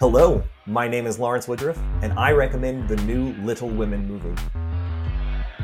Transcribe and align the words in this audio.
Hello, 0.00 0.42
my 0.64 0.88
name 0.88 1.06
is 1.06 1.18
Lawrence 1.18 1.46
Woodruff, 1.46 1.78
and 2.00 2.18
I 2.18 2.32
recommend 2.32 2.88
the 2.88 2.96
new 3.04 3.34
Little 3.44 3.68
Women 3.68 4.08
movie. 4.08 4.34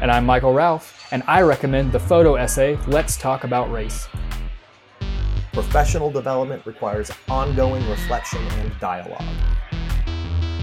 And 0.03 0.11
I'm 0.11 0.27
Michael 0.27 0.53
Ralph, 0.53 1.09
and 1.11 1.23
I 1.26 1.41
recommend 1.41 1.91
the 1.91 1.99
photo 1.99 2.34
essay, 2.34 2.78
Let's 2.86 3.17
Talk 3.17 3.44
About 3.44 3.72
Race. 3.72 4.07
Professional 5.54 6.10
development 6.10 6.67
requires 6.67 7.10
ongoing 7.30 7.88
reflection 7.88 8.43
and 8.43 8.79
dialogue. 8.79 9.25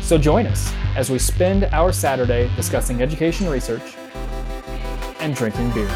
So 0.03 0.19
join 0.19 0.45
us 0.45 0.71
as 0.95 1.09
we 1.09 1.17
spend 1.17 1.63
our 1.71 1.91
Saturday 1.91 2.51
discussing 2.55 3.01
education 3.01 3.49
research 3.49 3.95
and 5.19 5.33
drinking 5.33 5.71
beer. 5.71 5.89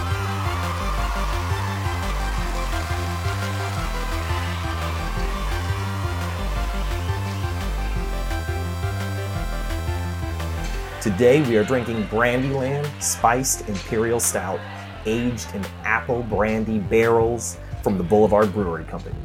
Today 11.07 11.41
we 11.43 11.55
are 11.55 11.63
drinking 11.63 12.03
Brandyland 12.07 12.85
Spiced 13.01 13.69
Imperial 13.69 14.19
Stout, 14.19 14.59
aged 15.05 15.55
in 15.55 15.63
apple 15.85 16.21
brandy 16.23 16.79
barrels 16.79 17.57
from 17.81 17.97
the 17.97 18.03
Boulevard 18.03 18.51
Brewery 18.51 18.83
Company. 18.83 19.15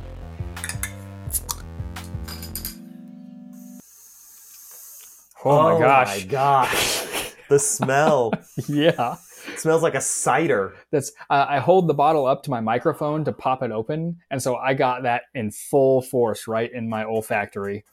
Oh, 5.44 5.72
my 5.74 5.80
gosh. 5.80 6.20
my 6.20 6.26
gosh. 6.30 7.32
the 7.48 7.58
smell. 7.58 8.32
yeah. 8.68 9.16
It 9.52 9.58
smells 9.58 9.82
like 9.82 9.96
a 9.96 10.00
cider. 10.00 10.76
That's 10.92 11.10
uh, 11.30 11.46
I 11.48 11.58
hold 11.58 11.88
the 11.88 11.94
bottle 11.94 12.26
up 12.26 12.44
to 12.44 12.50
my 12.52 12.60
microphone 12.60 13.24
to 13.24 13.32
pop 13.32 13.60
it 13.64 13.72
open, 13.72 14.20
and 14.30 14.40
so 14.40 14.54
I 14.54 14.74
got 14.74 15.02
that 15.02 15.22
in 15.34 15.50
full 15.50 16.00
force 16.00 16.46
right 16.46 16.72
in 16.72 16.88
my 16.88 17.02
olfactory. 17.02 17.84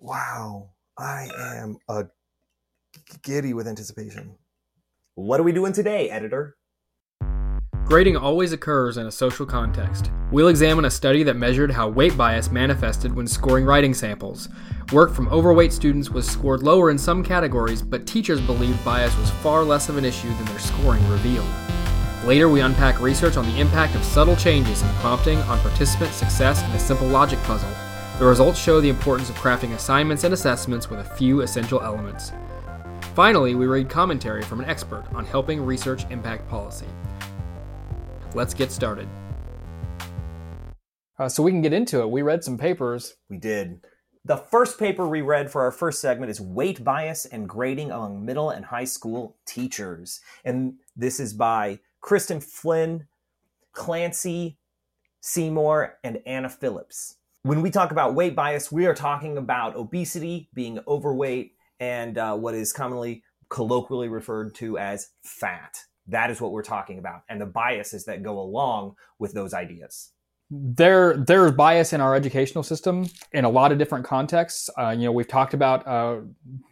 Wow. 0.00 0.70
I 0.98 1.28
am 1.36 1.76
a 1.88 2.04
giddy 3.22 3.52
with 3.52 3.66
anticipation. 3.66 4.36
What 5.14 5.40
are 5.40 5.42
we 5.42 5.52
doing 5.52 5.72
today, 5.72 6.08
editor? 6.08 6.56
Grading 7.84 8.16
always 8.16 8.52
occurs 8.52 8.96
in 8.96 9.06
a 9.06 9.10
social 9.10 9.44
context. 9.44 10.10
We'll 10.30 10.48
examine 10.48 10.86
a 10.86 10.90
study 10.90 11.22
that 11.24 11.36
measured 11.36 11.70
how 11.70 11.88
weight 11.88 12.16
bias 12.16 12.50
manifested 12.50 13.14
when 13.14 13.26
scoring 13.26 13.66
writing 13.66 13.92
samples. 13.92 14.48
Work 14.92 15.12
from 15.12 15.28
overweight 15.28 15.72
students 15.72 16.08
was 16.08 16.26
scored 16.26 16.62
lower 16.62 16.90
in 16.90 16.96
some 16.96 17.22
categories, 17.22 17.82
but 17.82 18.06
teachers 18.06 18.40
believed 18.40 18.82
bias 18.84 19.14
was 19.18 19.30
far 19.30 19.62
less 19.62 19.90
of 19.90 19.98
an 19.98 20.06
issue 20.06 20.32
than 20.36 20.46
their 20.46 20.58
scoring 20.58 21.06
revealed. 21.10 21.50
Later, 22.24 22.48
we 22.48 22.60
unpack 22.60 23.00
research 23.00 23.36
on 23.36 23.44
the 23.46 23.60
impact 23.60 23.96
of 23.96 24.04
subtle 24.04 24.36
changes 24.36 24.80
in 24.80 24.88
prompting 25.00 25.38
on 25.40 25.58
participant 25.58 26.12
success 26.12 26.62
in 26.62 26.70
a 26.70 26.78
simple 26.78 27.08
logic 27.08 27.42
puzzle. 27.42 27.68
The 28.18 28.24
results 28.26 28.58
show 28.58 28.80
the 28.80 28.88
importance 28.88 29.28
of 29.28 29.36
crafting 29.36 29.74
assignments 29.74 30.22
and 30.22 30.32
assessments 30.32 30.88
with 30.88 31.00
a 31.00 31.16
few 31.16 31.40
essential 31.40 31.82
elements. 31.82 32.32
Finally, 33.14 33.54
we 33.54 33.66
read 33.66 33.90
commentary 33.90 34.42
from 34.42 34.60
an 34.60 34.70
expert 34.70 35.04
on 35.12 35.26
helping 35.26 35.62
research 35.62 36.06
impact 36.08 36.48
policy. 36.48 36.86
Let's 38.34 38.54
get 38.54 38.72
started. 38.72 39.06
Uh, 41.18 41.28
so 41.28 41.42
we 41.42 41.50
can 41.50 41.60
get 41.60 41.74
into 41.74 42.00
it. 42.00 42.10
We 42.10 42.22
read 42.22 42.42
some 42.42 42.56
papers. 42.56 43.16
We 43.28 43.36
did. 43.36 43.82
The 44.24 44.38
first 44.38 44.78
paper 44.78 45.06
we 45.06 45.20
read 45.20 45.50
for 45.50 45.60
our 45.60 45.70
first 45.70 46.00
segment 46.00 46.30
is 46.30 46.40
Weight 46.40 46.82
Bias 46.82 47.26
and 47.26 47.46
Grading 47.46 47.90
Among 47.90 48.24
Middle 48.24 48.48
and 48.48 48.64
High 48.64 48.84
School 48.84 49.36
Teachers. 49.44 50.20
And 50.42 50.76
this 50.96 51.20
is 51.20 51.34
by 51.34 51.80
Kristen 52.00 52.40
Finn, 52.40 53.08
Clancy 53.74 54.56
Seymour, 55.20 55.98
and 56.02 56.22
Anna 56.24 56.48
Phillips. 56.48 57.16
When 57.42 57.60
we 57.60 57.70
talk 57.70 57.90
about 57.90 58.14
weight 58.14 58.34
bias, 58.34 58.72
we 58.72 58.86
are 58.86 58.94
talking 58.94 59.36
about 59.36 59.76
obesity, 59.76 60.48
being 60.54 60.78
overweight, 60.86 61.52
and 61.82 62.16
uh, 62.16 62.36
what 62.36 62.54
is 62.54 62.72
commonly 62.72 63.24
colloquially 63.48 64.08
referred 64.08 64.54
to 64.54 64.78
as 64.78 65.08
fat. 65.24 65.74
That 66.06 66.30
is 66.30 66.40
what 66.40 66.52
we're 66.52 66.62
talking 66.62 67.00
about, 67.00 67.22
and 67.28 67.40
the 67.40 67.46
biases 67.46 68.04
that 68.04 68.22
go 68.22 68.38
along 68.38 68.94
with 69.18 69.32
those 69.32 69.52
ideas 69.52 70.12
there 70.54 71.16
there's 71.16 71.52
bias 71.52 71.94
in 71.94 72.02
our 72.02 72.14
educational 72.14 72.62
system 72.62 73.06
in 73.32 73.46
a 73.46 73.48
lot 73.48 73.72
of 73.72 73.78
different 73.78 74.04
contexts. 74.04 74.68
Uh, 74.78 74.90
you 74.90 75.06
know, 75.06 75.12
we've 75.12 75.26
talked 75.28 75.54
about 75.54 75.86
uh, 75.86 76.18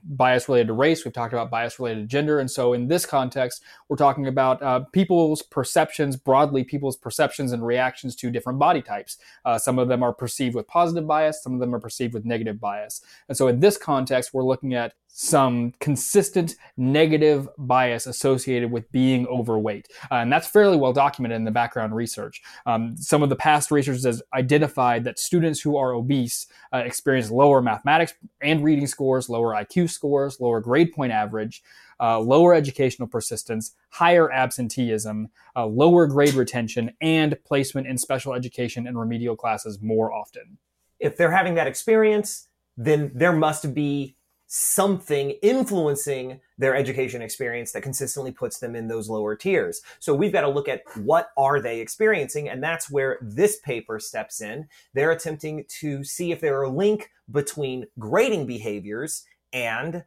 bias 0.05 0.49
related 0.51 0.67
to 0.67 0.75
race, 0.75 1.03
we've 1.03 1.15
talked 1.15 1.33
about 1.33 1.51
bias 1.51 1.79
related 1.79 2.03
to 2.03 2.07
gender, 2.07 2.41
and 2.41 2.51
so 2.51 2.75
in 2.75 2.89
this 2.89 3.07
context, 3.07 3.63
we're 3.89 3.97
talking 3.97 4.27
about 4.27 4.63
uh, 4.63 4.81
people's 4.93 5.41
perceptions 5.41 6.15
broadly, 6.15 6.63
people's 6.63 6.99
perceptions 6.99 7.53
and 7.53 7.65
reactions 7.65 8.15
to 8.17 8.31
different 8.31 8.59
body 8.59 8.83
types. 8.83 9.17
Uh, 9.47 9.57
some 9.57 9.79
of 9.79 9.89
them 9.89 10.03
are 10.03 10.13
perceived 10.13 10.55
with 10.55 10.67
positive 10.67 11.07
bias, 11.07 11.43
some 11.43 11.55
of 11.55 11.61
them 11.61 11.75
are 11.75 11.81
perceived 11.81 12.13
with 12.13 12.27
negative 12.27 12.61
bias, 12.61 13.01
and 13.29 13.37
so 13.37 13.49
in 13.49 13.61
this 13.61 13.79
context, 13.79 14.35
we're 14.35 14.45
looking 14.45 14.75
at 14.75 14.93
some 15.13 15.73
consistent 15.81 16.57
negative 16.77 17.49
bias 17.59 18.07
associated 18.07 18.71
with 18.71 18.91
being 18.91 19.27
overweight. 19.27 19.89
Uh, 20.11 20.17
and 20.17 20.33
that's 20.33 20.47
fairly 20.47 20.77
well 20.77 20.93
documented 20.93 21.37
in 21.37 21.45
the 21.45 21.51
background 21.51 21.95
research. 21.95 22.41
Um, 22.65 22.97
some 22.97 23.23
of 23.23 23.29
the 23.29 23.37
past 23.37 23.71
research 23.71 24.03
has 24.05 24.23
identified 24.33 25.05
that 25.05 25.19
students 25.19 25.61
who 25.61 25.77
are 25.77 25.93
obese 25.93 26.47
uh, 26.73 26.79
experience 26.79 27.31
lower 27.31 27.61
mathematics 27.61 28.15
and 28.41 28.65
reading 28.65 28.87
scores, 28.87 29.29
lower 29.29 29.53
IQ 29.55 29.91
scores, 29.91 30.41
lower 30.41 30.61
grade 30.61 30.93
point 30.93 31.13
average. 31.13 31.63
Uh, 32.03 32.19
lower 32.19 32.55
educational 32.55 33.07
persistence, 33.07 33.75
higher 33.91 34.33
absenteeism, 34.33 35.29
uh, 35.55 35.67
lower 35.67 36.07
grade 36.07 36.33
retention, 36.33 36.91
and 37.03 37.37
placement 37.45 37.87
in 37.87 37.99
special 37.99 38.33
education 38.33 38.87
and 38.87 38.99
remedial 38.99 39.37
classes 39.37 39.83
more 39.83 40.11
often. 40.11 40.57
If 40.99 41.19
they're 41.19 41.31
having 41.31 41.57
that 41.57 41.67
experience, 41.67 42.49
then 42.75 43.13
there 43.15 43.35
must 43.35 43.75
be 43.75 44.17
something 44.53 45.31
influencing 45.43 46.41
their 46.59 46.75
education 46.75 47.23
experience 47.23 47.71
that 47.71 47.83
consistently 47.83 48.33
puts 48.33 48.59
them 48.59 48.75
in 48.75 48.89
those 48.89 49.09
lower 49.09 49.37
tiers. 49.37 49.81
So 50.01 50.13
we've 50.13 50.33
got 50.33 50.41
to 50.41 50.49
look 50.49 50.69
at 50.69 50.83
what 50.97 51.31
are 51.37 51.61
they 51.61 51.81
experiencing 51.81 52.49
and 52.49 52.61
that's 52.61 52.91
where 52.91 53.19
this 53.23 53.61
paper 53.61 54.01
steps 54.01 54.41
in. 54.41 54.67
They're 54.93 55.13
attempting 55.13 55.67
to 55.81 56.03
see 56.03 56.33
if 56.33 56.41
there 56.41 56.59
are 56.59 56.65
a 56.65 56.69
link 56.69 57.11
between 57.31 57.87
grading 57.97 58.49
behaviors 58.49 59.25
and 59.53 60.03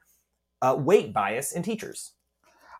uh, 0.62 0.76
weight 0.78 1.14
bias 1.14 1.54
in 1.54 1.64
teachers. 1.64 2.12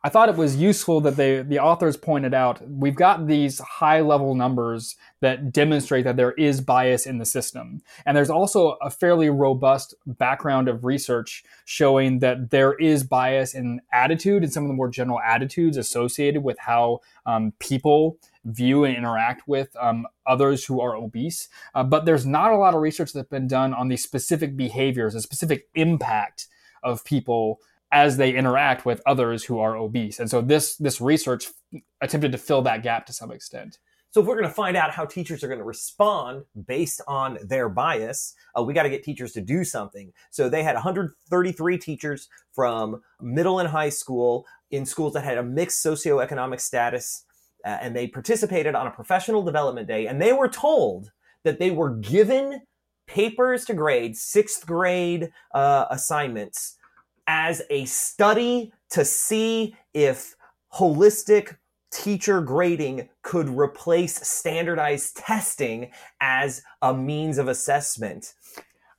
I 0.06 0.10
thought 0.10 0.28
it 0.28 0.36
was 0.36 0.58
useful 0.58 1.00
that 1.02 1.16
they, 1.16 1.44
the 1.44 1.60
authors 1.60 1.96
pointed 1.96 2.34
out 2.34 2.62
we've 2.70 2.96
got 2.96 3.26
these 3.26 3.60
high 3.60 4.02
level 4.02 4.36
numbers 4.36 4.98
that 5.22 5.54
demonstrate 5.54 6.04
that 6.04 6.18
there 6.18 6.34
is 6.34 6.60
bias 6.60 7.06
in 7.06 7.20
the 7.20 7.26
system. 7.26 7.82
And 8.06 8.18
there's 8.18 8.30
also 8.30 8.72
a 8.82 8.90
fairly 8.90 9.30
robust 9.30 9.96
background 10.06 10.68
of 10.68 10.84
research 10.84 11.44
showing 11.64 12.20
that 12.20 12.50
there 12.50 12.74
is 12.74 13.06
bias 13.06 13.56
in 13.56 13.80
attitude 13.94 14.44
and 14.44 14.52
some 14.52 14.64
of 14.64 14.68
the 14.68 14.74
more 14.74 14.90
general 14.90 15.22
attitudes 15.22 15.78
associated 15.78 16.44
with 16.44 16.60
how 16.60 17.00
um, 17.26 17.54
people 17.60 18.18
view 18.44 18.84
and 18.84 18.98
interact 18.98 19.48
with 19.48 19.74
um, 19.80 20.06
others 20.28 20.66
who 20.66 20.82
are 20.82 20.98
obese. 20.98 21.48
Uh, 21.76 21.84
but 21.84 22.04
there's 22.04 22.26
not 22.26 22.52
a 22.52 22.58
lot 22.58 22.74
of 22.74 22.82
research 22.82 23.14
that's 23.14 23.30
been 23.30 23.48
done 23.48 23.74
on 23.74 23.88
the 23.88 23.96
specific 23.96 24.58
behaviors, 24.58 25.14
the 25.14 25.22
specific 25.22 25.70
impact 25.76 26.48
of 26.84 27.06
people 27.06 27.62
as 27.94 28.18
they 28.18 28.36
interact 28.36 28.86
with 28.86 29.02
others 29.06 29.44
who 29.44 29.60
are 29.60 29.78
obese. 29.78 30.20
And 30.20 30.30
so 30.30 30.42
this 30.42 30.76
this 30.78 31.00
research 31.00 31.48
attempted 32.02 32.32
to 32.32 32.38
fill 32.38 32.64
that 32.64 32.84
gap 32.84 33.06
to 33.06 33.14
some 33.14 33.32
extent. 33.32 33.78
So 34.10 34.22
if 34.22 34.28
we're 34.28 34.36
going 34.36 34.48
to 34.48 34.54
find 34.54 34.78
out 34.78 34.92
how 34.92 35.06
teachers 35.06 35.44
are 35.44 35.48
going 35.48 35.60
to 35.60 35.66
respond 35.66 36.44
based 36.68 37.02
on 37.08 37.40
their 37.44 37.68
bias, 37.68 38.36
uh, 38.56 38.62
we 38.62 38.74
got 38.74 38.84
to 38.84 38.90
get 38.90 39.04
teachers 39.04 39.32
to 39.34 39.42
do 39.42 39.64
something. 39.64 40.12
So 40.30 40.50
they 40.50 40.62
had 40.62 40.76
133 40.76 41.78
teachers 41.80 42.30
from 42.54 43.02
middle 43.20 43.58
and 43.58 43.70
high 43.70 43.90
school 43.90 44.46
in 44.70 44.86
schools 44.86 45.14
that 45.14 45.24
had 45.24 45.40
a 45.40 45.44
mixed 45.44 45.84
socioeconomic 45.84 46.60
status, 46.60 47.26
uh, 47.66 47.78
and 47.82 47.96
they 47.96 48.08
participated 48.08 48.76
on 48.76 48.86
a 48.86 48.92
professional 48.92 49.42
development 49.42 49.88
day, 49.88 50.06
and 50.06 50.22
they 50.22 50.34
were 50.34 50.50
told 50.50 51.12
that 51.44 51.58
they 51.58 51.72
were 51.72 51.96
given 51.96 52.62
papers 53.08 53.66
to 53.66 53.74
grade, 53.74 54.16
sixth 54.16 54.66
grade 54.68 55.32
uh, 55.56 55.86
assignments 55.90 56.78
as 57.28 57.62
a 57.70 57.86
study 57.86 58.74
to 58.92 59.06
see 59.06 59.76
if 59.94 60.36
holistic 60.74 61.58
teacher 61.92 62.42
grading 62.42 63.08
could 63.22 63.48
replace 63.48 64.16
standardized 64.28 65.16
testing 65.16 65.92
as 66.20 66.64
a 66.82 66.94
means 66.94 67.38
of 67.38 67.48
assessment. 67.48 68.34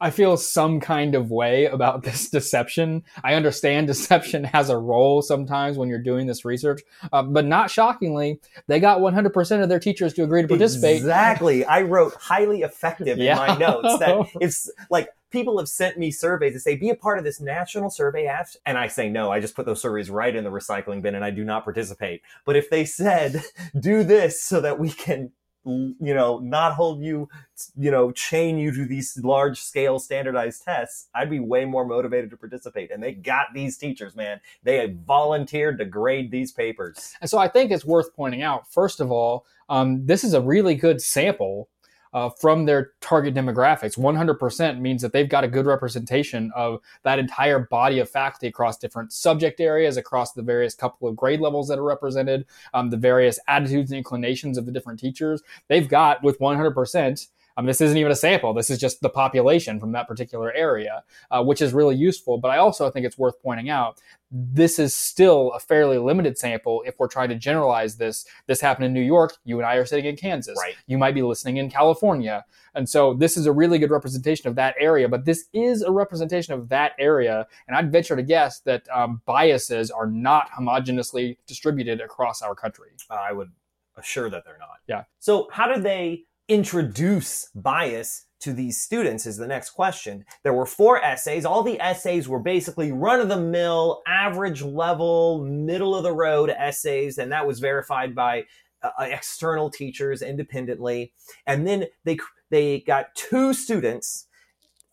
I 0.00 0.11
feel 0.11 0.37
some 0.37 0.81
kind 0.81 1.15
of 1.15 1.31
way 1.31 1.67
about 1.67 2.03
this 2.03 2.29
deception. 2.31 3.05
I 3.23 3.35
understand 3.35 3.87
deception 3.88 4.44
has 4.44 4.69
a 4.69 4.76
role 4.76 5.23
sometimes 5.23 5.79
when 5.79 5.88
you're 5.88 6.03
doing 6.03 6.26
this 6.26 6.44
research, 6.44 6.82
uh, 7.12 7.23
but 7.23 7.47
not 7.47 7.71
shockingly, 7.71 8.41
they 8.67 8.81
got 8.81 8.99
100% 8.99 9.62
of 9.62 9.69
their 9.69 9.81
teachers 9.81 10.12
to 10.15 10.23
agree 10.23 10.43
to 10.43 10.49
participate. 10.49 10.97
Exactly. 10.97 11.65
I 11.65 11.82
wrote 11.82 12.15
highly 12.15 12.62
effective 12.62 13.19
in 13.19 13.19
yeah. 13.25 13.37
my 13.37 13.56
notes 13.56 13.99
that 13.99 14.29
it's 14.41 14.71
like 14.91 15.09
people 15.34 15.58
have 15.58 15.69
sent 15.69 15.98
me 15.98 16.10
surveys 16.10 16.54
that 16.54 16.60
say, 16.60 16.76
be 16.76 16.90
a 16.90 16.94
part 16.94 17.19
of 17.19 17.25
this 17.25 17.40
national 17.40 17.90
survey. 17.90 18.26
After 18.26 18.58
And 18.64 18.78
I 18.78 18.86
say, 18.88 19.10
no, 19.10 19.31
I 19.31 19.40
just 19.40 19.54
put 19.54 19.66
those 19.66 19.82
surveys 19.82 20.08
right 20.08 20.34
in 20.34 20.44
the 20.44 20.50
recycling 20.50 21.02
bin 21.02 21.14
and 21.14 21.25
I 21.25 21.31
do 21.31 21.44
not 21.44 21.64
participate. 21.64 22.22
But 22.46 22.56
if 22.56 22.70
they 22.70 22.84
said, 22.84 23.42
do 23.78 24.04
this 24.04 24.42
so 24.42 24.60
that 24.60 24.78
we 24.78 24.90
can 24.90 25.32
you 25.66 25.96
know, 26.14 26.38
not 26.40 26.75
hold 26.75 27.02
you, 27.02 27.28
you 27.76 27.90
know, 27.90 28.12
chain 28.12 28.58
you 28.58 28.70
to 28.70 28.84
these 28.84 29.19
large 29.25 29.58
scale 29.60 29.98
standardized 29.98 30.62
tests, 30.62 31.08
I'd 31.14 31.31
be 31.31 31.40
way 31.40 31.64
more 31.64 31.87
motivated 31.87 32.30
to 32.30 32.37
participate. 32.37 32.90
And 32.90 33.02
they 33.02 33.12
got 33.12 33.46
these 33.54 33.78
teachers, 33.78 34.14
man. 34.14 34.40
They 34.62 34.94
volunteered 35.06 35.78
to 35.78 35.87
grade 35.87 36.30
these 36.30 36.52
papers. 36.52 37.14
And 37.20 37.30
so 37.30 37.38
I 37.38 37.48
think 37.48 37.70
it's 37.70 37.84
worth 37.84 38.14
pointing 38.14 38.42
out, 38.42 38.70
first 38.70 39.00
of 39.00 39.10
all, 39.10 39.46
um, 39.70 40.04
this 40.04 40.22
is 40.22 40.34
a 40.34 40.40
really 40.40 40.75
good 40.75 41.00
sample 41.00 41.70
uh, 42.14 42.31
from 42.31 42.64
their 42.64 42.93
target 43.00 43.34
demographics. 43.34 43.99
100% 43.99 44.81
means 44.81 45.02
that 45.02 45.12
they've 45.12 45.28
got 45.28 45.44
a 45.44 45.49
good 45.49 45.66
representation 45.66 46.50
of 46.55 46.81
that 47.02 47.19
entire 47.19 47.58
body 47.58 47.99
of 47.99 48.08
faculty 48.08 48.46
across 48.46 48.78
different 48.78 49.12
subject 49.12 49.61
areas, 49.61 49.96
across 49.96 50.32
the 50.32 50.43
various 50.43 50.75
couple 50.75 51.08
of 51.08 51.16
grade 51.16 51.40
levels 51.40 51.69
that 51.69 51.78
are 51.78 51.84
represented, 51.84 52.46
um, 52.72 52.88
the 52.88 52.96
various 52.96 53.38
attitudes 53.49 53.90
and 53.90 53.99
inclinations 53.99 54.56
of 54.56 54.64
the 54.64 54.72
different 54.72 55.00
teachers. 55.00 55.43
They've 55.69 55.88
got 55.88 56.22
with 56.22 56.38
100% 56.38 57.28
Mean, 57.60 57.68
this 57.68 57.80
isn't 57.80 57.96
even 57.96 58.10
a 58.10 58.16
sample. 58.16 58.52
This 58.52 58.70
is 58.70 58.78
just 58.78 59.00
the 59.00 59.08
population 59.08 59.78
from 59.78 59.92
that 59.92 60.08
particular 60.08 60.52
area, 60.52 61.04
uh, 61.30 61.42
which 61.42 61.62
is 61.62 61.72
really 61.72 61.94
useful. 61.94 62.38
But 62.38 62.48
I 62.48 62.58
also 62.58 62.90
think 62.90 63.06
it's 63.06 63.18
worth 63.18 63.40
pointing 63.42 63.70
out 63.70 64.00
this 64.30 64.80
is 64.80 64.92
still 64.92 65.52
a 65.52 65.60
fairly 65.60 65.96
limited 65.96 66.36
sample 66.36 66.82
if 66.84 66.98
we're 66.98 67.06
trying 67.06 67.28
to 67.28 67.36
generalize 67.36 67.96
this. 67.96 68.26
This 68.48 68.60
happened 68.60 68.86
in 68.86 68.92
New 68.92 69.00
York. 69.00 69.36
You 69.44 69.58
and 69.58 69.66
I 69.66 69.76
are 69.76 69.86
sitting 69.86 70.06
in 70.06 70.16
Kansas. 70.16 70.58
Right. 70.60 70.74
You 70.88 70.98
might 70.98 71.14
be 71.14 71.22
listening 71.22 71.58
in 71.58 71.70
California. 71.70 72.44
And 72.74 72.88
so 72.88 73.14
this 73.14 73.36
is 73.36 73.46
a 73.46 73.52
really 73.52 73.78
good 73.78 73.92
representation 73.92 74.48
of 74.48 74.56
that 74.56 74.74
area, 74.80 75.08
but 75.08 75.24
this 75.24 75.44
is 75.52 75.82
a 75.82 75.92
representation 75.92 76.54
of 76.54 76.68
that 76.70 76.92
area. 76.98 77.46
And 77.68 77.76
I'd 77.76 77.92
venture 77.92 78.16
to 78.16 78.22
guess 78.24 78.58
that 78.60 78.88
um, 78.92 79.22
biases 79.26 79.92
are 79.92 80.06
not 80.06 80.50
homogeneously 80.50 81.38
distributed 81.46 82.00
across 82.00 82.42
our 82.42 82.56
country. 82.56 82.90
I 83.08 83.32
would 83.32 83.52
assure 83.96 84.28
that 84.30 84.44
they're 84.44 84.58
not. 84.58 84.80
Yeah. 84.88 85.04
So 85.20 85.48
how 85.52 85.72
did 85.72 85.84
they 85.84 86.24
introduce 86.49 87.49
bias 87.55 88.26
to 88.41 88.52
these 88.52 88.81
students 88.81 89.25
is 89.26 89.38
the 89.38 89.46
next 89.46 89.70
question. 89.70 90.25
There 90.43 90.52
were 90.52 90.67
four 90.67 91.02
essays. 91.02 91.46
All 91.46 91.62
the 91.62 91.81
essays 91.81 92.29
were 92.29 92.41
basically 92.41 92.93
run 92.93 93.20
of 93.20 93.29
the 93.29 93.41
mill, 93.41 94.02
average 94.06 94.61
level, 94.62 95.44
middle 95.44 95.94
of 95.94 96.02
the 96.02 96.12
road 96.12 96.50
essays. 96.50 97.17
And 97.17 97.32
that 97.32 97.46
was 97.46 97.61
verified 97.61 98.14
by 98.14 98.44
uh, 98.82 98.91
uh, 98.99 99.05
external 99.05 99.70
teachers 99.70 100.20
independently. 100.20 101.14
And 101.46 101.67
then 101.67 101.87
they, 102.05 102.19
they 102.50 102.81
got 102.81 103.14
two 103.14 103.55
students, 103.55 104.26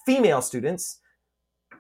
female 0.06 0.42
students, 0.42 1.00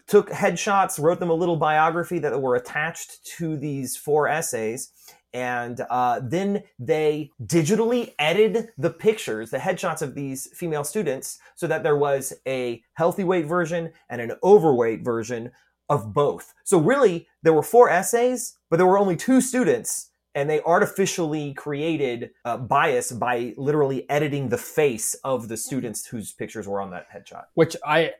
took 0.07 0.29
headshots, 0.29 1.01
wrote 1.01 1.21
them 1.21 1.29
a 1.29 1.33
little 1.33 1.55
biography 1.55 2.19
that 2.19 2.41
were 2.41 2.55
attached 2.55 3.25
to 3.37 3.55
these 3.55 3.95
four 3.95 4.27
essays 4.27 4.91
and 5.33 5.81
uh, 5.89 6.19
then 6.23 6.63
they 6.79 7.31
digitally 7.45 8.13
edited 8.19 8.69
the 8.77 8.89
pictures, 8.89 9.49
the 9.49 9.57
headshots 9.57 10.01
of 10.01 10.15
these 10.15 10.47
female 10.53 10.83
students, 10.83 11.39
so 11.55 11.67
that 11.67 11.83
there 11.83 11.97
was 11.97 12.33
a 12.47 12.81
healthy 12.93 13.23
weight 13.23 13.45
version 13.45 13.91
and 14.09 14.21
an 14.21 14.33
overweight 14.43 15.03
version 15.03 15.51
of 15.89 16.13
both. 16.13 16.53
So 16.63 16.79
really, 16.79 17.27
there 17.43 17.53
were 17.53 17.63
four 17.63 17.89
essays, 17.89 18.57
but 18.69 18.77
there 18.77 18.87
were 18.87 18.97
only 18.97 19.15
two 19.15 19.41
students, 19.41 20.11
and 20.35 20.49
they 20.49 20.61
artificially 20.61 21.53
created 21.53 22.31
bias 22.67 23.11
by 23.11 23.53
literally 23.57 24.09
editing 24.09 24.49
the 24.49 24.57
face 24.57 25.13
of 25.23 25.49
the 25.49 25.57
students 25.57 26.07
whose 26.07 26.31
pictures 26.31 26.67
were 26.67 26.79
on 26.79 26.91
that 26.91 27.07
headshot. 27.11 27.43
Which 27.55 27.75
I 27.85 28.13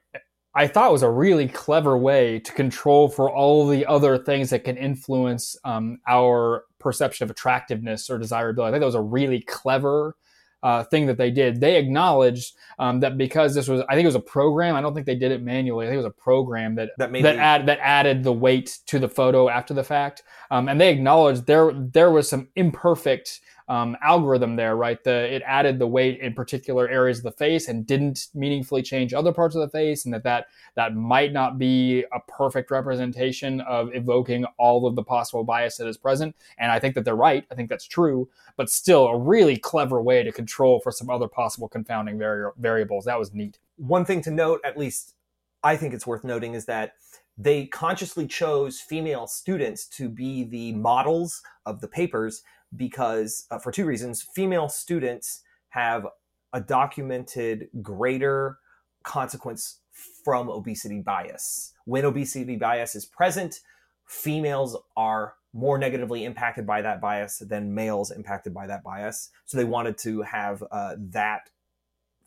I 0.54 0.68
thought 0.68 0.90
it 0.90 0.92
was 0.92 1.04
a 1.04 1.10
really 1.10 1.48
clever 1.48 1.98
way 1.98 2.40
to 2.40 2.52
control 2.52 3.08
for 3.08 3.32
all 3.32 3.68
the 3.68 3.86
other 3.86 4.18
things 4.18 4.50
that 4.50 4.66
can 4.66 4.78
influence 4.78 5.56
um, 5.64 6.00
our 6.08 6.66
perception 6.80 7.24
of 7.24 7.32
attractiveness 7.32 8.10
or 8.10 8.18
desirability. 8.18 8.70
I 8.70 8.72
think 8.72 8.82
that 8.82 8.86
was 8.86 8.96
a 8.96 9.02
really 9.02 9.42
clever 9.42 10.16
uh, 10.64 10.84
thing 10.84 11.08
that 11.08 11.18
they 11.18 11.32
did. 11.32 11.60
They 11.60 11.78
acknowledged 11.78 12.56
um, 12.80 13.00
that 13.00 13.18
because 13.18 13.56
this 13.56 13.68
was, 13.68 13.82
I 13.90 13.96
think 13.96 14.04
it 14.04 14.10
was 14.10 14.16
a 14.16 14.20
program. 14.20 14.76
I 14.76 14.82
don't 14.82 14.94
think 14.94 15.06
they 15.06 15.16
did 15.16 15.32
it 15.32 15.42
manually. 15.42 15.86
I 15.86 15.90
think 15.90 15.96
it 15.96 16.04
was 16.04 16.14
a 16.18 16.22
program 16.22 16.76
that 16.76 16.90
that 16.98 17.12
that, 17.14 17.38
add, 17.38 17.66
that 17.68 17.80
added 17.82 18.24
the 18.24 18.34
weight 18.34 18.80
to 18.88 19.00
the 19.00 19.10
photo 19.10 19.50
after 19.50 19.74
the 19.74 19.84
fact. 19.84 20.24
Um, 20.52 20.70
and 20.70 20.80
they 20.80 20.92
acknowledged 20.92 21.48
there 21.48 21.72
there 21.74 22.12
was 22.12 22.30
some 22.30 22.50
imperfect 22.56 23.40
um, 23.72 23.96
algorithm 24.04 24.58
there, 24.58 24.76
right? 24.76 25.02
The 25.02 25.34
it 25.34 25.42
added 25.46 25.80
the 25.80 25.88
weight 25.88 26.20
in 26.20 26.34
particular 26.34 26.90
areas 26.90 27.20
of 27.20 27.24
the 27.24 27.32
face 27.32 27.70
and 27.70 27.88
didn't 27.88 28.28
meaningfully 28.34 28.82
change 28.82 29.14
other 29.14 29.32
parts 29.32 29.56
of 29.56 29.62
the 29.62 29.70
face, 29.70 30.04
and 30.04 30.14
that 30.14 30.24
that 30.24 30.48
that 30.76 30.94
might 30.94 31.32
not 31.32 31.58
be 31.58 32.04
a 32.12 32.20
perfect 32.28 32.70
representation 32.70 33.62
of 33.62 33.90
evoking 33.96 34.44
all 34.58 34.86
of 34.86 34.96
the 34.96 35.04
possible 35.04 35.46
bias 35.46 35.78
that 35.78 35.88
is 35.88 35.98
present. 35.98 36.36
And 36.58 36.70
I 36.70 36.80
think 36.80 36.96
that 36.96 37.06
they're 37.06 37.16
right. 37.16 37.46
I 37.50 37.56
think 37.56 37.70
that's 37.70 37.88
true, 37.88 38.28
but 38.58 38.70
still 38.70 39.08
a 39.08 39.18
really 39.18 39.56
clever 39.56 40.02
way 40.02 40.22
to 40.22 40.34
control 40.34 40.82
for 40.82 40.92
some 40.92 41.10
other 41.10 41.30
possible 41.30 41.70
confounding 41.70 42.20
vari- 42.20 42.52
variables. 42.60 43.06
That 43.06 43.20
was 43.20 43.34
neat. 43.34 43.58
One 43.78 44.04
thing 44.04 44.22
to 44.24 44.32
note, 44.32 44.60
at 44.66 44.78
least 44.78 45.16
I 45.64 45.78
think 45.78 45.94
it's 45.94 46.06
worth 46.06 46.26
noting, 46.26 46.56
is 46.56 46.66
that 46.66 46.96
they 47.38 47.68
consciously 47.68 48.28
chose 48.28 48.82
female 48.82 49.28
students 49.28 49.88
to 49.88 50.10
be 50.10 50.44
the 50.44 50.74
models 50.74 51.42
of 51.66 51.80
the 51.80 51.88
papers 51.88 52.44
because 52.76 53.46
uh, 53.52 53.60
for 53.60 53.72
two 53.72 53.86
reasons 53.86 54.22
female 54.22 54.70
students 54.70 55.42
have 55.70 56.06
a 56.54 56.62
documented 56.62 57.70
greater 57.82 58.58
consequence 59.04 59.80
from 60.24 60.50
obesity 60.50 61.02
bias 61.02 61.74
when 61.86 62.06
obesity 62.06 62.56
bias 62.56 62.96
is 62.96 63.06
present 63.06 63.62
females 64.06 64.78
are 64.96 65.36
more 65.54 65.78
negatively 65.78 66.24
impacted 66.24 66.66
by 66.66 66.82
that 66.82 67.02
bias 67.02 67.40
than 67.40 67.74
males 67.74 68.12
impacted 68.12 68.54
by 68.54 68.66
that 68.68 68.84
bias 68.84 69.30
so 69.46 69.58
they 69.58 69.66
wanted 69.66 69.98
to 69.98 70.22
have 70.22 70.64
uh, 70.72 70.96
that 70.98 71.50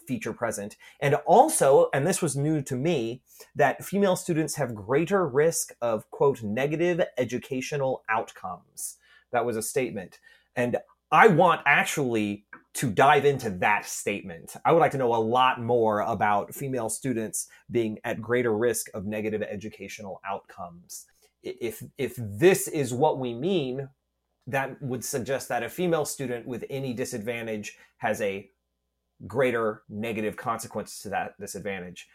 feature 0.06 0.32
present. 0.32 0.76
And 1.00 1.16
also, 1.26 1.88
and 1.92 2.06
this 2.06 2.22
was 2.22 2.36
new 2.36 2.62
to 2.62 2.76
me, 2.76 3.22
that 3.54 3.84
female 3.84 4.16
students 4.16 4.56
have 4.56 4.74
greater 4.74 5.26
risk 5.26 5.74
of, 5.80 6.10
quote, 6.10 6.42
negative 6.42 7.00
educational 7.16 8.02
outcomes. 8.08 8.96
That 9.34 9.44
was 9.44 9.58
a 9.58 9.62
statement. 9.62 10.18
And 10.56 10.78
I 11.12 11.28
want 11.28 11.60
actually 11.66 12.46
to 12.74 12.90
dive 12.90 13.24
into 13.24 13.50
that 13.50 13.84
statement. 13.86 14.56
I 14.64 14.72
would 14.72 14.80
like 14.80 14.90
to 14.92 14.98
know 14.98 15.14
a 15.14 15.16
lot 15.16 15.60
more 15.60 16.00
about 16.00 16.54
female 16.54 16.88
students 16.88 17.46
being 17.70 17.98
at 18.04 18.22
greater 18.22 18.56
risk 18.56 18.88
of 18.94 19.06
negative 19.06 19.42
educational 19.42 20.20
outcomes. 20.26 21.06
If, 21.42 21.82
if 21.98 22.14
this 22.16 22.66
is 22.68 22.94
what 22.94 23.18
we 23.18 23.34
mean, 23.34 23.88
that 24.46 24.80
would 24.82 25.04
suggest 25.04 25.48
that 25.50 25.62
a 25.62 25.68
female 25.68 26.04
student 26.04 26.46
with 26.46 26.64
any 26.70 26.94
disadvantage 26.94 27.76
has 27.98 28.20
a 28.20 28.48
greater 29.26 29.82
negative 29.88 30.36
consequence 30.36 31.00
to 31.02 31.08
that 31.10 31.38
disadvantage 31.38 32.08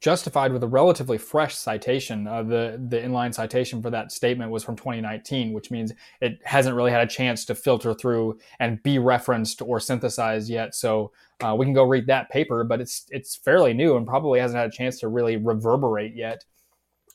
justified 0.00 0.52
with 0.52 0.62
a 0.62 0.66
relatively 0.66 1.18
fresh 1.18 1.56
citation. 1.56 2.26
Uh, 2.26 2.42
the 2.42 2.80
the 2.88 2.98
inline 2.98 3.34
citation 3.34 3.82
for 3.82 3.90
that 3.90 4.12
statement 4.12 4.50
was 4.50 4.62
from 4.62 4.76
2019, 4.76 5.52
which 5.52 5.70
means 5.70 5.92
it 6.20 6.38
hasn't 6.44 6.76
really 6.76 6.90
had 6.90 7.02
a 7.02 7.10
chance 7.10 7.44
to 7.46 7.54
filter 7.54 7.94
through 7.94 8.38
and 8.60 8.82
be 8.82 8.98
referenced 8.98 9.60
or 9.62 9.80
synthesized 9.80 10.48
yet. 10.48 10.74
So 10.74 11.12
uh, 11.40 11.54
we 11.56 11.66
can 11.66 11.74
go 11.74 11.84
read 11.84 12.06
that 12.06 12.30
paper, 12.30 12.64
but 12.64 12.80
it's 12.80 13.06
it's 13.10 13.36
fairly 13.36 13.74
new 13.74 13.96
and 13.96 14.06
probably 14.06 14.40
hasn't 14.40 14.58
had 14.58 14.68
a 14.68 14.72
chance 14.72 15.00
to 15.00 15.08
really 15.08 15.36
reverberate 15.36 16.14
yet. 16.14 16.44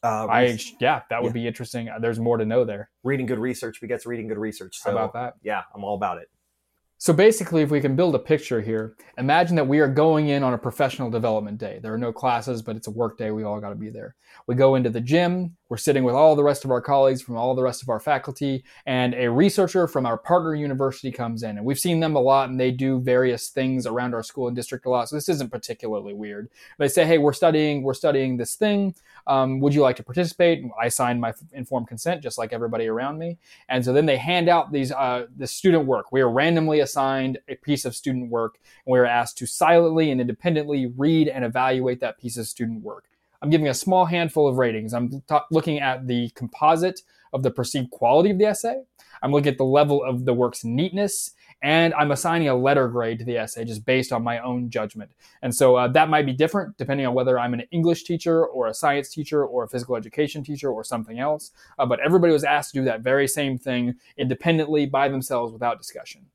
Uh, 0.04 0.28
I 0.30 0.60
yeah, 0.82 1.02
that 1.10 1.24
would 1.24 1.30
yeah. 1.30 1.34
be 1.34 1.48
interesting. 1.48 1.90
There's 2.02 2.20
more 2.20 2.38
to 2.38 2.46
know 2.46 2.66
there. 2.66 2.90
Reading 3.04 3.26
good 3.26 3.40
research 3.40 3.80
begets 3.80 4.06
reading 4.06 4.28
good 4.28 4.38
research. 4.38 4.78
So, 4.80 4.92
How 4.92 4.98
about 4.98 5.14
that? 5.14 5.36
Yeah, 5.42 5.62
I'm 5.74 5.86
all 5.86 5.96
about 5.96 6.18
it. 6.18 6.30
So 7.04 7.12
basically, 7.12 7.62
if 7.62 7.70
we 7.70 7.82
can 7.82 7.98
build 7.98 8.16
a 8.16 8.20
picture 8.20 8.62
here, 8.62 8.96
imagine 9.18 9.58
that 9.58 9.68
we 9.68 9.80
are 9.80 9.90
going 9.90 10.30
in 10.30 10.42
on 10.42 10.54
a 10.54 10.58
professional 10.58 11.10
development 11.10 11.58
day. 11.58 11.82
There 11.84 11.94
are 11.94 11.98
no 11.98 12.14
classes, 12.14 12.62
but 12.62 12.78
it's 12.78 12.88
a 12.88 12.92
work 12.92 13.18
day. 13.18 13.32
We 13.32 13.44
all 13.44 13.60
got 13.60 13.72
to 13.72 13.76
be 13.76 13.90
there. 13.90 14.16
We 14.48 14.56
go 14.56 14.76
into 14.76 14.90
the 14.90 15.02
gym. 15.02 15.58
We're 15.74 15.78
sitting 15.78 16.04
with 16.04 16.14
all 16.14 16.36
the 16.36 16.44
rest 16.44 16.66
of 16.66 16.70
our 16.70 16.82
colleagues 16.82 17.24
from 17.24 17.36
all 17.36 17.56
the 17.56 17.64
rest 17.64 17.82
of 17.82 17.90
our 17.90 18.00
faculty, 18.00 18.64
and 18.86 19.16
a 19.16 19.28
researcher 19.28 19.88
from 19.88 20.06
our 20.06 20.20
partner 20.20 20.54
university 20.54 21.12
comes 21.12 21.42
in. 21.42 21.58
And 21.58 21.66
we've 21.66 21.80
seen 21.80 22.00
them 22.00 22.16
a 22.16 22.20
lot, 22.20 22.50
and 22.50 22.60
they 22.60 22.70
do 22.70 23.00
various 23.00 23.50
things 23.50 23.88
around 23.88 24.14
our 24.14 24.22
school 24.22 24.46
and 24.46 24.56
district 24.56 24.86
a 24.86 24.92
lot. 24.92 25.10
So 25.10 25.16
this 25.16 25.30
isn't 25.30 25.50
particularly 25.50 26.14
weird. 26.14 26.50
They 26.78 26.88
say, 26.90 27.06
"Hey, 27.06 27.18
we're 27.18 27.34
studying. 27.34 27.82
We're 27.82 27.96
studying 27.96 28.38
this 28.38 28.54
thing. 28.54 28.94
Um, 29.26 29.62
would 29.62 29.74
you 29.74 29.82
like 29.82 29.96
to 29.96 30.04
participate?" 30.04 30.64
I 30.80 30.90
sign 30.90 31.20
my 31.20 31.34
informed 31.54 31.88
consent, 31.88 32.22
just 32.22 32.38
like 32.38 32.54
everybody 32.54 32.86
around 32.86 33.18
me. 33.18 33.40
And 33.68 33.84
so 33.84 33.94
then 33.94 34.06
they 34.06 34.18
hand 34.18 34.50
out 34.50 34.72
these 34.72 34.92
uh, 34.92 35.26
the 35.36 35.48
student 35.48 35.88
work. 35.88 36.12
We 36.12 36.22
are 36.22 36.30
randomly 36.30 36.82
assigned 36.82 37.40
a 37.48 37.56
piece 37.56 37.84
of 37.84 37.96
student 37.96 38.30
work, 38.30 38.60
and 38.86 38.94
we 38.94 39.00
are 39.00 39.08
asked 39.08 39.40
to 39.40 39.48
silently 39.48 40.12
and 40.12 40.22
independently 40.22 40.86
read 40.86 41.30
and 41.30 41.44
evaluate 41.44 42.00
that 42.02 42.20
piece 42.20 42.38
of 42.38 42.46
student 42.46 42.84
work. 42.84 43.06
I'm 43.44 43.50
giving 43.50 43.68
a 43.68 43.74
small 43.74 44.06
handful 44.06 44.48
of 44.48 44.58
ratings. 44.58 44.94
I'm 44.94 45.10
t- 45.10 45.38
looking 45.52 45.80
at 45.80 46.08
the 46.08 46.30
composite 46.30 47.02
of 47.34 47.44
the 47.44 47.52
perceived 47.52 47.92
quality 47.92 48.30
of 48.30 48.38
the 48.38 48.46
essay. 48.46 48.82
I'm 49.22 49.34
looking 49.34 49.52
at 49.52 49.58
the 49.58 49.66
level 49.66 50.02
of 50.02 50.24
the 50.24 50.34
work's 50.34 50.64
neatness, 50.64 51.32
and 51.62 51.94
I'm 51.96 52.12
assigning 52.12 52.48
a 52.48 52.56
letter 52.56 52.88
grade 52.88 53.20
to 53.20 53.26
the 53.26 53.38
essay 53.38 53.66
just 53.66 53.86
based 53.86 54.14
on 54.14 54.24
my 54.24 54.40
own 54.40 54.70
judgment. 54.70 55.12
And 55.42 55.54
so 55.54 55.76
uh, 55.76 55.90
that 55.90 56.10
might 56.10 56.26
be 56.26 56.32
different 56.32 56.78
depending 56.78 57.06
on 57.06 57.14
whether 57.14 57.38
I'm 57.38 57.54
an 57.54 57.64
English 57.72 58.06
teacher 58.06 58.46
or 58.46 58.68
a 58.68 58.74
science 58.74 59.10
teacher 59.10 59.46
or 59.46 59.66
a 59.66 59.68
physical 59.68 59.98
education 59.98 60.42
teacher 60.42 60.72
or 60.72 60.86
something 60.86 61.20
else. 61.20 61.52
Uh, 61.78 61.86
but 61.86 62.00
everybody 62.00 62.32
was 62.32 62.46
asked 62.46 62.74
to 62.74 62.80
do 62.80 62.86
that 62.86 63.02
very 63.02 63.28
same 63.28 63.58
thing 63.58 63.96
independently 64.18 64.86
by 64.86 65.10
themselves 65.10 65.52
without 65.52 65.78
discussion. 65.78 66.28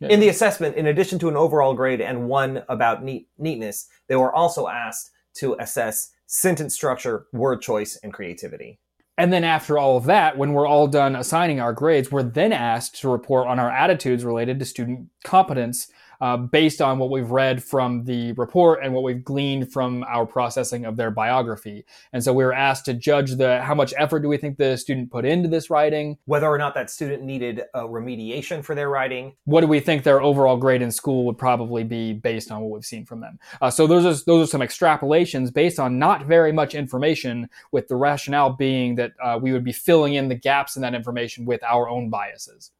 Yeah. 0.00 0.08
In 0.08 0.18
the 0.18 0.28
assessment, 0.28 0.76
in 0.76 0.88
addition 0.88 1.18
to 1.20 1.28
an 1.28 1.36
overall 1.36 1.74
grade 1.74 2.00
and 2.00 2.28
one 2.28 2.64
about 2.68 3.04
neat, 3.04 3.28
neatness, 3.38 3.88
they 4.08 4.16
were 4.16 4.34
also 4.34 4.66
asked 4.66 5.10
to 5.34 5.56
assess 5.58 6.10
sentence 6.26 6.74
structure, 6.74 7.26
word 7.32 7.62
choice, 7.62 7.98
and 8.02 8.12
creativity. 8.12 8.78
And 9.18 9.32
then 9.32 9.44
after 9.44 9.78
all 9.78 9.96
of 9.96 10.04
that, 10.04 10.36
when 10.36 10.52
we're 10.52 10.66
all 10.66 10.86
done 10.86 11.16
assigning 11.16 11.60
our 11.60 11.72
grades, 11.72 12.12
we're 12.12 12.22
then 12.22 12.52
asked 12.52 13.00
to 13.00 13.08
report 13.08 13.46
on 13.48 13.58
our 13.58 13.70
attitudes 13.70 14.24
related 14.24 14.58
to 14.58 14.64
student 14.66 15.08
competence 15.24 15.88
uh, 16.20 16.36
based 16.36 16.80
on 16.80 16.98
what 16.98 17.10
we've 17.10 17.30
read 17.30 17.62
from 17.62 18.04
the 18.04 18.32
report 18.32 18.80
and 18.82 18.92
what 18.94 19.02
we've 19.02 19.24
gleaned 19.24 19.72
from 19.72 20.04
our 20.08 20.26
processing 20.26 20.84
of 20.84 20.96
their 20.96 21.10
biography. 21.10 21.84
And 22.12 22.22
so 22.22 22.32
we 22.32 22.44
were 22.44 22.52
asked 22.52 22.84
to 22.86 22.94
judge 22.94 23.36
the 23.36 23.62
how 23.62 23.74
much 23.74 23.92
effort 23.96 24.20
do 24.20 24.28
we 24.28 24.36
think 24.36 24.58
the 24.58 24.76
student 24.76 25.10
put 25.10 25.24
into 25.24 25.48
this 25.48 25.70
writing? 25.70 26.18
Whether 26.24 26.46
or 26.46 26.58
not 26.58 26.74
that 26.74 26.90
student 26.90 27.22
needed 27.22 27.62
a 27.74 27.80
remediation 27.80 28.64
for 28.64 28.74
their 28.74 28.88
writing. 28.88 29.34
What 29.44 29.60
do 29.62 29.66
we 29.66 29.80
think 29.80 30.02
their 30.02 30.22
overall 30.22 30.56
grade 30.56 30.82
in 30.82 30.90
school 30.90 31.26
would 31.26 31.38
probably 31.38 31.84
be 31.84 32.12
based 32.12 32.50
on 32.50 32.62
what 32.62 32.70
we've 32.70 32.84
seen 32.84 33.04
from 33.04 33.20
them? 33.20 33.38
Uh, 33.60 33.70
so 33.70 33.86
those 33.86 34.04
are 34.04 34.24
those 34.24 34.48
are 34.48 34.50
some 34.50 34.60
extrapolations 34.60 35.52
based 35.52 35.78
on 35.78 35.98
not 35.98 36.26
very 36.26 36.52
much 36.52 36.74
information, 36.74 37.48
with 37.72 37.88
the 37.88 37.96
rationale 37.96 38.50
being 38.50 38.94
that 38.96 39.12
uh, 39.22 39.38
we 39.40 39.52
would 39.52 39.64
be 39.64 39.72
filling 39.72 40.14
in 40.14 40.28
the 40.28 40.34
gaps 40.34 40.76
in 40.76 40.82
that 40.82 40.94
information 40.94 41.44
with 41.44 41.62
our 41.62 41.88
own 41.88 42.10
biases. 42.10 42.70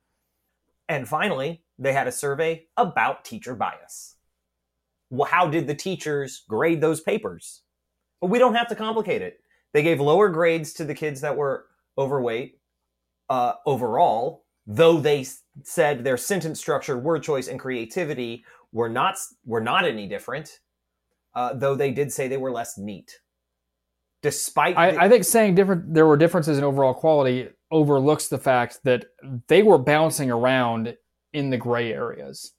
And 0.89 1.09
finally, 1.09 1.63
they 1.79 1.93
had 1.93 2.07
a 2.07 2.13
survey 2.13 2.67
about 2.77 3.25
teacher 3.25 3.55
bias. 3.55 4.17
Well, 5.11 5.29
how 5.29 5.47
did 5.49 5.67
the 5.67 5.75
teachers 5.75 6.43
grade 6.49 6.81
those 6.81 7.01
papers? 7.01 7.63
Well, 8.21 8.31
we 8.31 8.39
don't 8.39 8.55
have 8.55 8.69
to 8.69 8.75
complicate 8.75 9.23
it. 9.23 9.41
They 9.73 9.83
gave 9.83 10.01
lower 10.01 10.29
grades 10.29 10.73
to 10.75 10.85
the 10.85 10.95
kids 10.95 11.21
that 11.21 11.37
were 11.37 11.67
overweight 11.99 12.59
uh, 13.29 13.55
overall, 13.67 14.45
though 14.67 14.99
they 14.99 15.27
said 15.63 16.03
their 16.03 16.17
sentence 16.17 16.59
structure, 16.59 16.97
word 16.99 17.23
choice, 17.23 17.49
and 17.49 17.61
creativity 17.61 18.45
were 18.73 18.89
not 18.89 19.17
were 19.45 19.61
not 19.61 19.85
any 19.85 20.07
different. 20.09 20.61
Uh, 21.35 21.53
though 21.53 21.75
they 21.75 21.93
did 21.93 22.11
say 22.11 22.29
they 22.29 22.39
were 22.39 22.51
less 22.51 22.79
neat. 22.79 23.21
Despite, 24.23 24.77
I, 24.77 24.93
the- 24.93 25.03
I 25.03 25.09
think 25.09 25.25
saying 25.25 25.55
different, 25.55 25.93
there 25.93 26.07
were 26.07 26.17
differences 26.17 26.57
in 26.57 26.65
overall 26.65 26.95
quality 26.95 27.51
overlooks 27.71 28.29
the 28.29 28.39
fact 28.39 28.81
that 28.85 29.05
they 29.49 29.63
were 29.63 29.77
bouncing 29.79 30.31
around 30.31 30.97
in 31.33 31.51
the 31.51 31.57
gray 31.57 31.93
areas. 31.93 32.53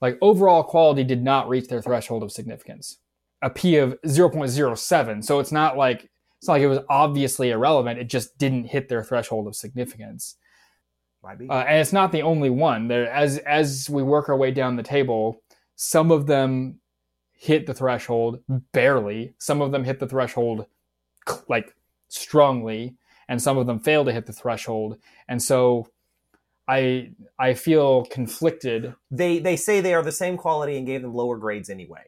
Like 0.00 0.18
overall 0.20 0.62
quality 0.62 1.04
did 1.04 1.22
not 1.22 1.48
reach 1.48 1.68
their 1.68 1.82
threshold 1.82 2.22
of 2.22 2.32
significance, 2.32 2.98
a 3.42 3.50
p 3.50 3.76
of 3.76 4.00
0.07. 4.02 5.24
So 5.24 5.38
it's 5.40 5.52
not 5.52 5.76
like 5.76 6.10
it's 6.38 6.48
not 6.48 6.54
like 6.54 6.62
it 6.62 6.68
was 6.68 6.78
obviously 6.88 7.50
irrelevant. 7.50 7.98
It 7.98 8.08
just 8.08 8.38
didn't 8.38 8.64
hit 8.64 8.88
their 8.88 9.04
threshold 9.04 9.46
of 9.46 9.54
significance. 9.54 10.36
might 11.22 11.38
be. 11.38 11.48
Uh, 11.48 11.64
and 11.64 11.78
it's 11.78 11.92
not 11.92 12.12
the 12.12 12.22
only 12.22 12.48
one. 12.48 12.88
There, 12.88 13.10
as 13.10 13.38
as 13.38 13.90
we 13.90 14.02
work 14.02 14.30
our 14.30 14.36
way 14.36 14.50
down 14.50 14.76
the 14.76 14.82
table, 14.82 15.42
some 15.76 16.10
of 16.10 16.26
them 16.26 16.80
hit 17.32 17.66
the 17.66 17.74
threshold 17.74 18.40
barely. 18.72 19.34
Some 19.38 19.60
of 19.60 19.70
them 19.70 19.84
hit 19.84 19.98
the 19.98 20.06
threshold 20.06 20.66
like 21.48 21.74
strongly, 22.08 22.96
and 23.28 23.40
some 23.40 23.58
of 23.58 23.66
them 23.66 23.78
fail 23.78 24.04
to 24.04 24.12
hit 24.12 24.26
the 24.26 24.32
threshold. 24.32 24.96
And 25.28 25.42
so, 25.42 25.88
I 26.70 27.10
I 27.38 27.54
feel 27.54 28.04
conflicted. 28.04 28.94
they 29.10 29.40
they 29.40 29.56
say 29.56 29.80
they 29.80 29.94
are 29.94 30.02
the 30.02 30.12
same 30.12 30.36
quality 30.36 30.76
and 30.76 30.86
gave 30.86 31.02
them 31.02 31.14
lower 31.14 31.36
grades 31.36 31.68
anyway. 31.68 32.04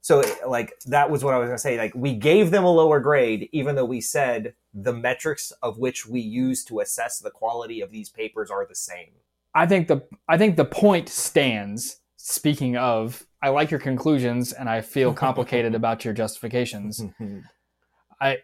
So 0.00 0.22
like 0.46 0.72
that 0.86 1.10
was 1.10 1.22
what 1.22 1.34
I 1.34 1.38
was 1.38 1.48
gonna 1.48 1.58
say. 1.58 1.76
Like 1.76 1.92
we 1.94 2.14
gave 2.14 2.50
them 2.50 2.64
a 2.64 2.72
lower 2.72 3.00
grade, 3.00 3.50
even 3.52 3.74
though 3.74 3.84
we 3.84 4.00
said 4.00 4.54
the 4.72 4.94
metrics 4.94 5.52
of 5.62 5.78
which 5.78 6.06
we 6.06 6.20
use 6.20 6.64
to 6.64 6.80
assess 6.80 7.18
the 7.18 7.30
quality 7.30 7.80
of 7.82 7.90
these 7.90 8.08
papers 8.08 8.50
are 8.50 8.66
the 8.66 8.74
same. 8.74 9.10
I 9.54 9.66
think 9.66 9.88
the 9.88 10.02
I 10.26 10.38
think 10.38 10.56
the 10.56 10.64
point 10.64 11.08
stands. 11.08 12.00
Speaking 12.18 12.76
of, 12.76 13.24
I 13.42 13.50
like 13.50 13.70
your 13.70 13.78
conclusions, 13.78 14.52
and 14.52 14.68
I 14.68 14.80
feel 14.80 15.12
complicated 15.12 15.74
about 15.80 16.04
your 16.04 16.14
justifications. 16.14 17.02
I 18.20 18.38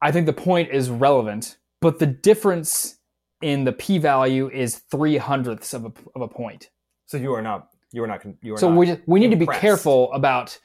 I 0.00 0.12
think 0.12 0.26
the 0.26 0.32
point 0.32 0.70
is 0.70 0.90
relevant, 0.90 1.58
but 1.80 1.98
the 1.98 2.06
difference 2.06 3.00
in 3.44 3.64
the 3.64 3.72
p 3.72 3.98
value 3.98 4.48
is 4.50 4.76
three 4.90 5.18
hundredths 5.18 5.74
of 5.74 5.84
a, 5.84 5.92
of 6.14 6.22
a 6.22 6.28
point. 6.28 6.70
so 7.04 7.18
you 7.18 7.34
are 7.34 7.42
not 7.42 7.68
you 7.92 8.02
are 8.02 8.06
not 8.06 8.24
you 8.42 8.54
are 8.54 8.58
So 8.58 8.68
we 8.68 8.86
just, 8.86 9.00
we 9.06 9.20
need 9.20 9.30
to 9.30 9.36
be 9.36 9.46
careful 9.46 10.12
about 10.12 10.58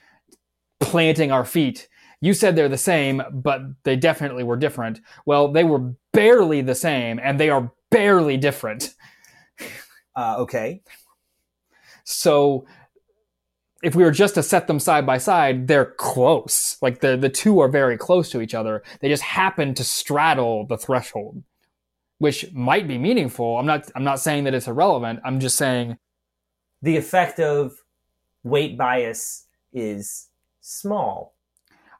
planting 0.79 1.29
our 1.31 1.45
feet. 1.45 1.89
You 2.21 2.33
said 2.33 2.55
they're 2.55 2.69
the 2.69 2.77
same, 2.77 3.21
but 3.31 3.61
they 3.83 3.95
definitely 3.95 4.43
were 4.43 4.57
different. 4.57 5.01
Well, 5.25 5.51
they 5.51 5.63
were 5.63 5.93
barely 6.13 6.61
the 6.61 6.75
same, 6.75 7.19
and 7.21 7.39
they 7.39 7.49
are 7.49 7.71
barely 7.91 8.37
different. 8.37 8.95
uh, 10.15 10.37
okay. 10.39 10.81
So 12.03 12.65
if 13.83 13.95
we 13.95 14.03
were 14.03 14.11
just 14.11 14.35
to 14.35 14.43
set 14.43 14.67
them 14.67 14.79
side 14.79 15.05
by 15.05 15.17
side, 15.17 15.67
they're 15.67 15.93
close. 15.97 16.77
Like 16.81 16.99
the 17.01 17.15
the 17.15 17.29
two 17.29 17.59
are 17.59 17.69
very 17.69 17.97
close 17.97 18.29
to 18.31 18.41
each 18.41 18.55
other. 18.55 18.83
They 18.99 19.09
just 19.09 19.23
happen 19.23 19.73
to 19.75 19.83
straddle 19.83 20.65
the 20.65 20.77
threshold, 20.77 21.43
which 22.19 22.51
might 22.53 22.87
be 22.87 22.97
meaningful. 22.97 23.57
I'm 23.57 23.65
not 23.65 23.89
I'm 23.95 24.03
not 24.03 24.19
saying 24.19 24.43
that 24.45 24.53
it's 24.53 24.67
irrelevant. 24.67 25.19
I'm 25.25 25.39
just 25.39 25.57
saying 25.57 25.97
The 26.81 26.95
effect 26.97 27.39
of 27.39 27.73
weight 28.43 28.77
bias 28.77 29.47
is 29.73 30.29
small. 30.61 31.35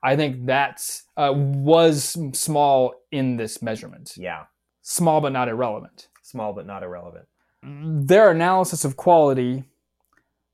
I 0.02 0.16
think 0.16 0.46
that's 0.46 1.04
uh, 1.18 1.34
was 1.36 2.16
small 2.34 2.94
in 3.12 3.36
this 3.36 3.62
measurement. 3.62 4.14
Yeah, 4.16 4.44
Small 4.82 5.20
but 5.20 5.34
not 5.34 5.50
irrelevant. 5.50 6.08
small 6.22 6.54
but 6.54 6.66
not 6.66 6.84
irrelevant. 6.84 7.26
Their 7.64 8.32
analysis 8.32 8.86
of 8.86 8.96
quality 8.96 9.66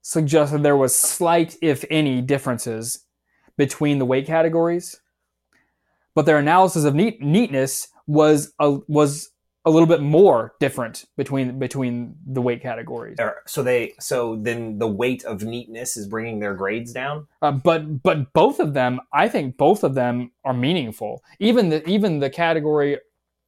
suggested 0.02 0.64
there 0.64 0.78
was 0.78 0.96
slight, 0.96 1.56
if 1.62 1.86
any, 1.92 2.22
differences 2.22 3.06
between 3.58 4.00
the 4.00 4.06
weight 4.06 4.26
categories, 4.26 5.00
but 6.16 6.26
their 6.26 6.38
analysis 6.40 6.84
of 6.84 6.96
neat, 6.96 7.22
neatness 7.22 7.88
was 8.08 8.54
a, 8.60 8.78
was 8.88 9.30
a 9.66 9.72
little 9.72 9.88
bit 9.88 10.02
more 10.02 10.54
different 10.60 11.06
between 11.18 11.58
between 11.58 12.16
the 12.28 12.42
weight 12.42 12.62
categories. 12.62 13.18
So 13.48 13.64
they 13.64 13.94
so 14.00 14.36
then 14.36 14.78
the 14.78 14.88
weight 14.88 15.26
of 15.26 15.44
neatness 15.44 15.98
is 15.98 16.08
bringing 16.08 16.40
their 16.40 16.54
grades 16.54 16.94
down. 16.94 17.28
Uh, 17.42 17.52
but 17.52 18.04
but 18.04 18.32
both 18.34 18.60
of 18.60 18.74
them, 18.74 19.02
I 19.12 19.28
think 19.28 19.58
both 19.58 19.84
of 19.84 19.96
them 19.96 20.32
are 20.44 20.54
meaningful. 20.54 21.24
Even 21.40 21.70
the 21.70 21.88
even 21.90 22.20
the 22.20 22.30
category 22.30 23.00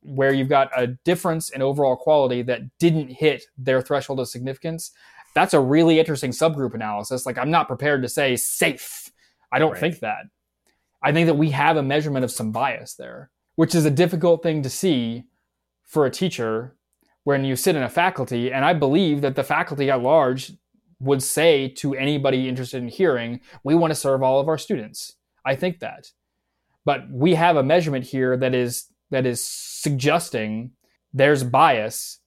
where 0.01 0.33
you've 0.33 0.49
got 0.49 0.69
a 0.79 0.87
difference 0.87 1.49
in 1.49 1.61
overall 1.61 1.95
quality 1.95 2.41
that 2.41 2.61
didn't 2.79 3.09
hit 3.09 3.43
their 3.57 3.81
threshold 3.81 4.19
of 4.19 4.27
significance, 4.27 4.91
that's 5.35 5.53
a 5.53 5.59
really 5.59 5.99
interesting 5.99 6.31
subgroup 6.31 6.73
analysis. 6.73 7.25
Like 7.25 7.37
I'm 7.37 7.51
not 7.51 7.67
prepared 7.67 8.01
to 8.01 8.09
say 8.09 8.35
safe. 8.35 9.11
I 9.51 9.59
don't 9.59 9.71
Right. 9.73 9.79
think 9.79 9.99
that. 9.99 10.23
I 11.03 11.11
think 11.13 11.27
that 11.27 11.35
we 11.35 11.51
have 11.51 11.77
a 11.77 11.83
measurement 11.83 12.25
of 12.25 12.31
some 12.31 12.51
bias 12.51 12.95
there, 12.95 13.29
which 13.55 13.75
is 13.75 13.85
a 13.85 13.91
difficult 13.91 14.41
thing 14.41 14.63
to 14.63 14.69
see 14.69 15.25
for 15.87 16.05
a 16.05 16.11
teacher 16.11 16.75
when 17.23 17.43
you 17.43 17.55
sit 17.55 17.75
in 17.75 17.83
a 17.83 17.89
faculty. 17.89 18.51
And 18.53 18.63
I 18.63 18.73
believe 18.73 19.21
that 19.21 19.35
the 19.35 19.43
faculty 19.43 19.89
at 19.89 20.01
large 20.01 20.51
would 20.99 21.23
say 21.23 21.67
to 21.69 21.95
anybody 21.95 22.47
interested 22.47 22.81
in 22.81 22.89
hearing, 22.89 23.39
we 23.63 23.75
want 23.75 23.91
to 23.91 23.95
serve 23.95 24.21
all 24.21 24.39
of 24.39 24.47
our 24.47 24.57
students. 24.57 25.15
I 25.45 25.55
think 25.55 25.79
that. 25.79 26.11
But 26.85 27.09
we 27.09 27.35
have 27.35 27.57
a 27.57 27.63
measurement 27.63 28.05
here 28.05 28.37
that 28.37 28.53
is 28.53 28.85
that 29.09 29.25
is 29.25 29.45
suggesting 29.45 30.71
there's 31.13 31.43
bias 31.43 32.19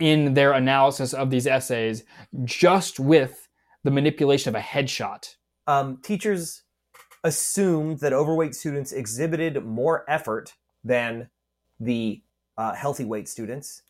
in 0.00 0.34
their 0.34 0.52
analysis 0.52 1.14
of 1.14 1.30
these 1.30 1.46
essays 1.46 2.02
just 2.44 2.98
with 2.98 3.48
the 3.84 3.90
manipulation 3.90 4.48
of 4.48 4.60
a 4.60 4.64
headshot. 4.64 5.34
Um, 5.66 5.98
teachers 6.02 6.62
assumed 7.22 8.00
that 8.00 8.12
overweight 8.12 8.54
students 8.54 8.92
exhibited 8.92 9.64
more 9.64 10.04
effort 10.08 10.54
than 10.82 11.30
the 11.78 12.22
uh, 12.56 12.74
healthy 12.74 13.04
weight 13.04 13.28
students. 13.28 13.82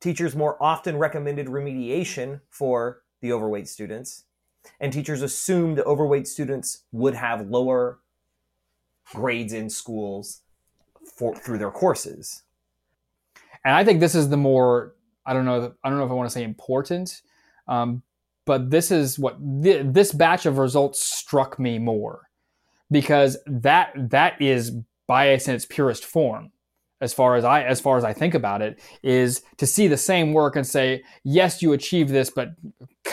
Teachers 0.00 0.36
more 0.36 0.62
often 0.62 0.98
recommended 0.98 1.46
remediation 1.46 2.40
for 2.50 3.02
the 3.22 3.32
overweight 3.32 3.68
students, 3.68 4.24
and 4.80 4.92
teachers 4.92 5.22
assumed 5.22 5.80
overweight 5.80 6.28
students 6.28 6.84
would 6.92 7.14
have 7.14 7.48
lower 7.48 8.00
grades 9.14 9.52
in 9.52 9.70
schools 9.70 10.42
for 11.16 11.34
through 11.36 11.58
their 11.58 11.70
courses. 11.70 12.42
and 13.64 13.74
I 13.74 13.84
think 13.84 14.00
this 14.00 14.14
is 14.14 14.28
the 14.28 14.36
more 14.36 14.94
I 15.24 15.32
don't 15.32 15.44
know 15.44 15.74
I 15.82 15.88
don't 15.88 15.98
know 15.98 16.04
if 16.04 16.10
I 16.10 16.14
want 16.14 16.28
to 16.28 16.34
say 16.34 16.44
important, 16.44 17.22
um, 17.68 18.02
but 18.44 18.70
this 18.70 18.90
is 18.90 19.18
what 19.18 19.38
th- 19.62 19.86
this 19.88 20.12
batch 20.12 20.46
of 20.46 20.58
results 20.58 21.02
struck 21.02 21.58
me 21.58 21.78
more 21.78 22.28
because 22.90 23.38
that 23.46 23.92
that 24.10 24.40
is 24.40 24.72
bias 25.06 25.48
in 25.48 25.54
its 25.54 25.64
purest 25.64 26.04
form. 26.04 26.52
As 27.00 27.12
far 27.12 27.36
as 27.36 27.44
I 27.44 27.62
as 27.62 27.80
far 27.80 27.98
as 27.98 28.04
I 28.04 28.12
think 28.12 28.34
about 28.34 28.62
it, 28.62 28.80
is 29.02 29.42
to 29.58 29.66
see 29.66 29.86
the 29.86 29.96
same 29.96 30.32
work 30.32 30.56
and 30.56 30.66
say, 30.66 31.02
yes, 31.24 31.60
you 31.60 31.72
achieved 31.72 32.10
this, 32.10 32.30
but 32.30 32.50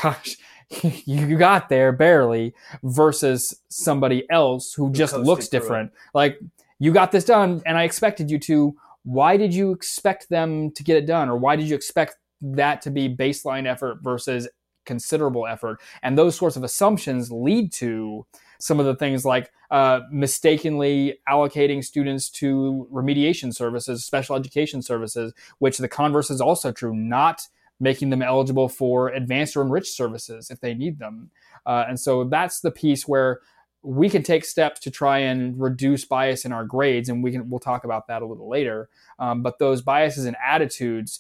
gosh, 0.02 0.38
you 1.06 1.38
got 1.38 1.70
there 1.70 1.92
barely, 1.92 2.54
versus 2.84 3.60
somebody 3.70 4.30
else 4.30 4.74
who 4.74 4.92
just 4.92 5.16
looks 5.18 5.48
different. 5.50 5.92
Like 6.14 6.40
you 6.80 6.94
got 6.94 7.12
this 7.12 7.26
done, 7.26 7.62
and 7.66 7.78
I 7.78 7.84
expected 7.84 8.32
you 8.32 8.40
to 8.40 8.76
why 9.04 9.38
did 9.38 9.54
you 9.54 9.72
expect 9.72 10.30
them 10.30 10.72
to 10.72 10.84
get 10.84 10.98
it 10.98 11.06
done 11.06 11.30
or 11.30 11.38
why 11.38 11.56
did 11.56 11.68
you 11.68 11.76
expect 11.76 12.16
that 12.42 12.82
to 12.82 12.92
be 12.92 13.14
baseline 13.14 13.66
effort 13.66 14.00
versus 14.02 14.48
considerable 14.86 15.48
effort. 15.48 15.80
And 16.02 16.18
those 16.18 16.36
sorts 16.36 16.56
of 16.56 16.64
assumptions 16.64 17.32
lead 17.32 17.72
to 17.74 18.26
some 18.60 18.80
of 18.80 18.86
the 18.86 18.96
things 18.96 19.26
like 19.26 19.52
uh, 19.72 20.02
mistakenly 20.12 21.20
allocating 21.28 21.84
students 21.84 22.30
to 22.30 22.88
remediation 22.94 23.54
services, 23.54 24.06
special 24.06 24.36
education 24.36 24.82
services, 24.82 25.34
which 25.60 25.78
the 25.80 25.88
converse 25.88 26.30
is 26.30 26.40
also 26.40 26.72
true, 26.72 26.96
not 26.96 27.48
making 27.80 28.10
them 28.10 28.22
eligible 28.22 28.70
for 28.70 29.10
advanced 29.10 29.58
or 29.58 29.62
enriched 29.62 29.94
services 29.94 30.50
if 30.50 30.60
they 30.62 30.74
need 30.74 31.00
them. 31.00 31.30
Uh, 31.66 31.84
and 31.88 32.00
so 32.00 32.24
that's 32.24 32.62
the 32.62 32.72
piece 32.72 33.08
where 33.08 33.42
we 33.82 34.10
can 34.10 34.24
take 34.24 34.46
steps 34.46 34.80
to 34.80 34.90
try 34.90 35.20
and 35.20 35.60
reduce 35.60 36.06
bias 36.06 36.46
in 36.46 36.54
our 36.54 36.64
grades, 36.64 37.10
and 37.10 37.22
we 37.22 37.32
can 37.32 37.50
we'll 37.50 37.60
talk 37.60 37.84
about 37.84 38.08
that 38.08 38.22
a 38.22 38.26
little 38.26 38.48
later. 38.48 38.90
Um, 39.20 39.44
but 39.44 39.60
those 39.60 39.82
biases 39.82 40.26
and 40.26 40.38
attitudes, 40.44 41.20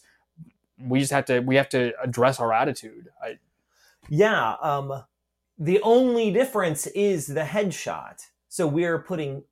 we 0.80 1.00
just 1.00 1.12
have 1.12 1.26
to 1.26 1.42
we 1.42 1.58
have 1.58 1.70
to 1.70 1.92
address 2.02 2.40
our 2.40 2.54
attitude. 2.54 3.10
I, 3.22 3.38
yeah. 4.10 4.56
Um, 4.62 5.04
the 5.58 5.82
only 5.82 6.32
difference 6.32 6.88
is 6.88 7.28
the 7.28 7.42
headshot. 7.42 8.22
So 8.50 8.68
we're 8.68 9.00
putting 9.00 9.44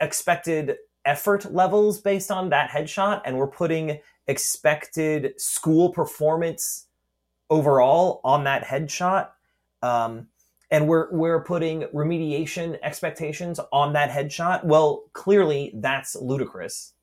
expected 0.00 0.76
effort 1.04 1.52
levels 1.52 2.00
based 2.00 2.30
on 2.30 2.50
that 2.50 2.70
headshot, 2.70 3.22
and 3.24 3.36
we're 3.36 3.46
putting 3.46 3.98
expected 4.26 5.34
school 5.38 5.90
performance 5.90 6.86
overall 7.50 8.20
on 8.24 8.44
that 8.44 8.64
headshot. 8.64 9.28
Um, 9.82 10.28
and 10.70 10.88
we're 10.88 11.12
we're 11.12 11.44
putting 11.44 11.82
remediation 11.94 12.78
expectations 12.82 13.60
on 13.72 13.92
that 13.92 14.10
headshot. 14.10 14.64
Well, 14.64 15.04
clearly 15.12 15.72
that's 15.74 16.16
ludicrous, 16.16 16.94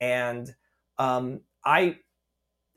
and 0.00 0.54
um, 0.98 1.40
I 1.64 1.98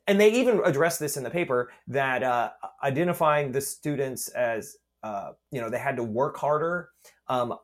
and 0.10 0.20
they 0.20 0.32
even 0.32 0.60
address 0.66 0.98
this 0.98 1.18
in 1.18 1.24
the 1.24 1.30
paper 1.30 1.72
that 1.88 2.24
uh, 2.24 2.50
identifying 2.84 3.51
the 3.51 3.62
students 3.62 4.28
as 4.30 4.78
uh, 5.04 5.32
you 5.51 5.62
know 5.62 5.70
they 5.70 5.78
had 5.78 5.96
to 5.96 6.04
work 6.04 6.36
harder. 6.36 6.89
Um, 7.28 7.56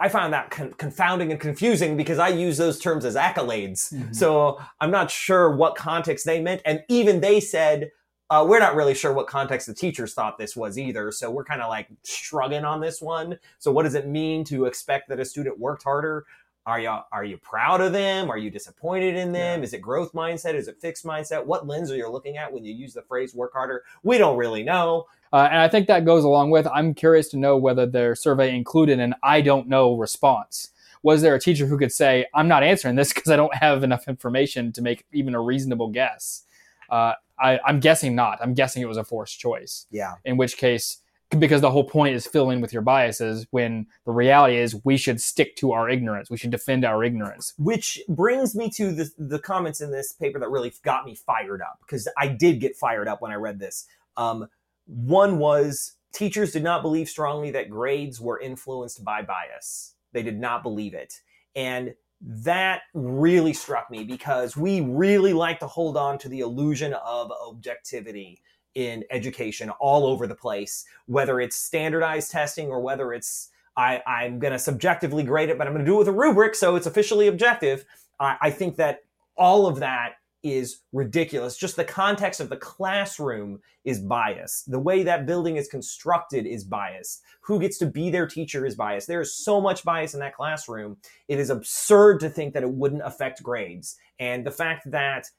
I 0.00 0.08
found 0.08 0.32
that 0.32 0.50
con- 0.50 0.74
confounding 0.78 1.30
and 1.30 1.40
confusing 1.40 1.96
because 1.96 2.18
I 2.18 2.28
use 2.28 2.56
those 2.56 2.80
terms 2.80 3.04
as 3.04 3.14
accolades. 3.14 3.94
Mm-hmm. 3.94 4.12
So 4.12 4.60
I'm 4.80 4.90
not 4.90 5.12
sure 5.12 5.54
what 5.54 5.76
context 5.76 6.26
they 6.26 6.40
meant, 6.40 6.60
and 6.66 6.82
even 6.88 7.20
they 7.20 7.38
said 7.38 7.92
uh, 8.28 8.44
we're 8.48 8.58
not 8.58 8.74
really 8.74 8.94
sure 8.94 9.12
what 9.12 9.26
context 9.26 9.66
the 9.66 9.74
teachers 9.74 10.14
thought 10.14 10.38
this 10.38 10.56
was 10.56 10.78
either. 10.78 11.12
So 11.12 11.30
we're 11.30 11.44
kind 11.44 11.60
of 11.60 11.68
like 11.68 11.88
shrugging 12.04 12.64
on 12.64 12.80
this 12.80 13.00
one. 13.00 13.38
So 13.58 13.70
what 13.70 13.82
does 13.84 13.94
it 13.94 14.08
mean 14.08 14.42
to 14.44 14.64
expect 14.64 15.08
that 15.10 15.20
a 15.20 15.24
student 15.24 15.60
worked 15.60 15.82
harder? 15.82 16.24
Are 16.64 16.78
you 16.78 16.96
are 17.10 17.24
you 17.24 17.38
proud 17.38 17.80
of 17.80 17.92
them? 17.92 18.30
Are 18.30 18.38
you 18.38 18.50
disappointed 18.50 19.16
in 19.16 19.32
them? 19.32 19.60
Yeah. 19.60 19.64
Is 19.64 19.72
it 19.72 19.82
growth 19.82 20.12
mindset? 20.12 20.54
Is 20.54 20.68
it 20.68 20.80
fixed 20.80 21.04
mindset? 21.04 21.44
What 21.44 21.66
lens 21.66 21.90
are 21.90 21.96
you 21.96 22.08
looking 22.08 22.36
at 22.36 22.52
when 22.52 22.64
you 22.64 22.72
use 22.72 22.94
the 22.94 23.02
phrase 23.02 23.34
work 23.34 23.52
harder? 23.52 23.82
We 24.04 24.16
don't 24.16 24.36
really 24.36 24.62
know. 24.62 25.06
Uh, 25.32 25.48
and 25.50 25.60
I 25.60 25.68
think 25.68 25.88
that 25.88 26.04
goes 26.04 26.22
along 26.24 26.50
with 26.50 26.66
I'm 26.68 26.94
curious 26.94 27.28
to 27.30 27.36
know 27.36 27.56
whether 27.56 27.84
their 27.84 28.14
survey 28.14 28.54
included 28.54 29.00
an 29.00 29.14
I 29.24 29.40
don't 29.40 29.68
know 29.68 29.96
response. 29.96 30.70
Was 31.02 31.20
there 31.20 31.34
a 31.34 31.40
teacher 31.40 31.66
who 31.66 31.78
could 31.78 31.90
say, 31.90 32.26
I'm 32.32 32.46
not 32.46 32.62
answering 32.62 32.94
this 32.94 33.12
because 33.14 33.30
I 33.30 33.36
don't 33.36 33.54
have 33.54 33.82
enough 33.82 34.06
information 34.06 34.72
to 34.72 34.82
make 34.82 35.04
even 35.12 35.34
a 35.34 35.40
reasonable 35.40 35.88
guess? 35.88 36.44
Uh, 36.88 37.14
I, 37.40 37.58
I'm 37.64 37.80
guessing 37.80 38.14
not. 38.14 38.38
I'm 38.40 38.54
guessing 38.54 38.82
it 38.82 38.88
was 38.88 38.98
a 38.98 39.04
forced 39.04 39.40
choice. 39.40 39.86
Yeah. 39.90 40.14
In 40.24 40.36
which 40.36 40.56
case, 40.56 40.98
because 41.38 41.60
the 41.60 41.70
whole 41.70 41.84
point 41.84 42.14
is 42.14 42.26
fill 42.26 42.50
in 42.50 42.60
with 42.60 42.72
your 42.72 42.82
biases 42.82 43.46
when 43.50 43.86
the 44.04 44.12
reality 44.12 44.56
is 44.56 44.80
we 44.84 44.96
should 44.96 45.20
stick 45.20 45.56
to 45.56 45.72
our 45.72 45.88
ignorance. 45.88 46.30
We 46.30 46.36
should 46.36 46.50
defend 46.50 46.84
our 46.84 47.02
ignorance. 47.04 47.54
Which 47.58 48.00
brings 48.08 48.54
me 48.54 48.70
to 48.70 48.92
the, 48.92 49.10
the 49.18 49.38
comments 49.38 49.80
in 49.80 49.90
this 49.90 50.12
paper 50.12 50.38
that 50.38 50.50
really 50.50 50.72
got 50.82 51.04
me 51.04 51.14
fired 51.14 51.60
up 51.62 51.78
because 51.80 52.08
i 52.18 52.26
did 52.26 52.60
get 52.60 52.76
fired 52.76 53.08
up 53.08 53.20
when 53.20 53.30
i 53.30 53.36
read 53.36 53.58
this. 53.58 53.86
Um, 54.16 54.48
one 54.86 55.38
was 55.38 55.96
teachers 56.12 56.52
did 56.52 56.62
not 56.62 56.82
believe 56.82 57.08
strongly 57.08 57.50
that 57.52 57.70
grades 57.70 58.20
were 58.20 58.40
influenced 58.40 59.04
by 59.04 59.22
bias. 59.22 59.94
They 60.12 60.22
did 60.22 60.38
not 60.38 60.62
believe 60.62 60.94
it. 60.94 61.14
And 61.56 61.94
that 62.20 62.82
really 62.94 63.52
struck 63.52 63.90
me 63.90 64.04
because 64.04 64.56
we 64.56 64.80
really 64.80 65.32
like 65.32 65.58
to 65.60 65.66
hold 65.66 65.96
on 65.96 66.18
to 66.18 66.28
the 66.28 66.40
illusion 66.40 66.94
of 66.94 67.32
objectivity 67.32 68.40
in 68.74 69.04
education 69.10 69.70
all 69.70 70.06
over 70.06 70.26
the 70.26 70.34
place, 70.34 70.84
whether 71.06 71.40
it's 71.40 71.56
standardized 71.56 72.30
testing 72.30 72.68
or 72.68 72.80
whether 72.80 73.12
it's 73.12 73.50
I, 73.76 74.02
I'm 74.06 74.38
going 74.38 74.52
to 74.52 74.58
subjectively 74.58 75.22
grade 75.22 75.48
it, 75.48 75.56
but 75.56 75.66
I'm 75.66 75.72
going 75.72 75.84
to 75.84 75.90
do 75.90 75.96
it 75.96 76.00
with 76.00 76.08
a 76.08 76.12
rubric, 76.12 76.54
so 76.54 76.76
it's 76.76 76.86
officially 76.86 77.28
objective. 77.28 77.84
I, 78.20 78.36
I 78.42 78.50
think 78.50 78.76
that 78.76 79.00
all 79.36 79.66
of 79.66 79.80
that 79.80 80.16
is 80.42 80.80
ridiculous. 80.92 81.56
Just 81.56 81.76
the 81.76 81.84
context 81.84 82.40
of 82.40 82.48
the 82.48 82.56
classroom 82.56 83.60
is 83.84 84.00
biased. 84.00 84.70
The 84.70 84.78
way 84.78 85.02
that 85.04 85.26
building 85.26 85.56
is 85.56 85.68
constructed 85.68 86.46
is 86.46 86.64
biased. 86.64 87.22
Who 87.42 87.60
gets 87.60 87.78
to 87.78 87.86
be 87.86 88.10
their 88.10 88.26
teacher 88.26 88.66
is 88.66 88.74
biased. 88.74 89.06
There 89.06 89.20
is 89.20 89.36
so 89.36 89.60
much 89.60 89.84
bias 89.84 90.14
in 90.14 90.20
that 90.20 90.34
classroom. 90.34 90.96
It 91.28 91.38
is 91.38 91.50
absurd 91.50 92.20
to 92.20 92.28
think 92.28 92.54
that 92.54 92.62
it 92.62 92.70
wouldn't 92.70 93.02
affect 93.04 93.42
grades. 93.42 93.96
And 94.18 94.44
the 94.44 94.50
fact 94.50 94.90
that 94.90 95.30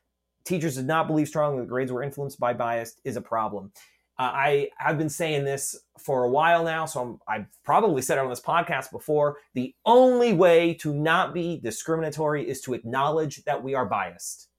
teachers 0.46 0.76
did 0.76 0.86
not 0.86 1.08
believe 1.08 1.28
strongly 1.28 1.62
that 1.62 1.70
grades 1.70 1.92
were 1.92 2.04
influenced 2.04 2.40
by 2.40 2.54
bias 2.54 2.96
is 3.04 3.16
a 3.16 3.22
problem. 3.22 3.72
Uh, 4.20 4.24
I 4.24 4.70
have 4.78 4.98
been 4.98 5.10
saying 5.10 5.44
this 5.44 5.76
for 5.98 6.24
a 6.24 6.30
while 6.30 6.64
now, 6.64 6.86
so 6.86 7.20
i 7.28 7.38
have 7.40 7.48
probably 7.64 8.02
said 8.02 8.20
it 8.20 8.22
on 8.22 8.30
this 8.30 8.40
podcast 8.40 8.92
before. 8.92 9.38
The 9.56 9.74
only 9.86 10.34
way 10.34 10.76
to 10.76 10.94
not 10.94 11.34
be 11.34 11.60
discriminatory 11.64 12.48
is 12.48 12.62
to 12.62 12.74
acknowledge 12.76 13.44
that 13.46 13.64
we 13.64 13.74
are 13.74 13.86
biased 13.88 14.50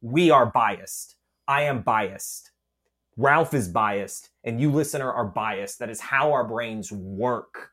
we 0.00 0.30
are 0.30 0.46
biased. 0.46 1.16
I 1.46 1.62
am 1.62 1.82
biased. 1.82 2.52
Ralph 3.16 3.52
is 3.52 3.68
biased, 3.68 4.30
and 4.44 4.60
you, 4.60 4.70
listener, 4.70 5.12
are 5.12 5.24
biased. 5.24 5.80
That 5.80 5.90
is 5.90 6.00
how 6.00 6.32
our 6.32 6.44
brains 6.44 6.92
work. 6.92 7.70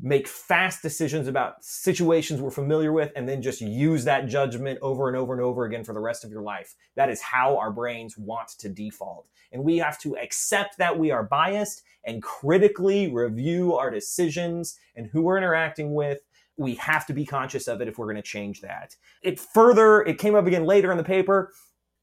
Make 0.00 0.26
fast 0.26 0.82
decisions 0.82 1.28
about 1.28 1.64
situations 1.64 2.40
we're 2.40 2.50
familiar 2.50 2.92
with, 2.92 3.12
and 3.14 3.28
then 3.28 3.40
just 3.40 3.60
use 3.60 4.04
that 4.04 4.26
judgment 4.26 4.78
over 4.82 5.08
and 5.08 5.16
over 5.16 5.32
and 5.32 5.42
over 5.42 5.64
again 5.64 5.84
for 5.84 5.92
the 5.92 6.00
rest 6.00 6.24
of 6.24 6.30
your 6.30 6.42
life. 6.42 6.74
That 6.96 7.10
is 7.10 7.20
how 7.20 7.56
our 7.56 7.70
brains 7.70 8.18
want 8.18 8.48
to 8.58 8.68
default. 8.68 9.28
And 9.52 9.62
we 9.62 9.78
have 9.78 9.98
to 10.00 10.16
accept 10.16 10.78
that 10.78 10.98
we 10.98 11.10
are 11.10 11.22
biased 11.22 11.82
and 12.04 12.22
critically 12.22 13.12
review 13.12 13.74
our 13.74 13.90
decisions 13.90 14.78
and 14.96 15.06
who 15.06 15.22
we're 15.22 15.38
interacting 15.38 15.94
with 15.94 16.20
we 16.56 16.74
have 16.76 17.06
to 17.06 17.12
be 17.12 17.24
conscious 17.24 17.68
of 17.68 17.80
it 17.80 17.88
if 17.88 17.98
we're 17.98 18.06
going 18.06 18.16
to 18.16 18.22
change 18.22 18.60
that. 18.60 18.96
It 19.22 19.40
further, 19.40 20.02
it 20.02 20.18
came 20.18 20.34
up 20.34 20.46
again 20.46 20.64
later 20.64 20.90
in 20.92 20.98
the 20.98 21.04
paper. 21.04 21.52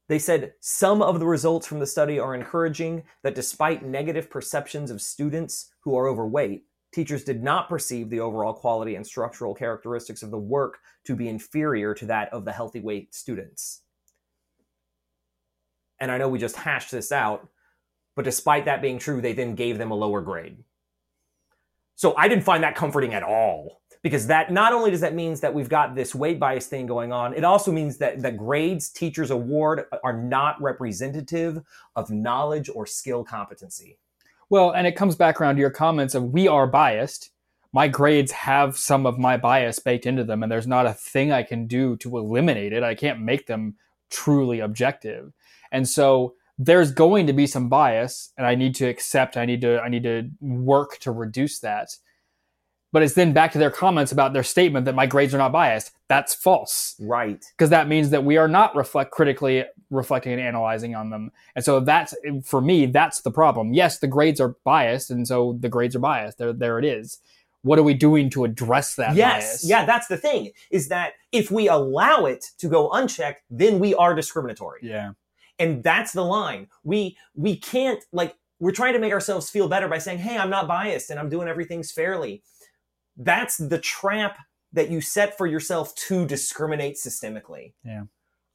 They 0.08 0.18
said 0.18 0.54
some 0.60 1.00
of 1.00 1.20
the 1.20 1.26
results 1.26 1.66
from 1.66 1.78
the 1.78 1.86
study 1.86 2.18
are 2.18 2.34
encouraging 2.34 3.04
that 3.22 3.34
despite 3.34 3.84
negative 3.84 4.28
perceptions 4.28 4.90
of 4.90 5.00
students 5.00 5.70
who 5.80 5.96
are 5.96 6.08
overweight, 6.08 6.64
teachers 6.92 7.24
did 7.24 7.42
not 7.42 7.68
perceive 7.68 8.10
the 8.10 8.20
overall 8.20 8.52
quality 8.52 8.94
and 8.94 9.06
structural 9.06 9.54
characteristics 9.54 10.22
of 10.22 10.30
the 10.30 10.38
work 10.38 10.78
to 11.04 11.16
be 11.16 11.28
inferior 11.28 11.94
to 11.94 12.06
that 12.06 12.32
of 12.32 12.44
the 12.44 12.52
healthy 12.52 12.80
weight 12.80 13.14
students. 13.14 13.82
And 15.98 16.10
I 16.10 16.18
know 16.18 16.28
we 16.28 16.38
just 16.38 16.56
hashed 16.56 16.90
this 16.90 17.12
out, 17.12 17.48
but 18.14 18.24
despite 18.24 18.64
that 18.66 18.82
being 18.82 18.98
true, 18.98 19.20
they 19.20 19.32
then 19.32 19.54
gave 19.54 19.78
them 19.78 19.90
a 19.90 19.96
lower 19.96 20.20
grade. 20.20 20.58
So 21.94 22.14
I 22.16 22.28
didn't 22.28 22.44
find 22.44 22.62
that 22.64 22.74
comforting 22.74 23.14
at 23.14 23.22
all 23.22 23.82
because 24.02 24.26
that 24.26 24.50
not 24.50 24.72
only 24.72 24.90
does 24.90 25.00
that 25.00 25.14
means 25.14 25.40
that 25.40 25.54
we've 25.54 25.68
got 25.68 25.94
this 25.94 26.14
weight 26.14 26.40
bias 26.40 26.66
thing 26.66 26.86
going 26.86 27.12
on, 27.12 27.34
it 27.34 27.44
also 27.44 27.70
means 27.70 27.96
that 27.98 28.20
the 28.20 28.32
grades 28.32 28.90
teachers 28.90 29.30
award 29.30 29.84
are 30.02 30.12
not 30.12 30.60
representative 30.60 31.62
of 31.94 32.10
knowledge 32.10 32.68
or 32.74 32.84
skill 32.84 33.22
competency. 33.22 33.98
Well, 34.52 34.72
and 34.72 34.86
it 34.86 34.96
comes 34.96 35.16
back 35.16 35.40
around 35.40 35.54
to 35.54 35.62
your 35.62 35.70
comments 35.70 36.14
of 36.14 36.24
we 36.24 36.46
are 36.46 36.66
biased. 36.66 37.30
My 37.72 37.88
grades 37.88 38.32
have 38.32 38.76
some 38.76 39.06
of 39.06 39.18
my 39.18 39.38
bias 39.38 39.78
baked 39.78 40.04
into 40.04 40.24
them, 40.24 40.42
and 40.42 40.52
there's 40.52 40.66
not 40.66 40.84
a 40.84 40.92
thing 40.92 41.32
I 41.32 41.42
can 41.42 41.66
do 41.66 41.96
to 41.96 42.18
eliminate 42.18 42.74
it. 42.74 42.82
I 42.82 42.94
can't 42.94 43.22
make 43.22 43.46
them 43.46 43.76
truly 44.10 44.60
objective. 44.60 45.32
And 45.70 45.88
so 45.88 46.34
there's 46.58 46.92
going 46.92 47.26
to 47.28 47.32
be 47.32 47.46
some 47.46 47.70
bias 47.70 48.34
and 48.36 48.46
I 48.46 48.54
need 48.54 48.74
to 48.74 48.86
accept, 48.86 49.38
I 49.38 49.46
need 49.46 49.62
to 49.62 49.80
I 49.80 49.88
need 49.88 50.02
to 50.02 50.28
work 50.42 50.98
to 50.98 51.12
reduce 51.12 51.58
that 51.60 51.88
but 52.92 53.02
it's 53.02 53.14
then 53.14 53.32
back 53.32 53.52
to 53.52 53.58
their 53.58 53.70
comments 53.70 54.12
about 54.12 54.34
their 54.34 54.42
statement 54.42 54.84
that 54.84 54.94
my 54.94 55.06
grades 55.06 55.34
are 55.34 55.38
not 55.38 55.50
biased. 55.50 55.92
That's 56.08 56.34
false. 56.34 56.94
Right. 57.00 57.42
Because 57.56 57.70
that 57.70 57.88
means 57.88 58.10
that 58.10 58.22
we 58.22 58.36
are 58.36 58.48
not 58.48 58.76
reflect 58.76 59.10
critically 59.10 59.64
reflecting 59.90 60.32
and 60.32 60.40
analyzing 60.40 60.94
on 60.94 61.10
them. 61.10 61.32
And 61.56 61.64
so 61.64 61.80
that's 61.80 62.14
for 62.44 62.60
me, 62.60 62.86
that's 62.86 63.22
the 63.22 63.30
problem. 63.30 63.72
Yes, 63.72 63.98
the 63.98 64.06
grades 64.06 64.40
are 64.40 64.56
biased, 64.64 65.10
and 65.10 65.26
so 65.26 65.56
the 65.58 65.68
grades 65.68 65.96
are 65.96 66.00
biased. 66.00 66.38
There, 66.38 66.52
there 66.52 66.78
it 66.78 66.84
is. 66.84 67.18
What 67.62 67.78
are 67.78 67.84
we 67.84 67.94
doing 67.94 68.28
to 68.30 68.44
address 68.44 68.96
that 68.96 69.14
yes. 69.14 69.50
bias? 69.50 69.68
Yeah, 69.68 69.84
that's 69.86 70.08
the 70.08 70.16
thing. 70.16 70.50
Is 70.70 70.88
that 70.88 71.12
if 71.30 71.50
we 71.50 71.68
allow 71.68 72.26
it 72.26 72.44
to 72.58 72.68
go 72.68 72.90
unchecked, 72.90 73.42
then 73.50 73.78
we 73.78 73.94
are 73.94 74.14
discriminatory. 74.14 74.80
Yeah. 74.82 75.12
And 75.58 75.82
that's 75.82 76.12
the 76.12 76.24
line. 76.24 76.68
We 76.82 77.16
we 77.34 77.56
can't 77.56 78.04
like 78.12 78.34
we're 78.58 78.72
trying 78.72 78.94
to 78.94 78.98
make 78.98 79.12
ourselves 79.12 79.48
feel 79.48 79.68
better 79.68 79.88
by 79.88 79.98
saying, 79.98 80.18
"Hey, 80.18 80.36
I'm 80.36 80.50
not 80.50 80.66
biased 80.66 81.10
and 81.10 81.20
I'm 81.20 81.28
doing 81.28 81.48
everything's 81.48 81.92
fairly." 81.92 82.42
That's 83.24 83.56
the 83.56 83.78
trap 83.78 84.38
that 84.72 84.90
you 84.90 85.00
set 85.00 85.36
for 85.36 85.46
yourself 85.46 85.94
to 85.94 86.26
discriminate 86.26 86.96
systemically. 86.96 87.72
Yeah. 87.84 88.04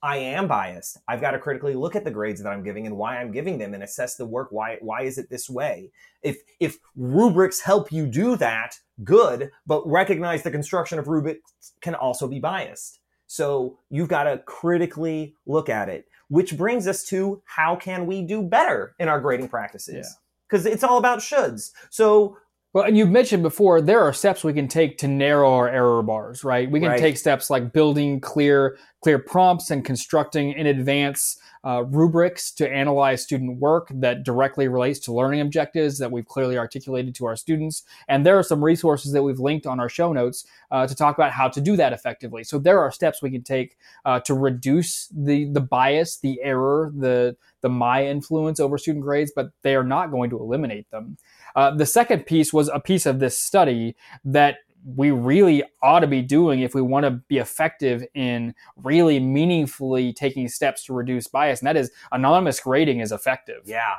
I 0.01 0.17
am 0.17 0.47
biased. 0.47 0.99
I've 1.08 1.21
got 1.21 1.32
to 1.32 1.39
critically 1.39 1.73
look 1.73 1.95
at 1.95 2.03
the 2.03 2.12
grades 2.12 2.41
that 2.41 2.49
I'm 2.49 2.63
giving 2.63 2.86
and 2.86 2.97
why 2.97 3.17
I'm 3.17 3.32
giving 3.32 3.58
them 3.58 3.73
and 3.73 3.82
assess 3.82 4.15
the 4.15 4.25
work. 4.25 4.49
Why, 4.51 4.77
why 4.80 5.01
is 5.01 5.17
it 5.17 5.30
this 5.30 5.49
way? 5.49 5.91
If, 6.21 6.38
if 6.60 6.77
rubrics 6.95 7.60
help 7.62 7.91
you 7.91 8.06
do 8.06 8.36
that, 8.38 8.80
good, 9.03 9.49
but 9.65 9.88
recognize 9.89 10.43
the 10.43 10.51
construction 10.51 10.99
of 10.99 11.08
rubrics 11.08 11.73
can 11.82 11.95
also 11.95 12.27
be 12.27 12.39
biased. 12.39 12.99
So 13.25 13.77
you've 13.89 14.08
got 14.08 14.23
to 14.23 14.38
critically 14.45 15.36
look 15.45 15.67
at 15.67 15.89
it, 15.89 16.08
which 16.30 16.56
brings 16.56 16.88
us 16.88 17.03
to 17.06 17.41
how 17.45 17.75
can 17.75 18.06
we 18.06 18.21
do 18.21 18.43
better 18.43 18.95
in 18.99 19.08
our 19.08 19.19
grading 19.19 19.49
practices? 19.49 20.15
Because 20.47 20.65
it's 20.65 20.84
all 20.84 20.97
about 20.99 21.19
shoulds. 21.19 21.71
So 21.89 22.38
well, 22.73 22.84
and 22.84 22.97
you've 22.97 23.10
mentioned 23.10 23.43
before 23.43 23.82
there 23.82 24.01
are 24.01 24.13
steps 24.13 24.43
we 24.43 24.53
can 24.53 24.67
take 24.67 24.97
to 24.99 25.08
narrow 25.08 25.51
our 25.51 25.69
error 25.69 26.03
bars, 26.03 26.43
right? 26.43 26.69
We 26.69 26.80
can 26.80 26.89
Right. 26.89 26.99
take 26.99 27.17
steps 27.17 27.49
like 27.49 27.73
building 27.73 28.19
clear 28.19 28.77
clear 29.01 29.19
prompts 29.19 29.69
and 29.69 29.86
constructing 29.86 30.51
in 30.53 30.65
advance 30.65 31.39
uh, 31.63 31.84
rubrics 31.84 32.51
to 32.51 32.67
analyze 32.69 33.21
student 33.23 33.60
work 33.60 33.89
that 33.93 34.23
directly 34.23 34.67
relates 34.67 34.99
to 34.99 35.13
learning 35.13 35.39
objectives 35.39 35.97
that 35.99 36.12
we've 36.12 36.25
clearly 36.25 36.58
articulated 36.58 37.13
to 37.13 37.25
our 37.25 37.36
students. 37.36 37.84
And 38.08 38.25
there 38.25 38.38
are 38.39 38.43
some 38.43 38.63
resources 38.63 39.12
that 39.12 39.23
we've 39.23 39.39
linked 39.39 39.67
on 39.67 39.80
our 39.80 39.89
show 39.89 40.13
notes 40.13 40.45
uh, 40.71 40.88
to 40.88 40.95
talk 40.95 41.17
about 41.17 41.32
how 41.32 41.47
to 41.47 41.62
do 41.62 41.75
that 41.77 41.93
effectively. 41.93 42.43
So 42.43 42.58
there 42.58 42.80
are 42.80 42.91
steps 42.91 43.21
we 43.21 43.32
can 43.32 43.43
take 43.43 43.77
uh, 44.03 44.19
to 44.21 44.34
reduce 44.34 45.08
the 45.10 45.45
the 45.51 45.62
bias, 45.62 46.17
the 46.17 46.41
error, 46.41 46.91
the 46.95 47.36
the 47.62 47.69
my 47.69 48.06
influence 48.06 48.60
over 48.60 48.77
student 48.77 49.03
grades, 49.03 49.32
but 49.36 49.51
they 49.62 49.75
are 49.75 49.84
not 49.84 50.12
going 50.12 50.30
to 50.32 50.39
eliminate 50.39 50.89
them. 50.91 51.17
Uh, 51.55 51.71
the 51.75 51.86
second 51.86 52.25
piece 52.25 52.53
was 52.53 52.69
a 52.69 52.79
piece 52.79 53.05
of 53.05 53.19
this 53.19 53.38
study 53.38 53.95
that 54.23 54.57
we 54.95 55.12
really 55.12 55.63
ought 55.81 55.99
to 55.99 56.07
be 56.07 56.21
doing 56.21 56.62
if 56.62 56.73
we 56.73 56.81
want 56.81 57.03
to 57.03 57.12
be 57.12 57.38
effective 57.39 58.05
in 58.13 58.53
really 58.77 59.19
meaningfully 59.19 60.13
taking 60.13 60.47
steps 60.47 60.86
to 60.86 60.93
reduce 60.93 61.27
bias, 61.27 61.60
and 61.60 61.67
that 61.67 61.75
is 61.75 61.91
anonymous 62.12 62.60
grading 62.60 62.99
is 62.99 63.12
effective. 63.12 63.63
yeah, 63.65 63.95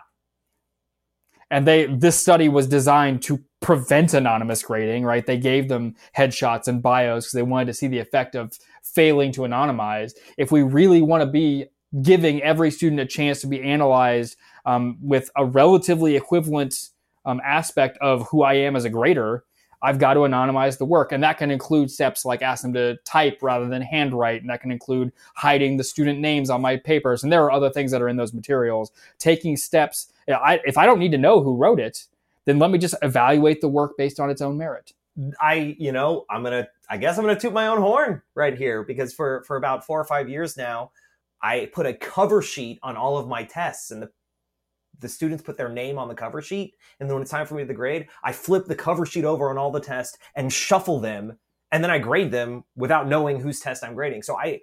And 1.50 1.66
they 1.66 1.86
this 1.86 2.20
study 2.20 2.48
was 2.48 2.66
designed 2.66 3.22
to 3.22 3.42
prevent 3.60 4.14
anonymous 4.14 4.62
grading, 4.62 5.04
right? 5.04 5.26
They 5.26 5.36
gave 5.36 5.68
them 5.68 5.94
headshots 6.16 6.68
and 6.68 6.82
bios 6.82 7.24
because 7.24 7.32
they 7.32 7.42
wanted 7.42 7.66
to 7.66 7.74
see 7.74 7.88
the 7.88 7.98
effect 7.98 8.34
of 8.34 8.56
failing 8.82 9.32
to 9.32 9.42
anonymize. 9.42 10.12
If 10.38 10.50
we 10.52 10.62
really 10.62 11.02
want 11.02 11.22
to 11.22 11.26
be 11.26 11.66
giving 12.02 12.42
every 12.42 12.70
student 12.70 13.00
a 13.00 13.06
chance 13.06 13.40
to 13.40 13.46
be 13.46 13.62
analyzed 13.62 14.36
um, 14.64 14.98
with 15.00 15.30
a 15.36 15.44
relatively 15.44 16.16
equivalent 16.16 16.90
um, 17.24 17.40
aspect 17.44 17.98
of 17.98 18.26
who 18.28 18.42
I 18.42 18.54
am 18.54 18.76
as 18.76 18.84
a 18.84 18.90
grader, 18.90 19.44
I've 19.80 19.98
got 19.98 20.14
to 20.14 20.20
anonymize 20.20 20.78
the 20.78 20.84
work. 20.84 21.12
And 21.12 21.22
that 21.22 21.38
can 21.38 21.50
include 21.50 21.90
steps 21.90 22.24
like 22.24 22.42
ask 22.42 22.62
them 22.62 22.72
to 22.74 22.96
type 23.04 23.38
rather 23.42 23.68
than 23.68 23.82
handwrite. 23.82 24.40
And 24.40 24.50
that 24.50 24.60
can 24.60 24.72
include 24.72 25.12
hiding 25.36 25.76
the 25.76 25.84
student 25.84 26.18
names 26.18 26.50
on 26.50 26.60
my 26.60 26.76
papers. 26.76 27.22
And 27.22 27.32
there 27.32 27.44
are 27.44 27.52
other 27.52 27.70
things 27.70 27.92
that 27.92 28.02
are 28.02 28.08
in 28.08 28.16
those 28.16 28.34
materials. 28.34 28.90
Taking 29.18 29.56
steps. 29.56 30.12
I, 30.28 30.60
if 30.64 30.76
I 30.76 30.86
don't 30.86 30.98
need 30.98 31.12
to 31.12 31.18
know 31.18 31.42
who 31.42 31.56
wrote 31.56 31.80
it, 31.80 32.06
then 32.44 32.58
let 32.58 32.70
me 32.70 32.78
just 32.78 32.96
evaluate 33.02 33.60
the 33.60 33.68
work 33.68 33.96
based 33.96 34.18
on 34.18 34.30
its 34.30 34.40
own 34.40 34.58
merit. 34.58 34.92
I, 35.40 35.76
you 35.78 35.92
know, 35.92 36.24
I'm 36.30 36.42
gonna, 36.42 36.68
I 36.88 36.96
guess 36.96 37.18
I'm 37.18 37.24
gonna 37.24 37.38
toot 37.38 37.52
my 37.52 37.66
own 37.66 37.78
horn 37.78 38.22
right 38.34 38.56
here 38.56 38.84
because 38.84 39.12
for 39.12 39.42
for 39.44 39.56
about 39.56 39.84
four 39.84 40.00
or 40.00 40.04
five 40.04 40.28
years 40.28 40.56
now, 40.56 40.92
I 41.42 41.70
put 41.72 41.86
a 41.86 41.94
cover 41.94 42.40
sheet 42.40 42.78
on 42.82 42.96
all 42.96 43.18
of 43.18 43.28
my 43.28 43.44
tests, 43.44 43.90
and 43.90 44.02
the 44.02 44.10
the 45.00 45.08
students 45.08 45.42
put 45.42 45.56
their 45.56 45.68
name 45.68 45.98
on 45.98 46.08
the 46.08 46.14
cover 46.14 46.42
sheet, 46.42 46.74
and 47.00 47.08
then 47.08 47.14
when 47.14 47.22
it's 47.22 47.30
time 47.30 47.46
for 47.46 47.54
me 47.54 47.64
to 47.64 47.74
grade, 47.74 48.08
I 48.22 48.32
flip 48.32 48.66
the 48.66 48.74
cover 48.74 49.06
sheet 49.06 49.24
over 49.24 49.50
on 49.50 49.58
all 49.58 49.70
the 49.70 49.80
tests 49.80 50.18
and 50.34 50.52
shuffle 50.52 51.00
them, 51.00 51.38
and 51.72 51.82
then 51.82 51.90
I 51.90 51.98
grade 51.98 52.30
them 52.30 52.64
without 52.76 53.08
knowing 53.08 53.40
whose 53.40 53.60
test 53.60 53.84
I'm 53.84 53.94
grading. 53.94 54.22
So 54.22 54.38
I. 54.38 54.60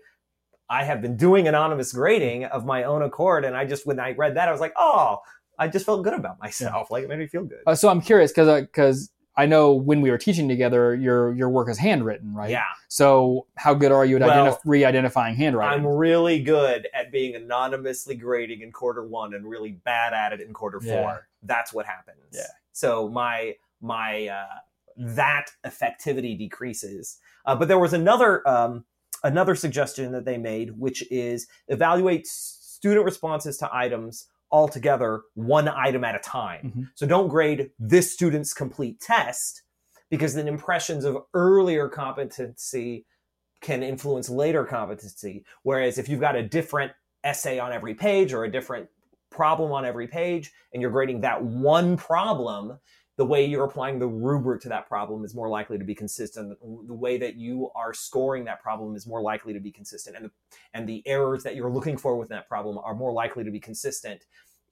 I 0.67 0.83
have 0.83 0.99
been 0.99 1.15
doing 1.15 1.47
anonymous 1.47 1.93
grading 1.93 2.45
of 2.45 2.65
my 2.65 2.85
own 2.85 3.03
accord, 3.03 3.45
and 3.45 3.55
I 3.55 3.65
just 3.65 3.85
when 3.85 3.99
I 3.99 4.13
read 4.13 4.35
that, 4.35 4.47
I 4.47 4.51
was 4.51 4.59
like, 4.59 4.73
"Oh, 4.75 5.19
I 5.59 5.67
just 5.67 5.85
felt 5.85 6.03
good 6.03 6.15
about 6.15 6.39
myself. 6.39 6.89
Like 6.89 7.03
it 7.03 7.07
made 7.07 7.19
me 7.19 7.27
feel 7.27 7.43
good." 7.43 7.59
Uh, 7.67 7.75
so 7.75 7.87
I'm 7.87 8.01
curious 8.01 8.31
because 8.31 8.61
because 8.61 9.11
I 9.37 9.45
know 9.45 9.73
when 9.73 10.01
we 10.01 10.11
were 10.11 10.17
teaching 10.17 10.47
together, 10.47 10.95
your 10.95 11.33
your 11.33 11.49
work 11.49 11.69
is 11.69 11.77
handwritten, 11.77 12.33
right? 12.33 12.49
Yeah, 12.49 12.63
So 12.87 13.47
how 13.55 13.73
good 13.73 13.91
are 13.91 14.05
you 14.05 14.15
at 14.15 14.21
Well, 14.21 14.53
identif- 14.53 14.59
re-identifying 14.65 15.35
handwriting? 15.35 15.79
I'm 15.79 15.85
really 15.87 16.41
good 16.41 16.87
at 16.93 17.11
being 17.11 17.35
anonymously 17.35 18.15
grading 18.15 18.61
in 18.61 18.71
quarter 18.71 19.05
one 19.05 19.33
and 19.33 19.45
really 19.45 19.71
bad 19.71 20.13
at 20.13 20.31
it 20.33 20.41
in 20.41 20.53
quarter 20.53 20.79
four. 20.79 20.89
Yeah. 20.89 21.17
That's 21.43 21.73
what 21.73 21.85
happens. 21.85 22.17
Yeah. 22.31 22.43
So 22.71 23.09
my 23.09 23.55
my 23.81 24.27
uh, 24.27 24.59
that 24.97 25.47
effectivity 25.65 26.37
decreases. 26.37 27.17
Uh, 27.45 27.55
but 27.55 27.67
there 27.67 27.79
was 27.79 27.93
another 27.93 28.47
um, 28.47 28.85
another 29.23 29.55
suggestion 29.55 30.11
that 30.13 30.25
they 30.25 30.37
made, 30.37 30.79
which 30.79 31.03
is 31.11 31.47
evaluate 31.67 32.25
student 32.27 33.03
responses 33.05 33.57
to 33.57 33.69
items 33.73 34.27
altogether, 34.55 35.23
one 35.33 35.67
item 35.67 36.05
at 36.05 36.15
a 36.15 36.19
time. 36.19 36.71
Mhm. 36.73 36.89
So 36.95 37.05
don't 37.05 37.27
grade 37.27 37.71
this 37.77 38.13
student's 38.13 38.53
complete 38.53 39.01
test 39.01 39.63
because 40.09 40.33
then 40.33 40.47
impressions 40.47 41.03
of 41.03 41.17
earlier 41.33 41.89
competency 41.89 43.05
can 43.59 43.83
influence 43.83 44.29
later 44.29 44.63
competency. 44.63 45.43
Whereas 45.63 45.97
if 45.97 46.07
you've 46.07 46.21
got 46.21 46.37
a 46.37 46.43
different 46.43 46.93
essay 47.25 47.59
on 47.59 47.73
every 47.73 47.95
page 47.95 48.31
or 48.31 48.45
a 48.45 48.51
different 48.51 48.87
problem 49.29 49.73
on 49.73 49.83
every 49.83 50.07
page 50.07 50.53
and 50.71 50.81
you're 50.81 50.91
grading 50.91 51.19
that 51.21 51.43
one 51.43 51.97
problem, 51.97 52.79
the 53.17 53.25
way 53.25 53.45
you're 53.45 53.63
applying 53.63 53.97
the 53.97 54.07
rubric 54.07 54.61
to 54.61 54.69
that 54.69 54.87
problem 54.87 55.23
is 55.23 55.33
more 55.33 55.47
likely 55.47 55.77
to 55.77 55.85
be 55.85 55.95
consistent. 55.95 56.57
The 56.59 56.93
way 56.93 57.17
that 57.17 57.35
you 57.35 57.69
are 57.73 57.93
scoring 57.93 58.43
that 58.45 58.61
problem 58.61 58.95
is 58.95 59.07
more 59.07 59.21
likely 59.21 59.53
to 59.53 59.59
be 59.59 59.71
consistent. 59.71 60.17
And 60.17 60.25
the, 60.25 60.31
and 60.73 60.87
the 60.87 61.01
errors 61.05 61.43
that 61.43 61.55
you're 61.55 61.71
looking 61.71 61.97
for 61.97 62.17
with 62.17 62.29
that 62.29 62.47
problem 62.49 62.77
are 62.77 62.93
more 62.93 63.13
likely 63.13 63.43
to 63.45 63.51
be 63.51 63.59
consistent 63.59 64.25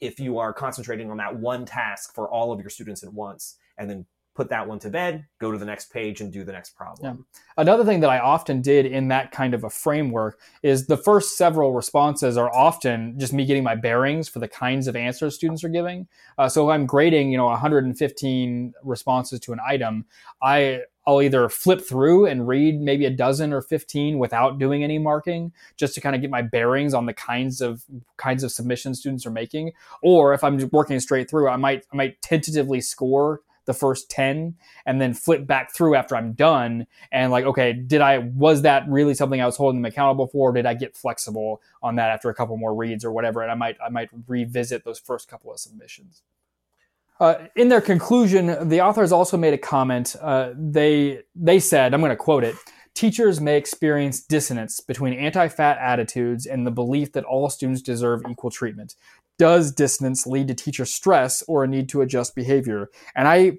if 0.03 0.19
you 0.19 0.37
are 0.37 0.53
concentrating 0.53 1.09
on 1.09 1.17
that 1.17 1.35
one 1.35 1.65
task 1.65 2.13
for 2.13 2.29
all 2.29 2.51
of 2.51 2.59
your 2.59 2.69
students 2.69 3.03
at 3.03 3.13
once 3.13 3.57
and 3.77 3.89
then 3.89 4.05
put 4.35 4.49
that 4.49 4.67
one 4.67 4.79
to 4.79 4.89
bed, 4.89 5.25
go 5.39 5.51
to 5.51 5.57
the 5.57 5.65
next 5.65 5.91
page 5.91 6.21
and 6.21 6.33
do 6.33 6.43
the 6.43 6.51
next 6.51 6.75
problem. 6.75 7.25
Another 7.57 7.85
thing 7.85 7.99
that 7.99 8.09
I 8.09 8.19
often 8.19 8.61
did 8.61 8.87
in 8.87 9.07
that 9.09 9.31
kind 9.31 9.53
of 9.53 9.63
a 9.63 9.69
framework 9.69 10.39
is 10.63 10.87
the 10.87 10.97
first 10.97 11.37
several 11.37 11.71
responses 11.71 12.35
are 12.35 12.53
often 12.53 13.19
just 13.19 13.31
me 13.31 13.45
getting 13.45 13.63
my 13.63 13.75
bearings 13.75 14.27
for 14.27 14.39
the 14.39 14.47
kinds 14.47 14.87
of 14.87 14.95
answers 14.95 15.35
students 15.35 15.63
are 15.63 15.69
giving. 15.69 16.07
Uh, 16.37 16.49
so 16.49 16.67
if 16.69 16.73
I'm 16.73 16.87
grading, 16.87 17.31
you 17.31 17.37
know, 17.37 17.45
115 17.45 18.73
responses 18.83 19.39
to 19.41 19.53
an 19.53 19.59
item, 19.65 20.05
I 20.41 20.81
I'll 21.05 21.21
either 21.21 21.49
flip 21.49 21.81
through 21.81 22.27
and 22.27 22.47
read 22.47 22.79
maybe 22.79 23.05
a 23.05 23.09
dozen 23.09 23.51
or 23.51 23.61
15 23.61 24.19
without 24.19 24.57
doing 24.57 24.83
any 24.83 24.99
marking, 24.99 25.51
just 25.75 25.95
to 25.95 26.01
kind 26.01 26.15
of 26.15 26.21
get 26.21 26.29
my 26.29 26.41
bearings 26.41 26.93
on 26.93 27.05
the 27.05 27.13
kinds 27.13 27.61
of 27.61 27.83
kinds 28.17 28.43
of 28.43 28.51
submissions 28.51 28.99
students 28.99 29.25
are 29.25 29.31
making. 29.31 29.73
Or 30.01 30.33
if 30.33 30.43
I'm 30.43 30.69
working 30.71 30.99
straight 30.99 31.29
through, 31.29 31.49
I 31.49 31.57
might 31.57 31.85
I 31.91 31.95
might 31.95 32.21
tentatively 32.21 32.81
score 32.81 33.41
the 33.65 33.73
first 33.73 34.09
10 34.09 34.55
and 34.85 35.01
then 35.01 35.13
flip 35.13 35.47
back 35.47 35.73
through 35.73 35.95
after 35.95 36.15
I'm 36.15 36.33
done 36.33 36.85
and 37.11 37.31
like 37.31 37.45
okay 37.45 37.71
did 37.71 38.01
i 38.01 38.17
was 38.17 38.63
that 38.63 38.83
really 38.89 39.13
something 39.13 39.39
i 39.39 39.45
was 39.45 39.55
holding 39.55 39.81
them 39.81 39.89
accountable 39.89 40.27
for? 40.27 40.49
Or 40.49 40.53
did 40.53 40.65
i 40.65 40.73
get 40.73 40.97
flexible 40.97 41.61
on 41.81 41.95
that 41.95 42.09
after 42.09 42.29
a 42.29 42.33
couple 42.33 42.57
more 42.57 42.75
reads 42.75 43.05
or 43.05 43.11
whatever? 43.11 43.41
And 43.41 43.51
i 43.51 43.55
might 43.55 43.77
i 43.85 43.89
might 43.89 44.09
revisit 44.27 44.83
those 44.83 44.99
first 44.99 45.29
couple 45.29 45.51
of 45.51 45.59
submissions 45.59 46.23
uh, 47.23 47.47
in 47.55 47.69
their 47.69 47.81
conclusion 47.81 48.67
the 48.67 48.81
authors 48.81 49.11
also 49.11 49.37
made 49.37 49.53
a 49.53 49.57
comment 49.57 50.15
uh, 50.21 50.51
they 50.57 51.21
they 51.35 51.59
said 51.59 51.93
i'm 51.93 52.01
going 52.01 52.09
to 52.09 52.15
quote 52.15 52.43
it 52.43 52.55
teachers 52.93 53.39
may 53.39 53.57
experience 53.57 54.21
dissonance 54.21 54.79
between 54.81 55.13
anti-fat 55.13 55.77
attitudes 55.79 56.45
and 56.45 56.67
the 56.67 56.71
belief 56.71 57.13
that 57.13 57.23
all 57.23 57.49
students 57.49 57.81
deserve 57.81 58.21
equal 58.29 58.51
treatment 58.51 58.95
does 59.39 59.71
dissonance 59.71 60.27
lead 60.27 60.47
to 60.47 60.53
teacher 60.53 60.85
stress 60.85 61.41
or 61.47 61.63
a 61.63 61.67
need 61.67 61.87
to 61.87 62.01
adjust 62.01 62.35
behavior 62.35 62.89
and 63.15 63.27
i 63.27 63.53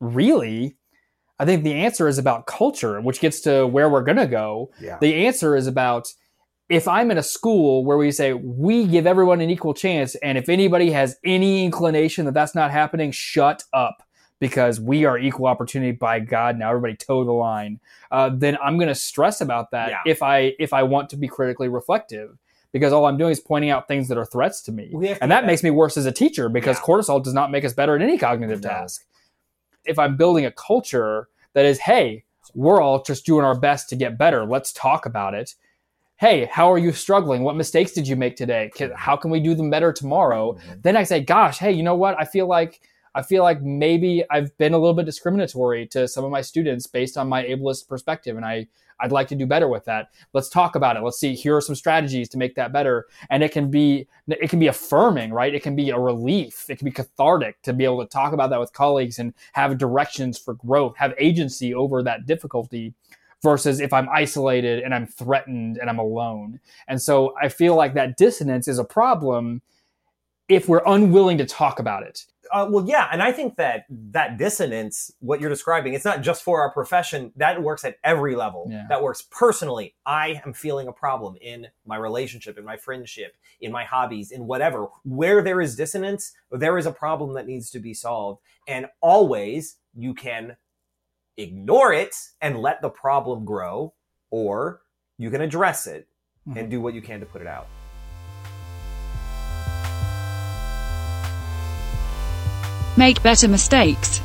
really 0.00 0.76
I 1.40 1.44
think 1.44 1.62
the 1.62 1.74
answer 1.74 2.08
is 2.08 2.18
about 2.18 2.46
culture, 2.46 3.00
which 3.00 3.20
gets 3.20 3.40
to 3.42 3.64
where 3.64 3.88
we're 3.88 4.02
going 4.02 4.16
to 4.16 4.26
go. 4.26 4.72
Yeah. 4.80 4.98
The 5.00 5.26
answer 5.26 5.54
is 5.54 5.68
about 5.68 6.12
if 6.68 6.86
I'm 6.86 7.10
in 7.10 7.18
a 7.18 7.22
school 7.22 7.84
where 7.84 7.96
we 7.96 8.10
say 8.12 8.32
we 8.34 8.86
give 8.86 9.06
everyone 9.06 9.40
an 9.40 9.50
equal 9.50 9.74
chance, 9.74 10.14
and 10.16 10.36
if 10.36 10.48
anybody 10.48 10.90
has 10.90 11.16
any 11.24 11.64
inclination 11.64 12.24
that 12.26 12.34
that's 12.34 12.54
not 12.54 12.70
happening, 12.70 13.10
shut 13.10 13.64
up 13.72 14.02
because 14.40 14.78
we 14.80 15.04
are 15.04 15.18
equal 15.18 15.46
opportunity 15.46 15.92
by 15.92 16.20
God. 16.20 16.58
Now 16.58 16.68
everybody 16.70 16.94
toe 16.94 17.24
the 17.24 17.32
line. 17.32 17.80
Uh, 18.10 18.30
then 18.32 18.56
I'm 18.62 18.76
going 18.76 18.88
to 18.88 18.94
stress 18.94 19.40
about 19.40 19.70
that 19.72 19.90
Yeah. 19.90 19.98
if 20.06 20.22
I 20.22 20.54
if 20.58 20.72
I 20.72 20.82
want 20.82 21.10
to 21.10 21.16
be 21.16 21.26
critically 21.28 21.68
reflective. 21.68 22.36
Because 22.70 22.92
all 22.92 23.06
I'm 23.06 23.16
doing 23.16 23.32
is 23.32 23.40
pointing 23.40 23.70
out 23.70 23.88
things 23.88 24.08
that 24.08 24.18
are 24.18 24.26
threats 24.26 24.60
to 24.62 24.72
me. 24.72 24.90
To 24.90 24.96
And 25.22 25.30
that 25.32 25.40
that. 25.40 25.46
makes 25.46 25.62
me 25.62 25.70
worse 25.70 25.96
as 25.96 26.04
a 26.04 26.12
teacher 26.12 26.50
because 26.50 26.76
Yeah. 26.76 26.82
cortisol 26.82 27.24
does 27.24 27.32
not 27.32 27.50
make 27.50 27.64
us 27.64 27.72
better 27.72 27.96
at 27.96 28.02
any 28.02 28.18
cognitive 28.18 28.62
No. 28.62 28.68
task. 28.68 29.06
If 29.86 29.98
I'm 29.98 30.18
building 30.18 30.44
a 30.44 30.50
culture 30.50 31.28
that 31.54 31.64
is, 31.64 31.78
hey, 31.78 32.24
we're 32.54 32.82
all 32.82 33.02
just 33.02 33.24
doing 33.24 33.42
our 33.42 33.58
best 33.58 33.88
to 33.88 33.96
get 33.96 34.18
better, 34.18 34.44
let's 34.44 34.70
talk 34.70 35.06
about 35.06 35.32
it. 35.32 35.54
Hey, 36.18 36.46
how 36.46 36.72
are 36.72 36.78
you 36.78 36.90
struggling? 36.90 37.44
What 37.44 37.54
mistakes 37.54 37.92
did 37.92 38.08
you 38.08 38.16
make 38.16 38.34
today? 38.34 38.72
How 38.96 39.14
can 39.14 39.30
we 39.30 39.38
do 39.38 39.54
them 39.54 39.70
better 39.70 39.92
tomorrow? 39.92 40.54
Mm-hmm. 40.54 40.80
Then 40.82 40.96
I 40.96 41.04
say, 41.04 41.20
gosh, 41.20 41.58
hey, 41.58 41.70
you 41.70 41.84
know 41.84 41.94
what? 41.94 42.16
I 42.18 42.24
feel 42.24 42.48
like 42.48 42.80
I 43.14 43.22
feel 43.22 43.44
like 43.44 43.62
maybe 43.62 44.24
I've 44.28 44.56
been 44.58 44.74
a 44.74 44.78
little 44.78 44.94
bit 44.94 45.06
discriminatory 45.06 45.86
to 45.88 46.08
some 46.08 46.24
of 46.24 46.32
my 46.32 46.40
students 46.40 46.88
based 46.88 47.16
on 47.16 47.28
my 47.28 47.44
ableist 47.44 47.86
perspective, 47.88 48.36
and 48.36 48.44
I 48.44 48.66
I'd 48.98 49.12
like 49.12 49.28
to 49.28 49.36
do 49.36 49.46
better 49.46 49.68
with 49.68 49.84
that. 49.84 50.08
Let's 50.32 50.48
talk 50.48 50.74
about 50.74 50.96
it. 50.96 51.04
Let's 51.04 51.20
see. 51.20 51.36
Here 51.36 51.56
are 51.56 51.60
some 51.60 51.76
strategies 51.76 52.28
to 52.30 52.38
make 52.38 52.56
that 52.56 52.72
better, 52.72 53.06
and 53.30 53.44
it 53.44 53.52
can 53.52 53.70
be 53.70 54.08
it 54.26 54.50
can 54.50 54.58
be 54.58 54.66
affirming, 54.66 55.32
right? 55.32 55.54
It 55.54 55.62
can 55.62 55.76
be 55.76 55.90
a 55.90 55.98
relief. 56.00 56.66
It 56.68 56.78
can 56.78 56.86
be 56.86 56.90
cathartic 56.90 57.62
to 57.62 57.72
be 57.72 57.84
able 57.84 58.02
to 58.02 58.10
talk 58.10 58.32
about 58.32 58.50
that 58.50 58.58
with 58.58 58.72
colleagues 58.72 59.20
and 59.20 59.34
have 59.52 59.78
directions 59.78 60.36
for 60.36 60.54
growth, 60.54 60.96
have 60.96 61.14
agency 61.16 61.74
over 61.74 62.02
that 62.02 62.26
difficulty 62.26 62.92
versus 63.42 63.80
if 63.80 63.92
I'm 63.92 64.08
isolated 64.08 64.82
and 64.82 64.94
I'm 64.94 65.06
threatened 65.06 65.78
and 65.78 65.88
I'm 65.88 65.98
alone. 65.98 66.60
And 66.88 67.00
so 67.00 67.34
I 67.40 67.48
feel 67.48 67.76
like 67.76 67.94
that 67.94 68.16
dissonance 68.16 68.68
is 68.68 68.78
a 68.78 68.84
problem 68.84 69.62
if 70.48 70.68
we're 70.68 70.82
unwilling 70.86 71.38
to 71.38 71.44
talk 71.44 71.78
about 71.78 72.02
it. 72.02 72.24
Uh, 72.50 72.66
well, 72.70 72.86
yeah, 72.88 73.08
and 73.12 73.22
I 73.22 73.30
think 73.30 73.56
that 73.56 73.84
that 73.90 74.38
dissonance, 74.38 75.12
what 75.20 75.38
you're 75.38 75.50
describing, 75.50 75.92
it's 75.92 76.06
not 76.06 76.22
just 76.22 76.42
for 76.42 76.62
our 76.62 76.72
profession. 76.72 77.30
That 77.36 77.62
works 77.62 77.84
at 77.84 77.96
every 78.02 78.34
level. 78.34 78.66
Yeah. 78.70 78.86
That 78.88 79.02
works 79.02 79.22
personally. 79.30 79.94
I 80.06 80.40
am 80.46 80.54
feeling 80.54 80.88
a 80.88 80.92
problem 80.92 81.36
in 81.42 81.66
my 81.86 81.96
relationship, 81.96 82.56
in 82.56 82.64
my 82.64 82.78
friendship, 82.78 83.36
in 83.60 83.70
my 83.70 83.84
hobbies, 83.84 84.30
in 84.30 84.46
whatever. 84.46 84.86
Where 85.04 85.42
there 85.42 85.60
is 85.60 85.76
dissonance, 85.76 86.32
there 86.50 86.78
is 86.78 86.86
a 86.86 86.92
problem 86.92 87.34
that 87.34 87.46
needs 87.46 87.70
to 87.72 87.80
be 87.80 87.92
solved. 87.92 88.40
And 88.66 88.86
always 89.02 89.76
you 89.94 90.14
can 90.14 90.56
ignore 91.38 91.92
it 91.92 92.14
and 92.42 92.60
let 92.60 92.82
the 92.82 92.90
problem 92.90 93.44
grow, 93.46 93.94
or 94.30 94.82
you 95.16 95.30
can 95.30 95.40
address 95.40 95.86
it 95.86 96.06
mm-hmm. 96.46 96.58
and 96.58 96.70
do 96.70 96.80
what 96.80 96.92
you 96.92 97.00
can 97.00 97.20
to 97.20 97.26
put 97.26 97.40
it 97.40 97.46
out. 97.46 97.66
Make 102.98 103.22
better 103.22 103.46
mistakes. 103.46 104.17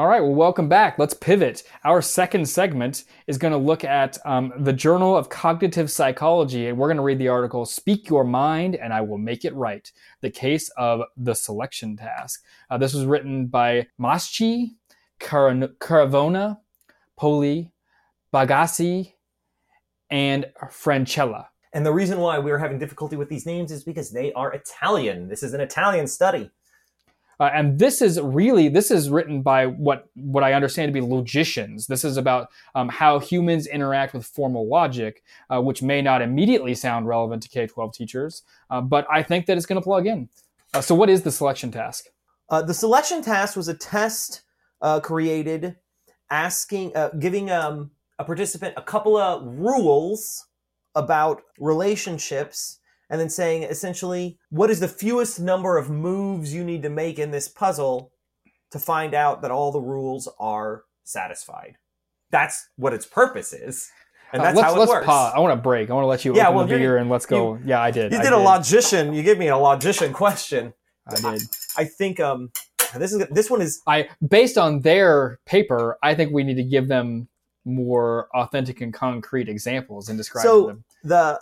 All 0.00 0.06
right, 0.06 0.22
well, 0.22 0.32
welcome 0.32 0.66
back. 0.66 0.98
Let's 0.98 1.12
pivot. 1.12 1.62
Our 1.84 2.00
second 2.00 2.48
segment 2.48 3.04
is 3.26 3.36
going 3.36 3.52
to 3.52 3.58
look 3.58 3.84
at 3.84 4.16
um, 4.24 4.50
the 4.56 4.72
Journal 4.72 5.14
of 5.14 5.28
Cognitive 5.28 5.90
Psychology, 5.90 6.68
and 6.68 6.78
we're 6.78 6.86
going 6.86 6.96
to 6.96 7.02
read 7.02 7.18
the 7.18 7.28
article 7.28 7.66
Speak 7.66 8.08
Your 8.08 8.24
Mind 8.24 8.76
and 8.76 8.94
I 8.94 9.02
Will 9.02 9.18
Make 9.18 9.44
It 9.44 9.54
Right 9.54 9.92
The 10.22 10.30
Case 10.30 10.70
of 10.78 11.02
the 11.18 11.34
Selection 11.34 11.98
Task. 11.98 12.42
Uh, 12.70 12.78
this 12.78 12.94
was 12.94 13.04
written 13.04 13.48
by 13.48 13.88
Macchi, 14.00 14.70
Caravona, 15.20 16.56
Poli, 17.18 17.70
Bagassi, 18.32 19.12
and 20.08 20.46
Franchella. 20.62 21.48
And 21.74 21.84
the 21.84 21.92
reason 21.92 22.20
why 22.20 22.38
we're 22.38 22.56
having 22.56 22.78
difficulty 22.78 23.16
with 23.16 23.28
these 23.28 23.44
names 23.44 23.70
is 23.70 23.84
because 23.84 24.10
they 24.10 24.32
are 24.32 24.50
Italian. 24.54 25.28
This 25.28 25.42
is 25.42 25.52
an 25.52 25.60
Italian 25.60 26.06
study. 26.06 26.50
Uh, 27.40 27.50
and 27.54 27.78
this 27.78 28.02
is 28.02 28.20
really 28.20 28.68
this 28.68 28.90
is 28.90 29.08
written 29.08 29.40
by 29.40 29.66
what 29.66 30.08
what 30.14 30.44
I 30.44 30.52
understand 30.52 30.90
to 30.90 30.92
be 30.92 31.00
logicians. 31.00 31.86
This 31.86 32.04
is 32.04 32.18
about 32.18 32.50
um, 32.74 32.90
how 32.90 33.18
humans 33.18 33.66
interact 33.66 34.12
with 34.12 34.26
formal 34.26 34.68
logic, 34.68 35.22
uh, 35.48 35.60
which 35.60 35.82
may 35.82 36.02
not 36.02 36.20
immediately 36.20 36.74
sound 36.74 37.08
relevant 37.08 37.42
to 37.44 37.48
K 37.48 37.66
twelve 37.66 37.94
teachers, 37.94 38.42
uh, 38.68 38.82
but 38.82 39.06
I 39.10 39.22
think 39.22 39.46
that 39.46 39.56
it's 39.56 39.64
going 39.64 39.80
to 39.80 39.84
plug 39.84 40.06
in. 40.06 40.28
Uh, 40.74 40.82
so, 40.82 40.94
what 40.94 41.08
is 41.08 41.22
the 41.22 41.32
selection 41.32 41.72
task? 41.72 42.08
Uh, 42.50 42.60
the 42.60 42.74
selection 42.74 43.22
task 43.22 43.56
was 43.56 43.68
a 43.68 43.74
test 43.74 44.42
uh, 44.82 45.00
created 45.00 45.76
asking, 46.30 46.92
giving 47.18 47.50
um, 47.50 47.90
a 48.18 48.24
participant 48.24 48.74
a 48.76 48.82
couple 48.82 49.16
of 49.16 49.42
rules 49.46 50.46
about 50.94 51.42
relationships 51.58 52.79
and 53.10 53.20
then 53.20 53.28
saying 53.28 53.64
essentially 53.64 54.38
what 54.50 54.70
is 54.70 54.80
the 54.80 54.88
fewest 54.88 55.38
number 55.40 55.76
of 55.76 55.90
moves 55.90 56.54
you 56.54 56.64
need 56.64 56.82
to 56.84 56.88
make 56.90 57.18
in 57.18 57.30
this 57.32 57.48
puzzle 57.48 58.12
to 58.70 58.78
find 58.78 59.12
out 59.14 59.42
that 59.42 59.50
all 59.50 59.72
the 59.72 59.80
rules 59.80 60.28
are 60.38 60.84
satisfied. 61.04 61.74
That's 62.30 62.68
what 62.76 62.94
its 62.94 63.04
purpose 63.04 63.52
is. 63.52 63.90
And 64.32 64.40
that's 64.42 64.56
Uh, 64.56 64.60
let's, 64.62 64.68
how 64.70 64.76
it 64.76 64.78
let's 64.78 64.90
works. 64.90 65.06
pause. 65.06 65.32
I 65.34 65.40
want 65.40 65.58
to 65.58 65.60
break. 65.60 65.90
I 65.90 65.92
want 65.94 66.04
to 66.04 66.08
let 66.08 66.24
you 66.24 66.36
Yeah, 66.36 66.44
open 66.44 66.56
well, 66.56 66.66
the 66.68 66.76
beer 66.78 66.96
and 66.98 67.10
let's 67.10 67.26
go. 67.26 67.58
yeah, 67.64 67.80
I 67.82 67.90
did. 67.90 68.12
You 68.12 68.18
I 68.18 68.22
did 68.22 68.32
a 68.32 68.38
logician. 68.38 69.12
You 69.12 69.24
gave 69.24 69.38
me 69.38 69.48
a 69.48 69.56
logician 69.56 70.12
question. 70.22 70.72
I 71.08 71.16
did. 71.32 71.42
I 71.76 71.84
think 71.84 72.20
um 72.20 72.52
this 72.96 73.12
is 73.12 73.26
this 73.30 73.50
one 73.50 73.60
is 73.60 73.80
I 73.88 74.08
based 74.26 74.56
on 74.56 74.80
their 74.82 75.40
paper, 75.46 75.98
I 76.02 76.14
think 76.14 76.32
we 76.32 76.44
need 76.44 76.54
to 76.56 76.62
give 76.64 76.86
them 76.86 77.28
more 77.64 78.28
authentic 78.34 78.80
and 78.80 78.94
concrete 78.94 79.48
examples 79.48 80.08
and 80.08 80.16
describe 80.16 80.44
So- 80.44 80.66
them. 80.68 80.84
the 81.02 81.40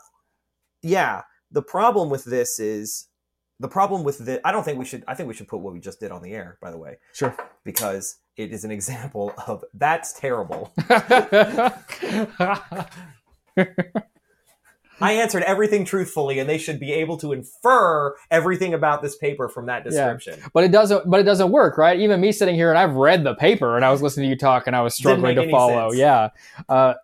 yeah 0.82 1.22
the 1.50 1.62
problem 1.62 2.10
with 2.10 2.24
this 2.24 2.58
is 2.60 3.06
the 3.60 3.68
problem 3.68 4.04
with 4.04 4.18
the 4.24 4.40
i 4.46 4.52
don't 4.52 4.64
think 4.64 4.78
we 4.78 4.84
should 4.84 5.02
i 5.08 5.14
think 5.14 5.26
we 5.28 5.34
should 5.34 5.48
put 5.48 5.60
what 5.60 5.72
we 5.72 5.80
just 5.80 6.00
did 6.00 6.10
on 6.12 6.22
the 6.22 6.32
air 6.32 6.58
by 6.60 6.70
the 6.70 6.78
way 6.78 6.96
Sure. 7.12 7.34
because 7.64 8.16
it 8.36 8.52
is 8.52 8.64
an 8.64 8.70
example 8.70 9.32
of 9.46 9.64
that's 9.74 10.12
terrible 10.12 10.72
i 15.00 15.12
answered 15.12 15.42
everything 15.44 15.84
truthfully 15.84 16.38
and 16.38 16.48
they 16.48 16.58
should 16.58 16.78
be 16.80 16.92
able 16.92 17.16
to 17.16 17.32
infer 17.32 18.14
everything 18.30 18.74
about 18.74 19.02
this 19.02 19.16
paper 19.16 19.48
from 19.48 19.66
that 19.66 19.84
description 19.84 20.38
but 20.52 20.64
it 20.64 20.72
doesn't. 20.72 21.08
But 21.08 21.20
it 21.20 21.24
doesn't 21.24 21.50
work, 21.50 21.78
right? 21.78 21.98
Even 22.00 22.20
me 22.20 22.32
sitting 22.32 22.54
here 22.54 22.70
and 22.70 22.78
I've 22.78 22.94
read 22.94 23.24
the 23.24 23.34
paper 23.34 23.76
and 23.76 23.84
I 23.84 23.90
was 23.90 24.02
listening 24.02 24.26
to 24.26 24.30
you 24.30 24.36
talk 24.38 24.66
and 24.66 24.74
I 24.74 24.82
was 24.82 24.94
struggling 24.94 25.36
to 25.36 25.50
follow. 25.50 25.90
sense. 25.90 25.98
Yeah. 26.00 26.28
Uh, 26.68 26.94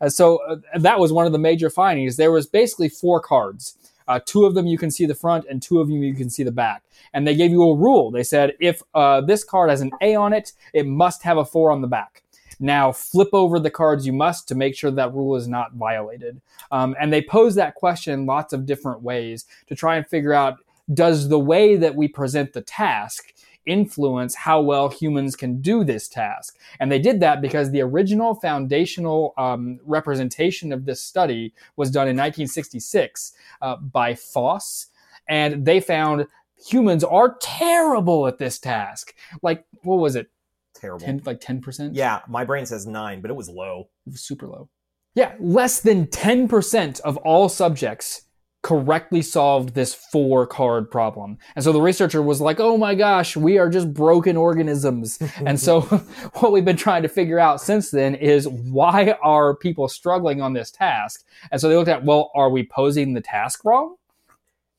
uh, 0.00 0.08
so 0.08 0.38
uh, 0.48 0.56
that 0.78 0.98
was 0.98 1.12
one 1.12 1.26
of 1.26 1.32
the 1.32 1.38
major 1.38 1.68
findings. 1.70 2.16
There 2.16 2.32
was 2.32 2.46
basically 2.46 2.88
four 2.88 3.20
cards. 3.20 3.76
Uh, 4.08 4.20
two 4.24 4.44
of 4.44 4.54
them 4.54 4.66
you 4.66 4.78
can 4.78 4.90
see 4.90 5.06
the 5.06 5.14
front, 5.14 5.44
and 5.48 5.62
two 5.62 5.80
of 5.80 5.88
them 5.88 6.02
you 6.02 6.14
can 6.14 6.30
see 6.30 6.42
the 6.42 6.52
back. 6.52 6.82
And 7.12 7.26
they 7.26 7.34
gave 7.34 7.50
you 7.50 7.62
a 7.62 7.76
rule. 7.76 8.10
They 8.10 8.22
said 8.22 8.54
if 8.60 8.82
uh, 8.94 9.20
this 9.20 9.44
card 9.44 9.70
has 9.70 9.80
an 9.80 9.90
A 10.00 10.14
on 10.14 10.32
it, 10.32 10.52
it 10.72 10.86
must 10.86 11.22
have 11.22 11.38
a 11.38 11.44
four 11.44 11.70
on 11.70 11.80
the 11.80 11.88
back. 11.88 12.22
Now 12.60 12.92
flip 12.92 13.30
over 13.32 13.58
the 13.58 13.70
cards 13.70 14.06
you 14.06 14.12
must 14.12 14.46
to 14.48 14.54
make 14.54 14.76
sure 14.76 14.92
that 14.92 15.12
rule 15.12 15.34
is 15.36 15.48
not 15.48 15.74
violated. 15.74 16.40
Um, 16.70 16.94
and 17.00 17.12
they 17.12 17.22
pose 17.22 17.56
that 17.56 17.74
question 17.74 18.14
in 18.14 18.26
lots 18.26 18.52
of 18.52 18.66
different 18.66 19.02
ways 19.02 19.46
to 19.66 19.74
try 19.74 19.96
and 19.96 20.06
figure 20.06 20.32
out 20.32 20.58
does 20.92 21.28
the 21.28 21.38
way 21.38 21.76
that 21.76 21.94
we 21.94 22.08
present 22.08 22.52
the 22.52 22.60
task 22.60 23.32
influence 23.66 24.34
how 24.34 24.60
well 24.60 24.88
humans 24.88 25.36
can 25.36 25.60
do 25.60 25.84
this 25.84 26.08
task? 26.08 26.58
And 26.80 26.90
they 26.90 26.98
did 26.98 27.20
that 27.20 27.40
because 27.40 27.70
the 27.70 27.80
original 27.80 28.34
foundational 28.34 29.34
um, 29.36 29.78
representation 29.84 30.72
of 30.72 30.84
this 30.84 31.02
study 31.02 31.54
was 31.76 31.90
done 31.90 32.08
in 32.08 32.16
1966 32.16 33.32
uh, 33.60 33.76
by 33.76 34.14
Foss, 34.14 34.88
and 35.28 35.64
they 35.64 35.80
found 35.80 36.26
humans 36.56 37.04
are 37.04 37.36
terrible 37.40 38.26
at 38.26 38.38
this 38.38 38.58
task. 38.58 39.14
Like, 39.42 39.64
what 39.82 39.96
was 39.96 40.16
it? 40.16 40.30
terrible 40.74 41.06
10, 41.06 41.22
like 41.24 41.40
10%? 41.40 41.90
yeah 41.92 42.20
my 42.26 42.44
brain 42.44 42.66
says 42.66 42.86
nine 42.86 43.20
but 43.20 43.30
it 43.30 43.34
was 43.34 43.48
low 43.48 43.88
It 44.06 44.10
was 44.10 44.20
super 44.20 44.48
low. 44.48 44.68
Yeah, 45.14 45.34
less 45.38 45.80
than 45.80 46.06
10% 46.06 47.00
of 47.00 47.18
all 47.18 47.48
subjects 47.48 48.22
correctly 48.62 49.22
solved 49.22 49.74
this 49.74 49.92
four 49.92 50.46
card 50.46 50.90
problem. 50.90 51.36
And 51.56 51.64
so 51.64 51.72
the 51.72 51.80
researcher 51.80 52.22
was 52.22 52.40
like, 52.40 52.60
oh 52.60 52.78
my 52.78 52.94
gosh, 52.94 53.36
we 53.36 53.58
are 53.58 53.68
just 53.68 53.92
broken 53.92 54.36
organisms. 54.36 55.20
and 55.36 55.58
so 55.58 55.80
what 56.34 56.52
we've 56.52 56.64
been 56.64 56.76
trying 56.76 57.02
to 57.02 57.08
figure 57.08 57.40
out 57.40 57.60
since 57.60 57.90
then 57.90 58.14
is 58.14 58.48
why 58.48 59.16
are 59.22 59.56
people 59.56 59.88
struggling 59.88 60.40
on 60.40 60.52
this 60.52 60.70
task? 60.70 61.24
And 61.50 61.60
so 61.60 61.68
they 61.68 61.76
looked 61.76 61.88
at, 61.88 62.04
well, 62.04 62.30
are 62.34 62.50
we 62.50 62.62
posing 62.64 63.14
the 63.14 63.20
task 63.20 63.64
wrong? 63.64 63.96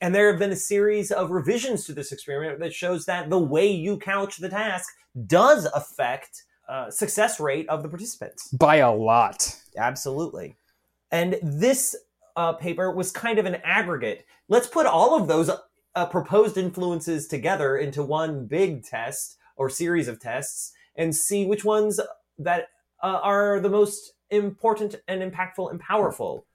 and 0.03 0.13
there 0.13 0.29
have 0.29 0.37
been 0.37 0.51
a 0.51 0.55
series 0.57 1.13
of 1.13 1.31
revisions 1.31 1.85
to 1.85 1.93
this 1.93 2.11
experiment 2.11 2.59
that 2.59 2.73
shows 2.73 3.05
that 3.05 3.29
the 3.29 3.39
way 3.39 3.71
you 3.71 3.97
couch 3.97 4.35
the 4.35 4.49
task 4.49 4.89
does 5.27 5.63
affect 5.73 6.43
uh, 6.67 6.91
success 6.91 7.39
rate 7.39 7.69
of 7.69 7.83
the 7.83 7.87
participants 7.87 8.49
By 8.49 8.77
a 8.77 8.91
lot. 8.91 9.55
Absolutely. 9.77 10.57
And 11.09 11.37
this 11.41 11.95
uh, 12.35 12.53
paper 12.53 12.91
was 12.91 13.11
kind 13.11 13.39
of 13.39 13.45
an 13.45 13.55
aggregate. 13.63 14.25
Let's 14.49 14.67
put 14.67 14.85
all 14.85 15.19
of 15.19 15.27
those 15.27 15.49
uh, 15.95 16.05
proposed 16.07 16.57
influences 16.57 17.27
together 17.27 17.77
into 17.77 18.03
one 18.03 18.45
big 18.45 18.83
test 18.83 19.37
or 19.55 19.69
series 19.69 20.07
of 20.07 20.19
tests 20.19 20.73
and 20.95 21.15
see 21.15 21.45
which 21.45 21.63
ones 21.63 21.99
that 22.37 22.69
uh, 23.01 23.19
are 23.21 23.59
the 23.59 23.69
most 23.69 24.13
important 24.29 24.95
and 25.07 25.21
impactful 25.21 25.69
and 25.69 25.79
powerful 25.79 26.45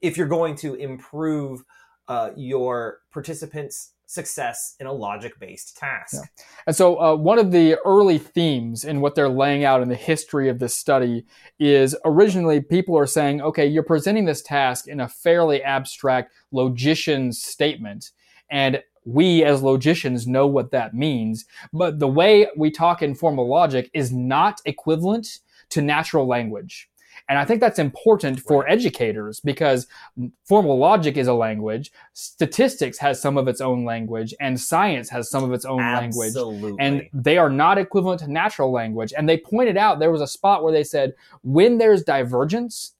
if 0.00 0.16
you're 0.16 0.28
going 0.28 0.54
to 0.56 0.74
improve 0.74 1.62
uh, 2.08 2.30
your 2.36 3.00
participants' 3.12 3.92
success 4.06 4.74
in 4.80 4.86
a 4.86 4.92
logic 4.92 5.38
based 5.38 5.76
task. 5.76 6.14
Yeah. 6.14 6.44
And 6.66 6.74
so, 6.74 7.00
uh, 7.00 7.14
one 7.14 7.38
of 7.38 7.52
the 7.52 7.76
early 7.84 8.18
themes 8.18 8.84
in 8.84 9.00
what 9.00 9.14
they're 9.14 9.28
laying 9.28 9.64
out 9.64 9.82
in 9.82 9.88
the 9.88 9.94
history 9.94 10.48
of 10.48 10.58
this 10.58 10.74
study 10.74 11.26
is 11.58 11.94
originally 12.04 12.60
people 12.60 12.98
are 12.98 13.06
saying, 13.06 13.42
okay, 13.42 13.66
you're 13.66 13.82
presenting 13.82 14.24
this 14.24 14.42
task 14.42 14.88
in 14.88 15.00
a 15.00 15.08
fairly 15.08 15.62
abstract 15.62 16.32
logician 16.50 17.32
statement. 17.32 18.10
And 18.50 18.82
we 19.04 19.44
as 19.44 19.62
logicians 19.62 20.26
know 20.26 20.46
what 20.46 20.70
that 20.70 20.94
means. 20.94 21.44
But 21.72 21.98
the 21.98 22.08
way 22.08 22.48
we 22.56 22.70
talk 22.70 23.02
in 23.02 23.14
formal 23.14 23.48
logic 23.48 23.90
is 23.92 24.10
not 24.12 24.60
equivalent 24.64 25.40
to 25.70 25.82
natural 25.82 26.26
language. 26.26 26.90
And 27.28 27.38
I 27.38 27.44
think 27.44 27.60
that's 27.60 27.78
important 27.78 28.40
for 28.40 28.62
right. 28.62 28.72
educators 28.72 29.40
because 29.40 29.86
formal 30.44 30.78
logic 30.78 31.16
is 31.16 31.26
a 31.26 31.34
language, 31.34 31.92
statistics 32.14 32.98
has 32.98 33.20
some 33.20 33.36
of 33.36 33.48
its 33.48 33.60
own 33.60 33.84
language, 33.84 34.34
and 34.40 34.58
science 34.58 35.10
has 35.10 35.30
some 35.30 35.44
of 35.44 35.52
its 35.52 35.66
own 35.66 35.80
Absolutely. 35.80 36.72
language. 36.72 36.76
And 36.80 37.08
they 37.12 37.36
are 37.36 37.50
not 37.50 37.76
equivalent 37.76 38.20
to 38.20 38.32
natural 38.32 38.72
language. 38.72 39.12
And 39.16 39.28
they 39.28 39.36
pointed 39.36 39.76
out 39.76 39.98
there 39.98 40.10
was 40.10 40.22
a 40.22 40.26
spot 40.26 40.62
where 40.62 40.72
they 40.72 40.84
said 40.84 41.12
when 41.42 41.78
there's 41.78 42.02
divergence 42.02 42.94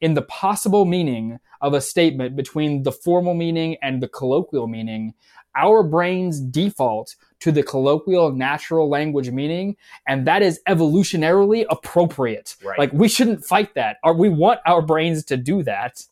in 0.00 0.14
the 0.14 0.22
possible 0.22 0.84
meaning 0.84 1.38
of 1.60 1.74
a 1.74 1.80
statement 1.80 2.36
between 2.36 2.82
the 2.82 2.92
formal 2.92 3.34
meaning 3.34 3.76
and 3.82 4.02
the 4.02 4.08
colloquial 4.08 4.66
meaning, 4.66 5.14
our 5.56 5.82
brains 5.82 6.40
default 6.40 7.14
to 7.44 7.52
the 7.52 7.62
colloquial 7.62 8.32
natural 8.32 8.88
language 8.88 9.30
meaning 9.30 9.76
and 10.08 10.26
that 10.26 10.40
is 10.40 10.62
evolutionarily 10.66 11.66
appropriate. 11.68 12.56
Right. 12.64 12.78
like 12.78 12.90
we 12.94 13.06
shouldn't 13.06 13.44
fight 13.44 13.74
that. 13.74 13.98
Or 14.02 14.14
we 14.14 14.30
want 14.30 14.60
our 14.64 14.80
brains 14.80 15.22
to 15.26 15.36
do 15.36 15.62
that. 15.64 16.02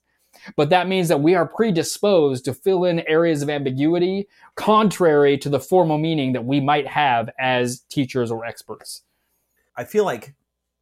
But 0.56 0.68
that 0.68 0.88
means 0.88 1.08
that 1.08 1.22
we 1.22 1.34
are 1.34 1.46
predisposed 1.46 2.44
to 2.44 2.52
fill 2.52 2.84
in 2.84 3.00
areas 3.08 3.40
of 3.40 3.48
ambiguity 3.48 4.28
contrary 4.56 5.38
to 5.38 5.48
the 5.48 5.58
formal 5.58 5.96
meaning 5.96 6.34
that 6.34 6.44
we 6.44 6.60
might 6.60 6.86
have 6.86 7.30
as 7.38 7.80
teachers 7.88 8.30
or 8.30 8.44
experts. 8.44 9.00
I 9.74 9.84
feel 9.84 10.04
like 10.04 10.34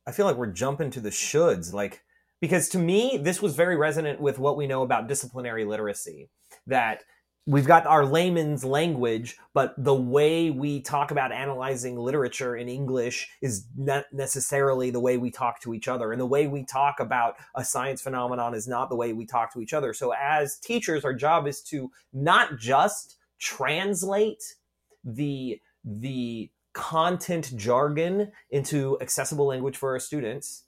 i 0.08 0.10
feel 0.10 0.26
like 0.26 0.36
we're 0.36 0.46
jumping 0.46 0.90
to 0.90 0.98
the 0.98 1.10
shoulds 1.10 1.74
like 1.74 2.02
because 2.40 2.70
to 2.70 2.78
me 2.78 3.20
this 3.22 3.42
was 3.42 3.54
very 3.54 3.76
resonant 3.76 4.18
with 4.18 4.38
what 4.38 4.56
we 4.56 4.66
know 4.66 4.82
about 4.82 5.06
disciplinary 5.06 5.64
literacy 5.64 6.30
that 6.66 7.04
we've 7.46 7.66
got 7.66 7.86
our 7.86 8.04
layman's 8.04 8.64
language, 8.64 9.36
but 9.54 9.74
the 9.76 9.94
way 9.94 10.50
we 10.50 10.80
talk 10.80 11.10
about 11.10 11.32
analyzing 11.32 11.96
literature 11.96 12.56
in 12.56 12.68
English 12.68 13.28
is 13.40 13.66
not 13.76 14.04
necessarily 14.12 14.90
the 14.90 15.00
way 15.00 15.16
we 15.16 15.30
talk 15.30 15.60
to 15.60 15.74
each 15.74 15.88
other. 15.88 16.12
And 16.12 16.20
the 16.20 16.26
way 16.26 16.46
we 16.46 16.64
talk 16.64 17.00
about 17.00 17.36
a 17.54 17.64
science 17.64 18.02
phenomenon 18.02 18.54
is 18.54 18.68
not 18.68 18.90
the 18.90 18.96
way 18.96 19.12
we 19.12 19.26
talk 19.26 19.52
to 19.54 19.60
each 19.60 19.72
other. 19.72 19.94
So 19.94 20.12
as 20.12 20.58
teachers, 20.58 21.04
our 21.04 21.14
job 21.14 21.46
is 21.46 21.62
to 21.64 21.90
not 22.12 22.58
just 22.58 23.16
translate 23.38 24.56
the, 25.02 25.60
the 25.84 26.50
content 26.74 27.56
jargon 27.56 28.30
into 28.50 29.00
accessible 29.00 29.46
language 29.46 29.76
for 29.76 29.92
our 29.92 29.98
students. 29.98 30.64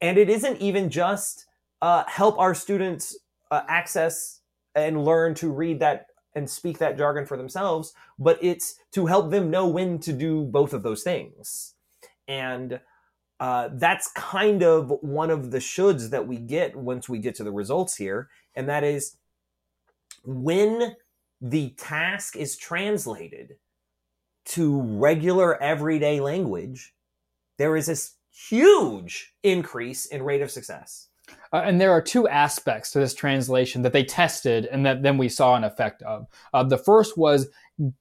And 0.00 0.18
it 0.18 0.30
isn't 0.30 0.60
even 0.60 0.88
just 0.88 1.46
uh, 1.82 2.04
help 2.06 2.38
our 2.38 2.54
students 2.54 3.18
uh, 3.50 3.62
access 3.68 4.40
and 4.76 5.04
learn 5.04 5.34
to 5.34 5.50
read 5.50 5.80
that 5.80 6.06
and 6.36 6.48
speak 6.48 6.78
that 6.78 6.98
jargon 6.98 7.24
for 7.24 7.38
themselves, 7.38 7.94
but 8.18 8.38
it's 8.42 8.76
to 8.92 9.06
help 9.06 9.30
them 9.30 9.50
know 9.50 9.66
when 9.66 9.98
to 9.98 10.12
do 10.12 10.44
both 10.44 10.74
of 10.74 10.82
those 10.82 11.02
things. 11.02 11.74
And 12.28 12.78
uh, 13.40 13.70
that's 13.72 14.12
kind 14.12 14.62
of 14.62 14.92
one 15.00 15.30
of 15.30 15.50
the 15.50 15.58
shoulds 15.58 16.10
that 16.10 16.26
we 16.26 16.36
get 16.36 16.76
once 16.76 17.08
we 17.08 17.18
get 17.18 17.34
to 17.36 17.44
the 17.44 17.52
results 17.52 17.96
here. 17.96 18.28
And 18.54 18.68
that 18.68 18.84
is 18.84 19.16
when 20.24 20.96
the 21.40 21.70
task 21.70 22.36
is 22.36 22.56
translated 22.56 23.56
to 24.46 24.80
regular 24.82 25.60
everyday 25.62 26.20
language, 26.20 26.94
there 27.58 27.76
is 27.76 27.86
this 27.86 28.14
huge 28.30 29.34
increase 29.42 30.06
in 30.06 30.22
rate 30.22 30.42
of 30.42 30.50
success. 30.50 31.05
Uh, 31.52 31.62
and 31.64 31.80
there 31.80 31.90
are 31.90 32.02
two 32.02 32.28
aspects 32.28 32.90
to 32.90 32.98
this 32.98 33.14
translation 33.14 33.82
that 33.82 33.92
they 33.92 34.04
tested 34.04 34.66
and 34.66 34.84
that 34.84 35.02
then 35.02 35.18
we 35.18 35.28
saw 35.28 35.54
an 35.54 35.64
effect 35.64 36.02
of. 36.02 36.26
Uh, 36.52 36.62
the 36.62 36.78
first 36.78 37.16
was 37.16 37.48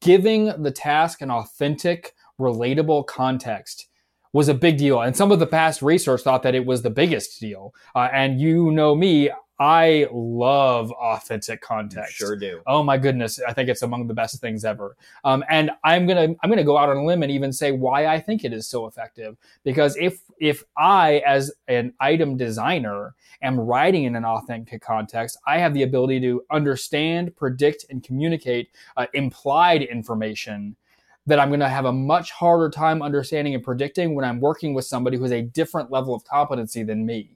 giving 0.02 0.62
the 0.62 0.72
task 0.72 1.22
an 1.22 1.32
authentic, 1.32 2.14
relatable 2.40 3.06
context 3.08 3.88
was 4.34 4.50
a 4.50 4.54
big 4.54 4.78
deal. 4.78 5.00
And 5.00 5.16
some 5.16 5.32
of 5.32 5.40
the 5.40 5.48
past 5.48 5.82
research 5.82 6.22
thought 6.22 6.44
that 6.44 6.56
it 6.56 6.66
was 6.66 6.82
the 6.82 6.90
biggest 6.90 7.40
deal. 7.40 7.74
Uh, 7.96 8.10
and 8.12 8.42
you 8.42 8.70
know 8.72 8.94
me, 8.94 9.30
I 9.58 10.08
love 10.12 10.92
authentic 10.92 11.62
context. 11.62 12.20
You 12.20 12.26
sure 12.28 12.36
do. 12.36 12.62
Oh 12.68 12.84
my 12.84 12.98
goodness, 12.98 13.40
I 13.48 13.54
think 13.54 13.70
it's 13.70 13.84
among 13.84 14.08
the 14.08 14.14
best 14.14 14.42
things 14.42 14.66
ever. 14.66 14.98
Um, 15.24 15.44
and 15.50 15.72
I'm 15.84 16.06
gonna 16.06 16.36
I'm 16.44 16.50
gonna 16.50 16.64
go 16.64 16.78
out 16.78 16.90
on 16.90 16.98
a 16.98 17.06
limb 17.06 17.24
and 17.24 17.32
even 17.32 17.54
say 17.54 17.72
why 17.72 18.08
I 18.08 18.20
think 18.20 18.44
it 18.44 18.52
is 18.52 18.68
so 18.68 18.86
effective. 18.86 19.38
Because 19.64 19.96
if 19.98 20.22
if 20.40 20.64
I 20.78 21.24
as 21.26 21.54
an 21.68 21.94
item 22.02 22.36
designer 22.36 23.16
am 23.42 23.60
writing 23.60 24.04
in 24.04 24.16
an 24.16 24.26
authentic 24.26 24.82
context, 24.82 25.38
I 25.48 25.60
have 25.60 25.74
the 25.74 25.84
ability 25.84 26.20
to 26.22 26.44
understand, 26.52 27.36
predict, 27.38 27.86
and 27.90 28.04
communicate 28.04 28.70
uh, 28.98 29.08
implied 29.14 29.84
information 29.84 30.76
that 31.28 31.40
I'm 31.40 31.50
going 31.50 31.60
to 31.60 31.70
have 31.70 31.86
a 31.86 31.92
much 31.92 32.32
harder 32.32 32.70
time 32.70 33.02
understanding 33.02 33.56
and 33.56 33.64
predicting 33.64 34.14
when 34.14 34.26
I'm 34.26 34.40
working 34.40 34.74
with 34.74 34.86
somebody 34.86 35.18
who 35.18 35.24
has 35.24 35.32
a 35.32 35.42
different 35.42 35.90
level 35.90 36.14
of 36.14 36.24
competency 36.24 36.84
than 36.84 37.06
me. 37.06 37.32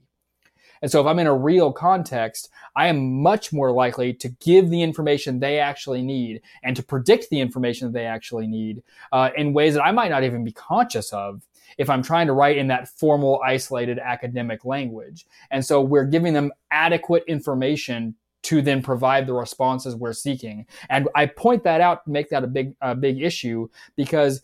And 0.82 0.90
so 0.90 1.00
if 1.00 1.06
I'm 1.06 1.18
in 1.18 1.26
a 1.26 1.34
real 1.34 1.72
context, 1.72 2.48
I 2.76 2.86
am 2.86 3.22
much 3.22 3.52
more 3.52 3.72
likely 3.72 4.12
to 4.14 4.28
give 4.28 4.70
the 4.70 4.82
information 4.82 5.38
they 5.38 5.58
actually 5.58 6.02
need 6.02 6.42
and 6.62 6.74
to 6.76 6.82
predict 6.82 7.30
the 7.30 7.40
information 7.40 7.88
that 7.88 7.92
they 7.92 8.06
actually 8.06 8.46
need 8.46 8.82
uh, 9.12 9.30
in 9.36 9.52
ways 9.52 9.74
that 9.74 9.84
I 9.84 9.92
might 9.92 10.10
not 10.10 10.24
even 10.24 10.44
be 10.44 10.52
conscious 10.52 11.12
of 11.12 11.42
if 11.78 11.88
I'm 11.88 12.02
trying 12.02 12.26
to 12.26 12.32
write 12.32 12.58
in 12.58 12.68
that 12.68 12.88
formal, 12.88 13.40
isolated 13.44 13.98
academic 13.98 14.64
language. 14.64 15.26
And 15.50 15.64
so 15.64 15.80
we're 15.80 16.04
giving 16.04 16.34
them 16.34 16.52
adequate 16.70 17.24
information 17.26 18.14
to 18.42 18.62
then 18.62 18.82
provide 18.82 19.26
the 19.26 19.34
responses 19.34 19.94
we're 19.94 20.12
seeking. 20.12 20.66
And 20.88 21.08
I 21.14 21.26
point 21.26 21.62
that 21.64 21.80
out, 21.80 22.06
make 22.06 22.30
that 22.30 22.42
a 22.42 22.46
big, 22.46 22.74
a 22.80 22.94
big 22.94 23.22
issue 23.22 23.68
because 23.96 24.42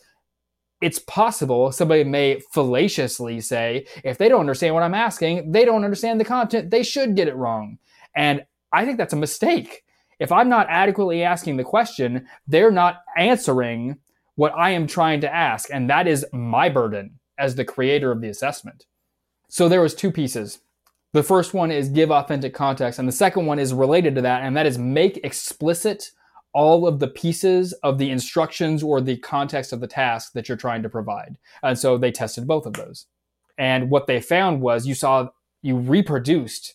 it's 0.86 1.00
possible 1.00 1.72
somebody 1.72 2.04
may 2.04 2.38
fallaciously 2.52 3.40
say, 3.40 3.84
if 4.04 4.18
they 4.18 4.28
don't 4.28 4.38
understand 4.38 4.72
what 4.72 4.84
I'm 4.84 4.94
asking, 4.94 5.50
they 5.50 5.64
don't 5.64 5.82
understand 5.82 6.20
the 6.20 6.24
content, 6.24 6.70
they 6.70 6.84
should 6.84 7.16
get 7.16 7.26
it 7.26 7.34
wrong. 7.34 7.78
And 8.14 8.46
I 8.72 8.84
think 8.84 8.96
that's 8.96 9.12
a 9.12 9.16
mistake. 9.16 9.82
If 10.20 10.30
I'm 10.30 10.48
not 10.48 10.68
adequately 10.70 11.24
asking 11.24 11.56
the 11.56 11.64
question, 11.64 12.28
they're 12.46 12.70
not 12.70 13.00
answering 13.16 13.96
what 14.36 14.52
I 14.56 14.70
am 14.70 14.86
trying 14.86 15.20
to 15.22 15.34
ask. 15.34 15.70
And 15.72 15.90
that 15.90 16.06
is 16.06 16.24
my 16.32 16.68
burden 16.68 17.18
as 17.36 17.56
the 17.56 17.64
creator 17.64 18.12
of 18.12 18.20
the 18.20 18.28
assessment. 18.28 18.86
So 19.48 19.68
there 19.68 19.82
was 19.82 19.92
two 19.92 20.12
pieces. 20.12 20.60
The 21.14 21.24
first 21.24 21.52
one 21.52 21.72
is 21.72 21.88
give 21.88 22.12
authentic 22.12 22.54
context. 22.54 23.00
And 23.00 23.08
the 23.08 23.12
second 23.12 23.46
one 23.46 23.58
is 23.58 23.74
related 23.74 24.14
to 24.14 24.22
that. 24.22 24.44
And 24.44 24.56
that 24.56 24.66
is 24.66 24.78
make 24.78 25.18
explicit 25.24 26.12
all 26.56 26.86
of 26.86 27.00
the 27.00 27.06
pieces 27.06 27.74
of 27.82 27.98
the 27.98 28.10
instructions 28.10 28.82
or 28.82 28.98
the 28.98 29.18
context 29.18 29.74
of 29.74 29.80
the 29.80 29.86
task 29.86 30.32
that 30.32 30.48
you're 30.48 30.56
trying 30.56 30.82
to 30.82 30.88
provide. 30.88 31.36
And 31.62 31.78
so 31.78 31.98
they 31.98 32.10
tested 32.10 32.46
both 32.46 32.64
of 32.64 32.72
those. 32.72 33.04
And 33.58 33.90
what 33.90 34.06
they 34.06 34.22
found 34.22 34.62
was 34.62 34.86
you 34.86 34.94
saw, 34.94 35.28
you 35.60 35.76
reproduced 35.76 36.74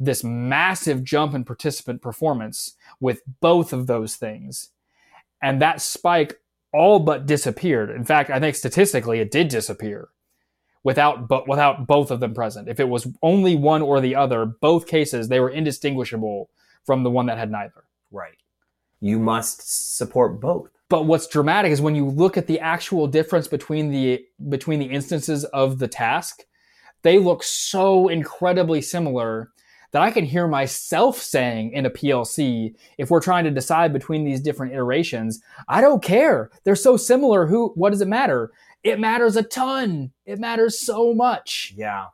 this 0.00 0.24
massive 0.24 1.04
jump 1.04 1.34
in 1.34 1.44
participant 1.44 2.00
performance 2.00 2.74
with 3.00 3.20
both 3.42 3.74
of 3.74 3.86
those 3.86 4.16
things. 4.16 4.70
And 5.42 5.60
that 5.60 5.82
spike 5.82 6.40
all 6.72 6.98
but 6.98 7.26
disappeared. 7.26 7.90
In 7.90 8.04
fact, 8.04 8.30
I 8.30 8.40
think 8.40 8.56
statistically 8.56 9.20
it 9.20 9.30
did 9.30 9.48
disappear 9.48 10.08
without 10.82 11.28
but 11.28 11.46
without 11.46 11.86
both 11.86 12.10
of 12.10 12.20
them 12.20 12.32
present. 12.32 12.66
If 12.66 12.80
it 12.80 12.88
was 12.88 13.06
only 13.22 13.56
one 13.56 13.82
or 13.82 14.00
the 14.00 14.16
other, 14.16 14.46
both 14.46 14.86
cases 14.86 15.28
they 15.28 15.38
were 15.38 15.50
indistinguishable 15.50 16.48
from 16.86 17.02
the 17.02 17.10
one 17.10 17.26
that 17.26 17.36
had 17.36 17.50
neither. 17.50 17.84
Right 18.10 18.38
you 19.00 19.18
must 19.18 19.96
support 19.96 20.40
both. 20.40 20.70
But 20.88 21.04
what's 21.06 21.26
dramatic 21.26 21.70
is 21.70 21.80
when 21.80 21.94
you 21.94 22.06
look 22.06 22.36
at 22.36 22.46
the 22.46 22.60
actual 22.60 23.06
difference 23.06 23.46
between 23.46 23.90
the 23.90 24.24
between 24.48 24.78
the 24.78 24.86
instances 24.86 25.44
of 25.46 25.78
the 25.78 25.88
task, 25.88 26.40
they 27.02 27.18
look 27.18 27.42
so 27.42 28.08
incredibly 28.08 28.80
similar 28.80 29.50
that 29.92 30.02
I 30.02 30.10
can 30.10 30.24
hear 30.24 30.46
myself 30.46 31.18
saying 31.18 31.72
in 31.72 31.86
a 31.86 31.90
PLC 31.90 32.74
if 32.98 33.10
we're 33.10 33.20
trying 33.20 33.44
to 33.44 33.50
decide 33.50 33.92
between 33.92 34.24
these 34.24 34.40
different 34.40 34.72
iterations, 34.72 35.40
I 35.68 35.80
don't 35.80 36.02
care. 36.02 36.50
They're 36.64 36.74
so 36.74 36.96
similar. 36.96 37.46
Who 37.46 37.72
what 37.74 37.90
does 37.90 38.00
it 38.00 38.08
matter? 38.08 38.50
It 38.82 39.00
matters 39.00 39.36
a 39.36 39.42
ton. 39.42 40.12
It 40.24 40.38
matters 40.38 40.78
so 40.78 41.14
much. 41.14 41.74
Yeah. 41.76 42.06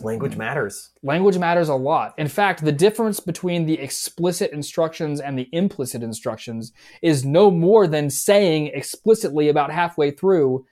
Language 0.00 0.34
hmm. 0.34 0.38
matters. 0.38 0.90
Language 1.02 1.38
matters 1.38 1.68
a 1.68 1.74
lot. 1.74 2.14
In 2.18 2.28
fact, 2.28 2.64
the 2.64 2.72
difference 2.72 3.18
between 3.18 3.66
the 3.66 3.78
explicit 3.78 4.52
instructions 4.52 5.20
and 5.20 5.38
the 5.38 5.48
implicit 5.52 6.02
instructions 6.02 6.72
is 7.02 7.24
no 7.24 7.50
more 7.50 7.86
than 7.86 8.08
saying 8.08 8.68
explicitly 8.68 9.48
about 9.48 9.72
halfway 9.72 10.10
through 10.12 10.64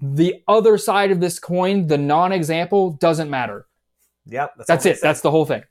the 0.00 0.42
other 0.48 0.78
side 0.78 1.10
of 1.10 1.20
this 1.20 1.38
coin, 1.38 1.86
the 1.86 1.98
non-example, 1.98 2.92
doesn't 2.92 3.30
matter. 3.30 3.66
Yep. 4.26 4.52
That's, 4.56 4.68
that's 4.68 4.86
it. 4.86 4.98
That's 5.02 5.20
the 5.20 5.30
whole 5.30 5.44
thing. 5.44 5.62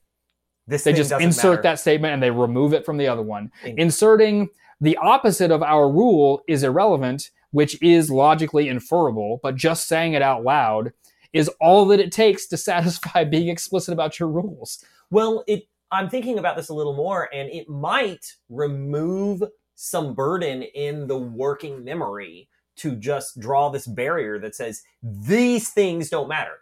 This 0.67 0.84
they 0.84 0.93
just 0.93 1.11
insert 1.11 1.51
matter. 1.51 1.61
that 1.63 1.80
statement 1.80 2.13
and 2.13 2.23
they 2.23 2.32
remove 2.32 2.73
it 2.73 2.86
from 2.86 2.97
the 2.97 3.07
other 3.07 3.23
one. 3.23 3.51
Inserting 3.63 4.49
the 4.80 4.95
opposite 4.97 5.51
of 5.51 5.63
our 5.63 5.89
rule 5.89 6.43
is 6.47 6.63
irrelevant, 6.63 7.32
which 7.49 7.82
is 7.82 8.09
logically 8.09 8.69
inferable, 8.69 9.39
but 9.43 9.55
just 9.55 9.88
saying 9.88 10.13
it 10.13 10.21
out 10.21 10.43
loud 10.43 10.93
is 11.34 11.49
all 11.59 11.86
that 11.88 11.99
it 11.99 12.11
takes 12.11 12.47
to 12.47 12.57
satisfy 12.71 13.23
being 13.23 13.49
explicit 13.49 13.93
about 13.93 14.19
your 14.19 14.29
rules. 14.29 14.84
Well, 15.09 15.43
it 15.47 15.63
I'm 15.91 16.09
thinking 16.09 16.39
about 16.39 16.55
this 16.55 16.69
a 16.69 16.73
little 16.73 16.95
more 16.95 17.27
and 17.34 17.49
it 17.49 17.67
might 17.67 18.36
remove 18.47 19.43
some 19.75 20.13
burden 20.13 20.63
in 20.63 21.07
the 21.07 21.17
working 21.17 21.84
memory 21.84 22.47
to 22.77 22.95
just 22.95 23.39
draw 23.39 23.69
this 23.69 23.88
barrier 23.88 24.39
that 24.39 24.55
says 24.55 24.84
these 25.03 25.69
things 25.69 26.09
don't 26.09 26.29
matter. 26.29 26.59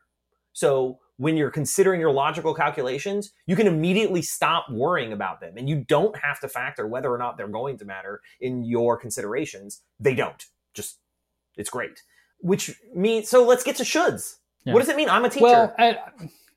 So 0.53 0.99
when 1.17 1.37
you're 1.37 1.51
considering 1.51 1.99
your 1.99 2.11
logical 2.11 2.53
calculations, 2.53 3.31
you 3.45 3.55
can 3.55 3.67
immediately 3.67 4.21
stop 4.21 4.69
worrying 4.71 5.13
about 5.13 5.41
them 5.41 5.53
and 5.57 5.69
you 5.69 5.83
don't 5.87 6.17
have 6.17 6.39
to 6.39 6.47
factor 6.47 6.87
whether 6.87 7.13
or 7.13 7.17
not 7.17 7.37
they're 7.37 7.47
going 7.47 7.77
to 7.77 7.85
matter 7.85 8.21
in 8.41 8.63
your 8.63 8.97
considerations. 8.97 9.81
They 9.99 10.15
don't. 10.15 10.43
Just, 10.73 10.97
it's 11.55 11.69
great. 11.69 12.01
Which 12.39 12.73
means, 12.95 13.29
so 13.29 13.45
let's 13.45 13.63
get 13.63 13.75
to 13.75 13.83
shoulds. 13.83 14.37
Yeah. 14.65 14.73
What 14.73 14.79
does 14.79 14.89
it 14.89 14.95
mean? 14.95 15.09
I'm 15.09 15.25
a 15.25 15.29
teacher. 15.29 15.45
Well, 15.45 15.75
I, 15.77 15.97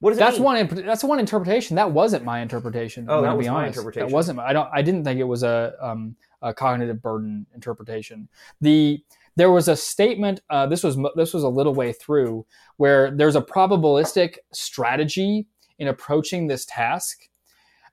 what 0.00 0.10
does 0.10 0.18
it 0.18 0.20
that's 0.20 0.36
mean? 0.36 0.44
one. 0.44 0.84
That's 0.84 1.04
one 1.04 1.20
interpretation. 1.20 1.76
That 1.76 1.92
wasn't 1.92 2.24
my 2.24 2.40
interpretation. 2.40 3.06
Oh, 3.08 3.18
I'm 3.18 3.22
that 3.22 3.36
was 3.36 3.46
be 3.46 3.52
my 3.52 3.66
interpretation. 3.68 4.08
That 4.08 4.12
wasn't. 4.12 4.36
my- 4.38 4.46
I 4.46 4.52
don't. 4.52 4.68
I 4.72 4.82
didn't 4.82 5.04
think 5.04 5.20
it 5.20 5.24
was 5.24 5.44
a, 5.44 5.74
um, 5.80 6.16
a 6.42 6.52
cognitive 6.52 7.00
burden 7.00 7.46
interpretation. 7.54 8.28
The 8.60 9.02
there 9.36 9.50
was 9.50 9.68
a 9.68 9.76
statement. 9.76 10.40
Uh, 10.50 10.66
this 10.66 10.82
was 10.82 10.98
this 11.14 11.32
was 11.32 11.44
a 11.44 11.48
little 11.48 11.74
way 11.74 11.92
through 11.92 12.44
where 12.78 13.10
there's 13.10 13.36
a 13.36 13.40
probabilistic 13.40 14.38
strategy 14.52 15.46
in 15.78 15.88
approaching 15.88 16.48
this 16.48 16.66
task 16.66 17.28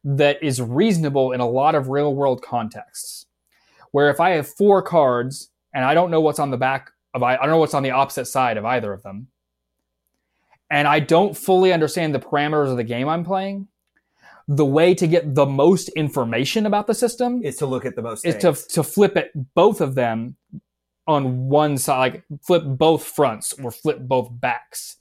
that 0.03 0.41
is 0.41 0.61
reasonable 0.61 1.31
in 1.31 1.39
a 1.41 1.47
lot 1.47 1.75
of 1.75 1.89
real 1.89 2.15
world 2.15 2.41
contexts. 2.41 3.27
Where 3.91 4.09
if 4.09 4.19
I 4.19 4.31
have 4.31 4.47
four 4.47 4.81
cards 4.81 5.49
and 5.73 5.85
I 5.85 5.93
don't 5.93 6.11
know 6.11 6.21
what's 6.21 6.39
on 6.39 6.51
the 6.51 6.57
back 6.57 6.91
of 7.13 7.23
I, 7.23 7.35
I 7.35 7.41
don't 7.41 7.49
know 7.49 7.57
what's 7.57 7.73
on 7.73 7.83
the 7.83 7.91
opposite 7.91 8.25
side 8.25 8.57
of 8.57 8.65
either 8.65 8.91
of 8.91 9.03
them, 9.03 9.27
and 10.69 10.87
I 10.87 10.99
don't 10.99 11.35
fully 11.35 11.73
understand 11.73 12.13
the 12.13 12.19
parameters 12.19 12.69
of 12.69 12.77
the 12.77 12.83
game 12.83 13.07
I'm 13.07 13.23
playing, 13.23 13.67
the 14.47 14.65
way 14.65 14.95
to 14.95 15.07
get 15.07 15.35
the 15.35 15.45
most 15.45 15.89
information 15.89 16.65
about 16.65 16.87
the 16.87 16.95
system 16.95 17.41
is 17.43 17.57
to 17.57 17.65
look 17.65 17.85
at 17.85 17.95
the 17.95 18.01
most 18.01 18.25
is 18.25 18.35
to, 18.37 18.53
to 18.73 18.83
flip 18.83 19.15
it 19.15 19.31
both 19.53 19.79
of 19.79 19.95
them 19.95 20.37
on 21.07 21.49
one 21.49 21.77
side, 21.77 21.97
like 22.13 22.23
flip 22.41 22.63
both 22.65 23.03
fronts 23.03 23.53
or 23.53 23.71
flip 23.71 23.99
both 23.99 24.29
backs. 24.31 24.97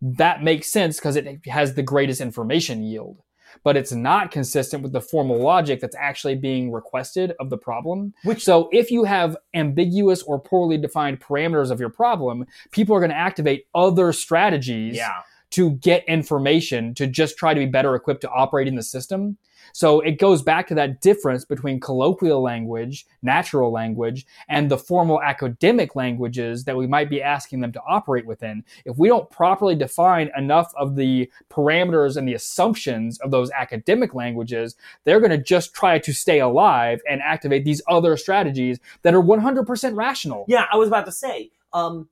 That 0.00 0.42
makes 0.42 0.72
sense 0.72 0.98
because 0.98 1.16
it 1.16 1.46
has 1.46 1.74
the 1.74 1.82
greatest 1.82 2.20
information 2.20 2.82
yield. 2.82 3.22
But 3.64 3.76
it's 3.76 3.92
not 3.92 4.30
consistent 4.30 4.82
with 4.82 4.92
the 4.92 5.00
formal 5.00 5.38
logic 5.38 5.80
that's 5.80 5.96
actually 5.96 6.36
being 6.36 6.72
requested 6.72 7.34
of 7.38 7.50
the 7.50 7.58
problem. 7.58 8.14
Which- 8.24 8.44
so 8.44 8.68
if 8.72 8.90
you 8.90 9.04
have 9.04 9.36
ambiguous 9.54 10.22
or 10.22 10.40
poorly 10.40 10.78
defined 10.78 11.20
parameters 11.20 11.70
of 11.70 11.80
your 11.80 11.90
problem, 11.90 12.46
people 12.70 12.94
are 12.96 13.00
going 13.00 13.10
to 13.10 13.16
activate 13.16 13.66
other 13.74 14.12
strategies 14.12 14.96
yeah. 14.96 15.22
to 15.50 15.72
get 15.72 16.04
information 16.06 16.94
to 16.94 17.06
just 17.06 17.36
try 17.36 17.54
to 17.54 17.60
be 17.60 17.66
better 17.66 17.94
equipped 17.94 18.22
to 18.22 18.30
operate 18.30 18.68
in 18.68 18.74
the 18.74 18.82
system. 18.82 19.38
So 19.72 20.00
it 20.00 20.18
goes 20.18 20.42
back 20.42 20.66
to 20.68 20.74
that 20.76 21.00
difference 21.00 21.44
between 21.44 21.80
colloquial 21.80 22.42
language, 22.42 23.06
natural 23.22 23.70
language, 23.72 24.26
and 24.48 24.70
the 24.70 24.78
formal 24.78 25.22
academic 25.22 25.96
languages 25.96 26.64
that 26.64 26.76
we 26.76 26.86
might 26.86 27.10
be 27.10 27.22
asking 27.22 27.60
them 27.60 27.72
to 27.72 27.82
operate 27.86 28.26
within. 28.26 28.64
If 28.84 28.98
we 28.98 29.08
don't 29.08 29.30
properly 29.30 29.74
define 29.74 30.30
enough 30.36 30.72
of 30.76 30.96
the 30.96 31.30
parameters 31.50 32.16
and 32.16 32.28
the 32.28 32.34
assumptions 32.34 33.18
of 33.20 33.30
those 33.30 33.50
academic 33.50 34.14
languages, 34.14 34.76
they're 35.04 35.20
going 35.20 35.30
to 35.30 35.38
just 35.38 35.74
try 35.74 35.98
to 35.98 36.12
stay 36.12 36.40
alive 36.40 37.00
and 37.08 37.20
activate 37.22 37.64
these 37.64 37.82
other 37.88 38.16
strategies 38.16 38.78
that 39.02 39.14
are 39.14 39.22
100% 39.22 39.96
rational. 39.96 40.44
Yeah, 40.48 40.66
I 40.72 40.76
was 40.76 40.88
about 40.88 41.06
to 41.06 41.12
say, 41.12 41.50
um, 41.72 42.08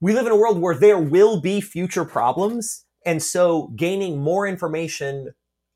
we 0.00 0.12
live 0.12 0.26
in 0.26 0.32
a 0.32 0.36
world 0.36 0.60
where 0.60 0.74
there 0.74 0.98
will 0.98 1.40
be 1.40 1.60
future 1.60 2.04
problems. 2.04 2.84
And 3.06 3.22
so 3.22 3.68
gaining 3.76 4.20
more 4.20 4.46
information 4.46 5.34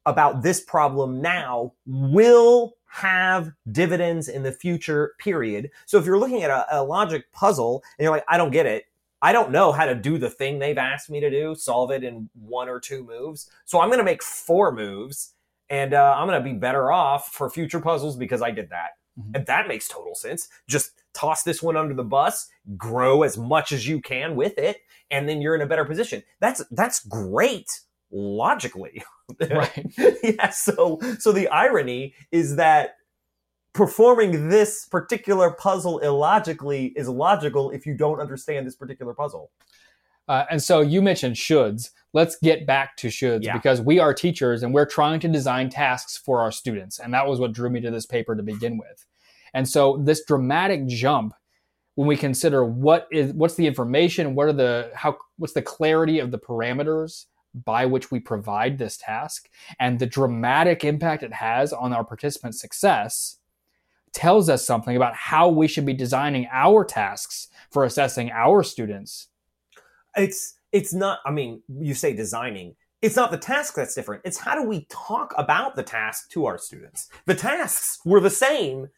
about 0.08 0.42
this 0.42 0.60
problem 0.60 1.20
now 1.20 1.72
will 1.86 2.74
have 2.86 3.52
dividends 3.70 4.28
in 4.28 4.42
the 4.42 4.52
future, 4.52 5.12
period. 5.18 5.70
So 5.86 5.98
if 5.98 6.06
you're 6.06 6.18
looking 6.18 6.42
at 6.42 6.50
a, 6.50 6.78
a 6.78 6.82
logic 6.82 7.30
puzzle 7.32 7.82
and 7.98 8.04
you're 8.04 8.12
like, 8.12 8.24
I 8.28 8.38
don't 8.38 8.50
get 8.50 8.66
it. 8.66 8.84
I 9.20 9.32
don't 9.32 9.50
know 9.50 9.72
how 9.72 9.84
to 9.84 9.94
do 9.94 10.16
the 10.16 10.30
thing 10.30 10.58
they've 10.58 10.78
asked 10.78 11.10
me 11.10 11.20
to 11.20 11.30
do, 11.30 11.54
solve 11.54 11.90
it 11.90 12.02
in 12.02 12.30
one 12.34 12.68
or 12.68 12.80
two 12.80 13.04
moves. 13.04 13.50
So 13.66 13.80
I'm 13.80 13.88
going 13.88 13.98
to 13.98 14.04
make 14.04 14.22
four 14.22 14.72
moves 14.72 15.34
and 15.68 15.92
uh, 15.92 16.14
I'm 16.16 16.26
going 16.26 16.42
to 16.42 16.44
be 16.52 16.56
better 16.56 16.90
off 16.90 17.28
for 17.28 17.50
future 17.50 17.80
puzzles 17.80 18.16
because 18.16 18.40
I 18.40 18.50
did 18.50 18.70
that. 18.70 18.90
Mhm. 19.18 19.34
And 19.34 19.46
that 19.46 19.68
makes 19.68 19.88
total 19.88 20.14
sense. 20.14 20.48
Just 20.68 20.92
toss 21.12 21.42
this 21.42 21.62
one 21.62 21.76
under 21.76 21.94
the 21.94 22.04
bus, 22.04 22.48
grow 22.76 23.22
as 23.22 23.36
much 23.36 23.72
as 23.72 23.86
you 23.86 24.00
can 24.00 24.36
with 24.36 24.56
it, 24.56 24.78
and 25.10 25.28
then 25.28 25.42
you're 25.42 25.54
in 25.54 25.60
a 25.60 25.66
better 25.66 25.84
position. 25.84 26.22
That's 26.40 26.62
that's 26.70 27.04
great 27.04 27.80
logically. 28.10 29.02
Right. 29.50 29.84
yeah, 30.22 30.48
so 30.48 30.98
so 31.18 31.32
the 31.32 31.48
irony 31.48 32.14
is 32.32 32.56
that 32.56 32.94
performing 33.74 34.48
this 34.48 34.86
particular 34.86 35.50
puzzle 35.50 35.98
illogically 35.98 36.94
is 36.96 37.08
logical 37.08 37.70
if 37.70 37.84
you 37.84 37.94
don't 37.94 38.20
understand 38.20 38.66
this 38.66 38.74
particular 38.74 39.12
puzzle. 39.12 39.50
Uh, 40.28 40.44
and 40.50 40.62
so 40.62 40.80
you 40.80 41.00
mentioned 41.02 41.36
shoulds. 41.36 41.90
Let's 42.12 42.36
get 42.42 42.66
back 42.66 42.96
to 42.98 43.08
shoulds 43.08 43.44
Yeah. 43.44 43.52
because 43.52 43.80
we 43.80 43.98
are 43.98 44.12
teachers 44.14 44.62
and 44.62 44.72
we're 44.74 44.86
trying 44.86 45.20
to 45.20 45.28
design 45.28 45.68
tasks 45.68 46.16
for 46.16 46.40
our 46.40 46.50
students. 46.50 46.98
And 46.98 47.12
that 47.14 47.26
was 47.26 47.38
what 47.38 47.52
drew 47.52 47.70
me 47.70 47.80
to 47.82 47.90
this 47.90 48.06
paper 48.06 48.34
to 48.34 48.42
begin 48.42 48.78
with. 48.78 49.06
And 49.54 49.68
so 49.68 49.98
this 50.02 50.24
dramatic 50.24 50.86
jump 50.86 51.34
when 51.94 52.08
we 52.08 52.16
consider 52.16 52.64
what 52.64 53.08
is 53.10 53.32
what's 53.32 53.56
the 53.56 53.66
information, 53.66 54.34
what 54.34 54.48
are 54.48 54.52
the 54.52 54.90
how 54.94 55.18
what's 55.36 55.54
the 55.54 55.62
clarity 55.62 56.18
of 56.18 56.30
the 56.30 56.38
parameters 56.38 57.26
by 57.64 57.86
which 57.86 58.10
we 58.10 58.20
provide 58.20 58.78
this 58.78 58.96
task 58.96 59.48
and 59.78 59.98
the 59.98 60.06
dramatic 60.06 60.84
impact 60.84 61.22
it 61.22 61.32
has 61.32 61.72
on 61.72 61.92
our 61.92 62.04
participants' 62.04 62.60
success 62.60 63.38
tells 64.12 64.48
us 64.48 64.66
something 64.66 64.96
about 64.96 65.14
how 65.14 65.48
we 65.48 65.68
should 65.68 65.86
be 65.86 65.92
designing 65.94 66.48
our 66.50 66.84
tasks 66.84 67.48
for 67.70 67.84
assessing 67.84 68.30
our 68.30 68.62
students 68.62 69.28
It's 70.16 70.54
it's 70.72 70.92
not 70.94 71.20
I 71.24 71.30
mean, 71.30 71.62
you 71.68 71.94
say 71.94 72.14
designing. 72.14 72.76
It's 73.00 73.16
not 73.16 73.30
the 73.30 73.38
task 73.38 73.74
that's 73.74 73.94
different. 73.94 74.22
It's 74.24 74.38
how 74.38 74.54
do 74.60 74.66
we 74.68 74.86
talk 74.90 75.32
about 75.38 75.76
the 75.76 75.82
task 75.84 76.30
to 76.30 76.46
our 76.46 76.58
students? 76.58 77.08
The 77.26 77.34
tasks 77.34 78.00
were 78.04 78.20
the 78.20 78.30
same 78.30 78.88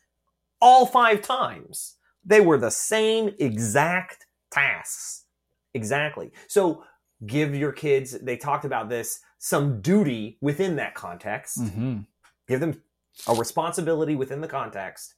all 0.61 0.86
five 0.86 1.20
times. 1.22 1.96
They 2.24 2.40
were 2.40 2.58
the 2.58 2.70
same 2.70 3.34
exact 3.38 4.26
tasks. 4.50 5.26
Exactly. 5.74 6.32
So 6.48 6.84
give 7.27 7.55
your 7.55 7.73
kids, 7.73 8.18
they 8.21 8.37
talked 8.37 8.64
about 8.64 8.89
this, 8.89 9.21
some 9.39 9.81
duty 9.81 10.39
within 10.41 10.77
that 10.77 10.95
context. 10.95 11.59
Mhm. 11.59 12.07
Give 12.49 12.61
them 12.61 12.83
a 13.27 13.35
responsibility 13.35 14.16
within 14.16 14.41
the 14.41 14.49
context. 14.49 15.14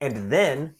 And 0.00 0.30
then 0.30 0.74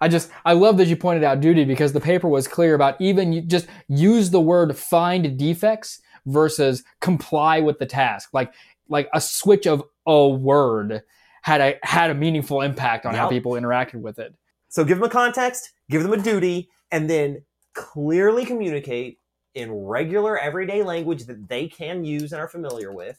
I 0.00 0.08
just 0.08 0.30
I 0.44 0.54
love 0.54 0.78
that 0.78 0.88
you 0.88 0.96
pointed 0.96 1.24
out 1.24 1.40
duty 1.40 1.64
because 1.64 1.92
the 1.92 2.00
paper 2.00 2.28
was 2.28 2.48
clear 2.48 2.74
about 2.74 2.98
even 3.00 3.32
you 3.32 3.42
just 3.42 3.66
use 3.88 4.30
the 4.30 4.40
word 4.40 4.76
find 4.76 5.36
defects 5.38 6.00
versus 6.26 6.82
comply 7.00 7.60
with 7.60 7.78
the 7.78 7.86
task. 7.86 8.30
Like 8.32 8.52
like 8.88 9.08
a 9.12 9.20
switch 9.20 9.66
of 9.66 9.84
a 10.06 10.28
word 10.28 11.02
had 11.42 11.60
a 11.60 11.78
had 11.82 12.10
a 12.10 12.14
meaningful 12.14 12.62
impact 12.62 13.04
on 13.04 13.14
how 13.14 13.28
people 13.28 13.52
interacted 13.52 14.00
with 14.00 14.18
it. 14.18 14.34
So 14.68 14.84
give 14.84 14.98
them 14.98 15.06
a 15.06 15.10
context, 15.10 15.72
give 15.90 16.02
them 16.02 16.12
a 16.12 16.22
duty, 16.22 16.70
and 16.90 17.10
then 17.10 17.42
clearly 17.74 18.44
communicate 18.44 19.19
in 19.54 19.72
regular 19.72 20.38
everyday 20.38 20.82
language 20.82 21.24
that 21.24 21.48
they 21.48 21.66
can 21.68 22.04
use 22.04 22.32
and 22.32 22.40
are 22.40 22.48
familiar 22.48 22.92
with 22.92 23.18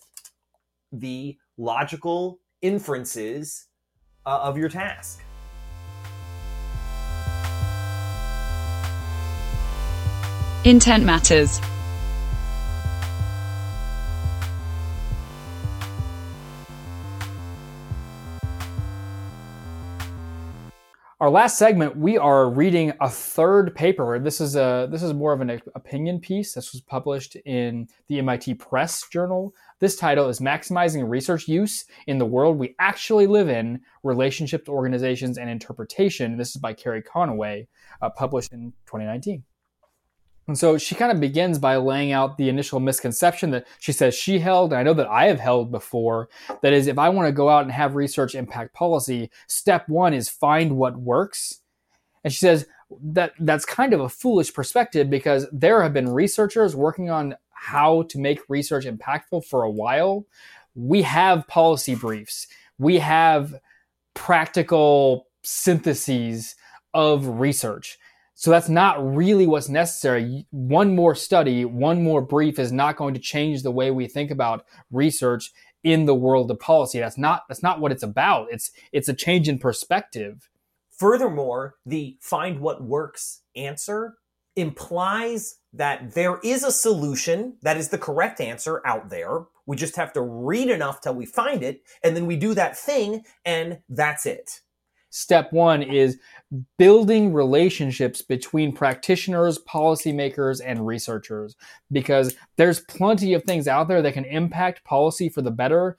the 0.92 1.38
logical 1.58 2.40
inferences 2.62 3.68
uh, 4.26 4.40
of 4.42 4.58
your 4.58 4.70
task. 4.70 5.24
Intent 10.64 11.04
matters. 11.04 11.60
Our 21.22 21.30
last 21.30 21.60
segment, 21.60 21.96
we 21.96 22.18
are 22.18 22.50
reading 22.50 22.94
a 23.00 23.08
third 23.08 23.76
paper. 23.76 24.18
This 24.18 24.42
is 24.42 24.56
a 24.56 24.88
this 24.90 25.04
is 25.04 25.14
more 25.14 25.34
of 25.34 25.42
an 25.42 25.62
opinion 25.76 26.20
piece. 26.20 26.56
This 26.56 26.74
was 26.74 26.82
published 26.82 27.36
in 27.46 27.88
the 28.08 28.18
MIT 28.18 28.56
Press 28.56 29.08
Journal. 29.08 29.54
This 29.78 29.96
title 29.96 30.30
is 30.30 30.40
"Maximizing 30.40 31.08
Research 31.08 31.48
Use 31.48 31.86
in 32.08 32.18
the 32.18 32.26
World 32.26 32.58
We 32.58 32.74
Actually 32.80 33.28
Live 33.28 33.50
in: 33.50 33.82
Relationships, 34.02 34.68
Organizations, 34.68 35.38
and 35.38 35.48
Interpretation." 35.48 36.38
This 36.38 36.56
is 36.56 36.58
by 36.58 36.74
Carrie 36.74 37.04
Conaway, 37.04 37.68
uh, 38.02 38.10
published 38.10 38.52
in 38.52 38.74
2019. 38.88 39.44
And 40.48 40.58
so 40.58 40.78
she 40.78 40.96
kind 40.96 41.12
of 41.12 41.20
begins 41.20 41.60
by 41.60 41.78
laying 41.78 42.12
out 42.12 42.38
the 42.38 42.50
initial 42.50 42.80
misconception 42.80 43.52
that 43.52 43.68
she 43.80 43.92
says 43.92 44.16
she 44.16 44.40
held, 44.40 44.74
and 44.74 44.80
I 44.80 44.84
know 44.84 44.94
that 44.96 45.08
I 45.08 45.26
have 45.28 45.40
held 45.40 45.72
before, 45.72 46.30
that 46.62 46.74
is, 46.74 46.88
if 46.88 46.98
I 46.98 47.10
want 47.10 47.28
to 47.28 47.32
go 47.32 47.48
out 47.48 47.64
and 47.64 47.72
have 47.72 47.96
research 47.96 48.36
impact 48.36 48.74
policy, 48.74 49.30
step 49.48 49.88
one 49.88 50.14
is 50.14 50.30
find 50.30 50.78
what 50.78 50.98
works. 50.98 51.62
And 52.24 52.34
she 52.34 52.40
says 52.40 52.66
that 53.02 53.34
that's 53.40 53.66
kind 53.66 53.94
of 53.94 54.02
a 54.02 54.10
foolish 54.10 54.54
perspective 54.54 55.10
because 55.10 55.48
there 55.52 55.82
have 55.84 55.94
been 55.94 56.10
researchers 56.10 56.76
working 56.76 57.10
on 57.10 57.36
how 57.52 58.04
to 58.04 58.20
make 58.20 58.42
research 58.50 58.86
impactful 58.86 59.46
for 59.46 59.64
a 59.64 59.72
while. 59.72 60.26
We 60.76 61.04
have 61.04 61.48
policy 61.48 61.96
briefs, 61.96 62.48
we 62.78 62.98
have 63.00 63.56
practical 64.14 65.28
syntheses 65.44 66.56
of 66.94 67.40
research. 67.40 67.98
So 68.42 68.50
that's 68.50 68.70
not 68.70 68.98
really 69.16 69.46
what's 69.46 69.70
necessary. 69.70 70.48
One 70.50 70.96
more 70.96 71.14
study, 71.14 71.64
one 71.64 72.02
more 72.02 72.24
brief 72.24 72.58
is 72.58 72.72
not 72.72 72.96
going 72.96 73.14
to 73.14 73.20
change 73.20 73.62
the 73.62 73.70
way 73.70 73.92
we 73.92 74.08
think 74.08 74.32
about 74.32 74.66
research 74.90 75.52
in 75.84 76.08
the 76.08 76.16
world 76.16 76.50
of 76.50 76.60
policy. 76.60 77.00
That's 77.00 77.20
not 77.20 77.44
that's 77.48 77.62
not 77.62 77.80
what 77.80 77.92
it's 77.92 78.02
about. 78.02 78.48
It's 78.50 78.72
it's 78.92 79.08
a 79.08 79.14
change 79.14 79.48
in 79.48 79.60
perspective. 79.60 80.50
Furthermore, 80.90 81.76
the 81.86 82.18
find 82.20 82.62
what 82.62 82.84
works 82.84 83.44
answer 83.56 84.16
implies 84.56 85.60
that 85.72 86.16
there 86.16 86.40
is 86.44 86.64
a 86.64 86.72
solution 86.72 87.58
that 87.62 87.78
is 87.78 87.90
the 87.90 88.00
correct 88.00 88.42
answer 88.42 88.82
out 88.88 89.12
there. 89.12 89.46
We 89.68 89.78
just 89.78 89.98
have 89.98 90.14
to 90.14 90.22
read 90.22 90.72
enough 90.72 91.02
till 91.02 91.14
we 91.14 91.28
find 91.28 91.62
it, 91.62 91.82
and 92.04 92.16
then 92.16 92.26
we 92.26 92.38
do 92.38 92.56
that 92.56 92.76
thing, 92.76 93.22
and 93.46 93.82
that's 93.88 94.26
it. 94.26 94.62
Step 95.12 95.52
one 95.52 95.84
is 95.84 96.18
building 96.78 97.34
relationships 97.34 98.22
between 98.22 98.74
practitioners, 98.74 99.60
policymakers, 99.60 100.62
and 100.66 100.88
researchers 100.88 101.56
because 101.92 102.36
there's 102.56 102.80
plenty 102.80 103.34
of 103.34 103.44
things 103.44 103.68
out 103.68 103.88
there 103.88 104.02
that 104.02 104.14
can 104.14 104.26
impact 104.26 104.84
policy 104.86 105.28
for 105.28 105.42
the 105.42 105.52
better, 105.52 105.98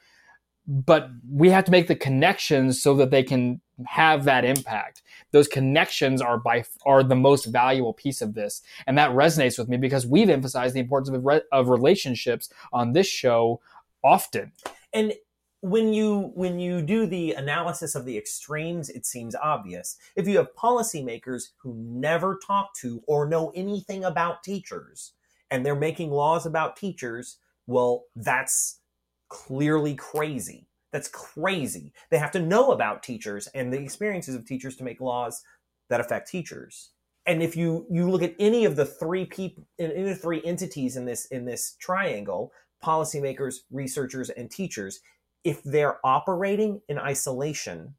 but 0.67 1.11
we 1.31 1.51
have 1.51 1.65
to 1.65 1.71
make 1.71 1.89
the 1.89 1.95
connections 1.95 2.83
so 2.83 2.95
that 2.95 3.11
they 3.11 3.23
can 3.23 3.61
have 3.87 4.25
that 4.25 4.45
impact. 4.47 5.03
Those 5.31 5.49
connections 5.49 6.23
are 6.23 6.39
by 6.39 6.65
are 6.87 7.03
the 7.03 7.17
most 7.17 7.47
valuable 7.47 7.93
piece 7.93 8.23
of 8.23 8.33
this, 8.33 8.63
and 8.87 8.97
that 8.97 9.11
resonates 9.11 9.59
with 9.59 9.69
me 9.69 9.77
because 9.77 10.07
we've 10.07 10.31
emphasized 10.31 10.75
the 10.75 10.81
importance 10.81 11.11
of 11.11 11.25
re- 11.25 11.43
of 11.53 11.69
relationships 11.69 12.49
on 12.73 12.93
this 12.93 13.07
show 13.07 13.61
often. 14.03 14.53
And 14.93 15.15
when 15.63 15.93
you 15.93 16.33
when 16.35 16.59
you 16.59 16.83
do 16.83 17.07
the 17.07 17.33
analysis 17.33 17.95
of 17.95 18.05
the 18.05 18.19
extremes, 18.19 18.91
it 18.91 19.07
seems 19.07 19.35
obvious. 19.37 19.97
If 20.17 20.27
you 20.27 20.37
have 20.39 20.55
policymakers 20.55 21.51
who 21.59 21.75
never 21.77 22.39
talk 22.45 22.75
to 22.81 23.03
or 23.07 23.29
know 23.29 23.53
anything 23.55 24.05
about 24.05 24.43
teachers, 24.43 25.13
and 25.51 25.65
they're 25.65 25.77
making 25.77 26.11
laws 26.11 26.47
about 26.47 26.77
teachers, 26.77 27.39
well, 27.69 28.05
that's 28.17 28.81
clearly 29.29 29.95
crazy. 29.95 30.67
That's 30.93 31.09
crazy. 31.09 31.93
They 32.11 32.19
have 32.19 32.33
to 32.33 32.41
know 32.41 32.73
about 32.73 33.05
teachers 33.05 33.47
and 33.55 33.73
the 33.73 33.79
experiences 33.79 34.35
of 34.35 34.45
teachers 34.45 34.77
to 34.77 34.85
make 34.85 35.01
laws 35.01 35.43
that 35.89 36.01
affect 36.01 36.29
teachers. 36.29 36.91
And 37.25 37.41
if 37.41 37.57
you 37.57 37.87
you 37.89 38.11
look 38.11 38.25
at 38.25 38.35
any 38.41 38.65
of 38.65 38.75
the 38.75 38.85
three 38.85 39.27
people, 39.27 39.65
any 39.79 40.01
of 40.01 40.09
the 40.09 40.17
three 40.17 40.43
entities 40.45 40.97
in 40.97 41.05
this 41.05 41.27
in 41.27 41.45
this 41.45 41.77
triangle, 41.79 42.53
policymakers, 42.85 43.59
researchers, 43.71 44.29
and 44.31 44.51
teachers, 44.51 44.99
if 45.45 45.63
they're 45.63 45.99
operating 46.05 46.81
in 46.89 46.99
isolation, 46.99 47.95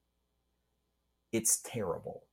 it's 1.31 1.61
terrible. 1.61 2.23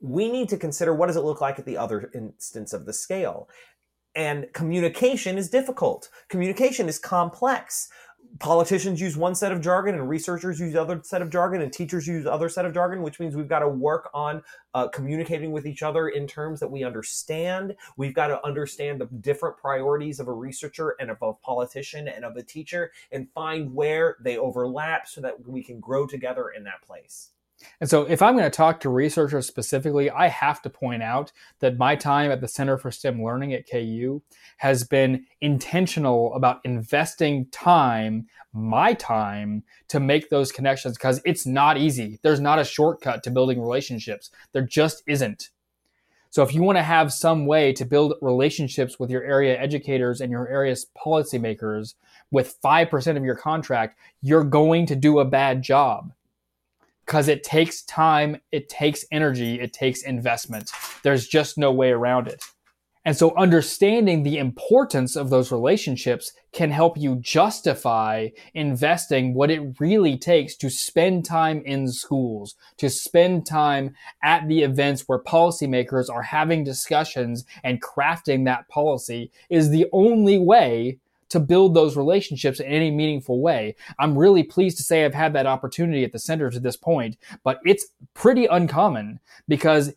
We 0.00 0.30
need 0.30 0.48
to 0.50 0.56
consider 0.56 0.92
what 0.94 1.06
does 1.06 1.16
it 1.16 1.24
look 1.24 1.40
like 1.40 1.58
at 1.58 1.64
the 1.64 1.76
other 1.76 2.10
instance 2.14 2.72
of 2.72 2.86
the 2.86 2.92
scale. 2.92 3.48
And 4.14 4.46
communication 4.52 5.38
is 5.38 5.48
difficult. 5.48 6.10
Communication 6.28 6.88
is 6.88 6.98
complex 6.98 7.88
politicians 8.38 9.00
use 9.00 9.16
one 9.16 9.34
set 9.34 9.52
of 9.52 9.60
jargon 9.60 9.94
and 9.94 10.08
researchers 10.08 10.58
use 10.58 10.74
other 10.74 11.00
set 11.04 11.22
of 11.22 11.30
jargon 11.30 11.62
and 11.62 11.72
teachers 11.72 12.08
use 12.08 12.26
other 12.26 12.48
set 12.48 12.64
of 12.64 12.74
jargon 12.74 13.02
which 13.02 13.20
means 13.20 13.36
we've 13.36 13.48
got 13.48 13.60
to 13.60 13.68
work 13.68 14.10
on 14.12 14.42
uh, 14.74 14.88
communicating 14.88 15.52
with 15.52 15.66
each 15.66 15.82
other 15.82 16.08
in 16.08 16.26
terms 16.26 16.58
that 16.58 16.70
we 16.70 16.82
understand. 16.82 17.76
We've 17.96 18.14
got 18.14 18.28
to 18.28 18.44
understand 18.44 19.00
the 19.00 19.06
different 19.06 19.56
priorities 19.58 20.18
of 20.18 20.28
a 20.28 20.32
researcher 20.32 20.96
and 20.98 21.10
of 21.10 21.18
a 21.22 21.32
politician 21.34 22.08
and 22.08 22.24
of 22.24 22.36
a 22.36 22.42
teacher 22.42 22.90
and 23.12 23.30
find 23.30 23.72
where 23.72 24.16
they 24.20 24.38
overlap 24.38 25.06
so 25.06 25.20
that 25.20 25.46
we 25.46 25.62
can 25.62 25.78
grow 25.78 26.06
together 26.06 26.48
in 26.50 26.64
that 26.64 26.82
place 26.82 27.30
and 27.80 27.88
so, 27.88 28.02
if 28.02 28.22
I'm 28.22 28.34
going 28.36 28.44
to 28.44 28.56
talk 28.56 28.80
to 28.80 28.90
researchers 28.90 29.46
specifically, 29.46 30.10
I 30.10 30.28
have 30.28 30.62
to 30.62 30.70
point 30.70 31.02
out 31.02 31.32
that 31.60 31.78
my 31.78 31.96
time 31.96 32.30
at 32.30 32.40
the 32.40 32.48
Center 32.48 32.78
for 32.78 32.90
STEM 32.90 33.22
Learning 33.22 33.52
at 33.52 33.68
KU 33.68 34.22
has 34.58 34.84
been 34.84 35.26
intentional 35.40 36.34
about 36.34 36.60
investing 36.64 37.46
time, 37.46 38.26
my 38.52 38.94
time, 38.94 39.64
to 39.88 40.00
make 40.00 40.30
those 40.30 40.52
connections 40.52 40.96
because 40.96 41.20
it's 41.24 41.46
not 41.46 41.78
easy. 41.78 42.18
There's 42.22 42.40
not 42.40 42.58
a 42.58 42.64
shortcut 42.64 43.22
to 43.24 43.30
building 43.30 43.60
relationships, 43.60 44.30
there 44.52 44.62
just 44.62 45.02
isn't. 45.06 45.50
So, 46.30 46.42
if 46.42 46.54
you 46.54 46.62
want 46.62 46.78
to 46.78 46.82
have 46.82 47.12
some 47.12 47.46
way 47.46 47.72
to 47.74 47.84
build 47.84 48.14
relationships 48.22 48.98
with 48.98 49.10
your 49.10 49.22
area 49.22 49.58
educators 49.58 50.20
and 50.20 50.30
your 50.30 50.48
area's 50.48 50.86
policymakers 51.04 51.94
with 52.30 52.56
5% 52.64 53.16
of 53.16 53.24
your 53.24 53.36
contract, 53.36 53.98
you're 54.22 54.44
going 54.44 54.86
to 54.86 54.96
do 54.96 55.18
a 55.18 55.24
bad 55.24 55.62
job 55.62 56.12
because 57.12 57.28
it 57.28 57.44
takes 57.44 57.82
time, 57.82 58.40
it 58.52 58.70
takes 58.70 59.04
energy, 59.12 59.60
it 59.60 59.74
takes 59.74 60.02
investment. 60.02 60.70
There's 61.02 61.28
just 61.28 61.58
no 61.58 61.70
way 61.70 61.90
around 61.90 62.26
it. 62.26 62.42
And 63.04 63.14
so 63.14 63.36
understanding 63.36 64.22
the 64.22 64.38
importance 64.38 65.14
of 65.14 65.28
those 65.28 65.52
relationships 65.52 66.32
can 66.54 66.70
help 66.70 66.96
you 66.96 67.16
justify 67.16 68.28
investing 68.54 69.34
what 69.34 69.50
it 69.50 69.78
really 69.78 70.16
takes 70.16 70.56
to 70.56 70.70
spend 70.70 71.26
time 71.26 71.60
in 71.66 71.86
schools, 71.88 72.54
to 72.78 72.88
spend 72.88 73.44
time 73.44 73.94
at 74.22 74.48
the 74.48 74.62
events 74.62 75.02
where 75.06 75.22
policymakers 75.22 76.08
are 76.08 76.22
having 76.22 76.64
discussions 76.64 77.44
and 77.62 77.82
crafting 77.82 78.46
that 78.46 78.66
policy 78.70 79.30
is 79.50 79.68
the 79.68 79.84
only 79.92 80.38
way 80.38 80.98
to 81.32 81.40
build 81.40 81.74
those 81.74 81.96
relationships 81.96 82.60
in 82.60 82.66
any 82.66 82.90
meaningful 82.90 83.40
way. 83.40 83.74
I'm 83.98 84.16
really 84.16 84.42
pleased 84.42 84.76
to 84.76 84.82
say 84.82 85.04
I've 85.04 85.14
had 85.14 85.32
that 85.32 85.46
opportunity 85.46 86.04
at 86.04 86.12
the 86.12 86.18
center 86.18 86.50
to 86.50 86.60
this 86.60 86.76
point, 86.76 87.16
but 87.42 87.58
it's 87.64 87.86
pretty 88.12 88.44
uncommon 88.44 89.18
because 89.48 89.94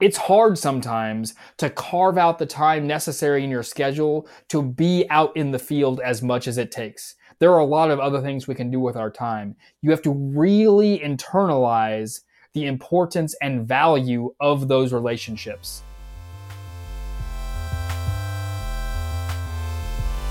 it's 0.00 0.18
hard 0.18 0.58
sometimes 0.58 1.34
to 1.56 1.70
carve 1.70 2.18
out 2.18 2.38
the 2.38 2.44
time 2.44 2.86
necessary 2.86 3.42
in 3.42 3.50
your 3.50 3.62
schedule 3.62 4.28
to 4.48 4.62
be 4.62 5.06
out 5.08 5.34
in 5.36 5.52
the 5.52 5.58
field 5.58 6.00
as 6.00 6.22
much 6.22 6.46
as 6.46 6.58
it 6.58 6.70
takes. 6.70 7.14
There 7.38 7.52
are 7.52 7.60
a 7.60 7.64
lot 7.64 7.90
of 7.90 7.98
other 7.98 8.20
things 8.20 8.46
we 8.46 8.54
can 8.54 8.70
do 8.70 8.78
with 8.78 8.96
our 8.96 9.10
time. 9.10 9.56
You 9.80 9.90
have 9.90 10.02
to 10.02 10.12
really 10.12 10.98
internalize 10.98 12.20
the 12.52 12.66
importance 12.66 13.34
and 13.40 13.66
value 13.66 14.34
of 14.38 14.68
those 14.68 14.92
relationships. 14.92 15.82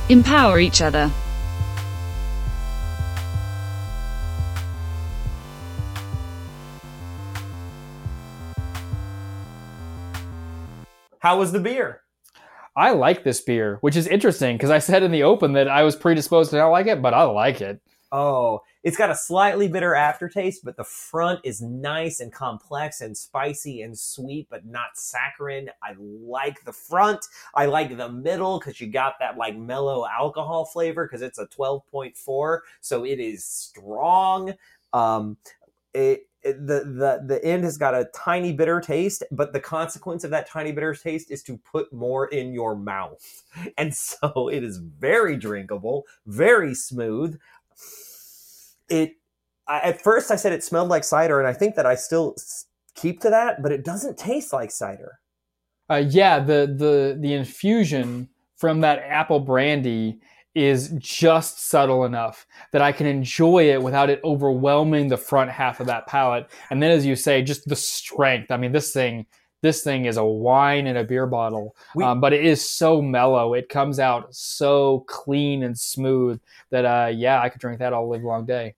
Empower 0.09 0.59
each 0.59 0.81
other. 0.81 1.09
How 11.19 11.39
was 11.39 11.53
the 11.53 11.59
beer? 11.59 12.01
I 12.75 12.91
like 12.91 13.23
this 13.23 13.39
beer, 13.39 13.77
which 13.79 13.95
is 13.95 14.07
interesting 14.07 14.57
because 14.57 14.71
I 14.71 14.79
said 14.79 15.03
in 15.03 15.11
the 15.11 15.23
open 15.23 15.53
that 15.53 15.69
I 15.69 15.83
was 15.83 15.95
predisposed 15.95 16.49
to 16.51 16.57
not 16.57 16.69
like 16.69 16.87
it, 16.87 17.01
but 17.01 17.13
I 17.13 17.23
like 17.23 17.61
it. 17.61 17.79
Oh, 18.11 18.61
it's 18.83 18.97
got 18.97 19.09
a 19.09 19.15
slightly 19.15 19.67
bitter 19.69 19.95
aftertaste, 19.95 20.63
but 20.65 20.75
the 20.75 20.83
front 20.83 21.39
is 21.43 21.61
nice 21.61 22.19
and 22.19 22.33
complex 22.33 22.99
and 22.99 23.17
spicy 23.17 23.81
and 23.81 23.97
sweet, 23.97 24.47
but 24.49 24.65
not 24.65 24.97
saccharine. 24.97 25.69
I 25.81 25.95
like 25.97 26.63
the 26.65 26.73
front. 26.73 27.25
I 27.55 27.65
like 27.65 27.95
the 27.95 28.09
middle 28.09 28.59
because 28.59 28.81
you 28.81 28.87
got 28.87 29.15
that 29.19 29.37
like 29.37 29.57
mellow 29.57 30.05
alcohol 30.05 30.65
flavor 30.65 31.05
because 31.05 31.21
it's 31.21 31.39
a 31.39 31.47
12.4. 31.47 32.59
So 32.81 33.05
it 33.05 33.19
is 33.19 33.45
strong. 33.45 34.53
Um, 34.91 35.37
it, 35.93 36.27
the, 36.43 36.83
the, 36.83 37.23
the 37.25 37.45
end 37.45 37.63
has 37.63 37.77
got 37.77 37.95
a 37.95 38.09
tiny 38.13 38.51
bitter 38.51 38.81
taste, 38.81 39.23
but 39.31 39.53
the 39.53 39.59
consequence 39.61 40.25
of 40.25 40.31
that 40.31 40.47
tiny 40.47 40.73
bitter 40.73 40.93
taste 40.93 41.31
is 41.31 41.41
to 41.43 41.57
put 41.57 41.93
more 41.93 42.27
in 42.27 42.53
your 42.53 42.75
mouth. 42.75 43.43
And 43.77 43.93
so 43.93 44.49
it 44.51 44.63
is 44.63 44.77
very 44.77 45.37
drinkable, 45.37 46.05
very 46.25 46.73
smooth 46.73 47.39
it 48.89 49.13
I, 49.67 49.79
at 49.79 50.01
first 50.01 50.31
I 50.31 50.35
said 50.35 50.53
it 50.53 50.63
smelled 50.63 50.89
like 50.89 51.03
cider, 51.03 51.39
and 51.39 51.47
I 51.47 51.53
think 51.53 51.75
that 51.75 51.85
I 51.85 51.95
still 51.95 52.35
keep 52.95 53.21
to 53.21 53.29
that, 53.29 53.61
but 53.61 53.71
it 53.71 53.85
doesn't 53.85 54.17
taste 54.17 54.53
like 54.53 54.71
cider. 54.71 55.19
Uh, 55.89 56.03
yeah, 56.07 56.39
the 56.39 56.73
the 56.77 57.17
the 57.19 57.33
infusion 57.33 58.29
from 58.57 58.81
that 58.81 58.99
apple 58.99 59.39
brandy 59.39 60.19
is 60.55 60.89
just 60.99 61.67
subtle 61.67 62.05
enough 62.05 62.45
that 62.71 62.81
I 62.81 62.91
can 62.91 63.07
enjoy 63.07 63.71
it 63.71 63.81
without 63.81 64.09
it 64.09 64.21
overwhelming 64.23 65.07
the 65.07 65.17
front 65.17 65.49
half 65.49 65.79
of 65.79 65.87
that 65.87 66.05
palate. 66.05 66.47
And 66.69 66.81
then, 66.81 66.91
as 66.91 67.05
you 67.05 67.15
say, 67.15 67.41
just 67.41 67.67
the 67.67 67.75
strength. 67.75 68.51
I 68.51 68.57
mean, 68.57 68.71
this 68.71 68.93
thing 68.93 69.25
this 69.63 69.81
thing 69.81 70.05
is 70.05 70.17
a 70.17 70.25
wine 70.25 70.85
in 70.87 70.97
a 70.97 71.05
beer 71.05 71.25
bottle, 71.25 71.75
we, 71.95 72.03
um, 72.03 72.19
but 72.19 72.33
it 72.33 72.45
is 72.45 72.69
so 72.69 73.01
mellow. 73.01 73.53
It 73.53 73.69
comes 73.69 73.97
out 73.97 74.35
so 74.35 75.05
clean 75.07 75.63
and 75.63 75.79
smooth 75.79 76.39
that, 76.69 76.83
uh, 76.83 77.11
yeah, 77.15 77.41
I 77.41 77.47
could 77.47 77.61
drink 77.61 77.79
that 77.79 77.93
all 77.93 78.09
live 78.09 78.23
long 78.23 78.45
day. 78.45 78.75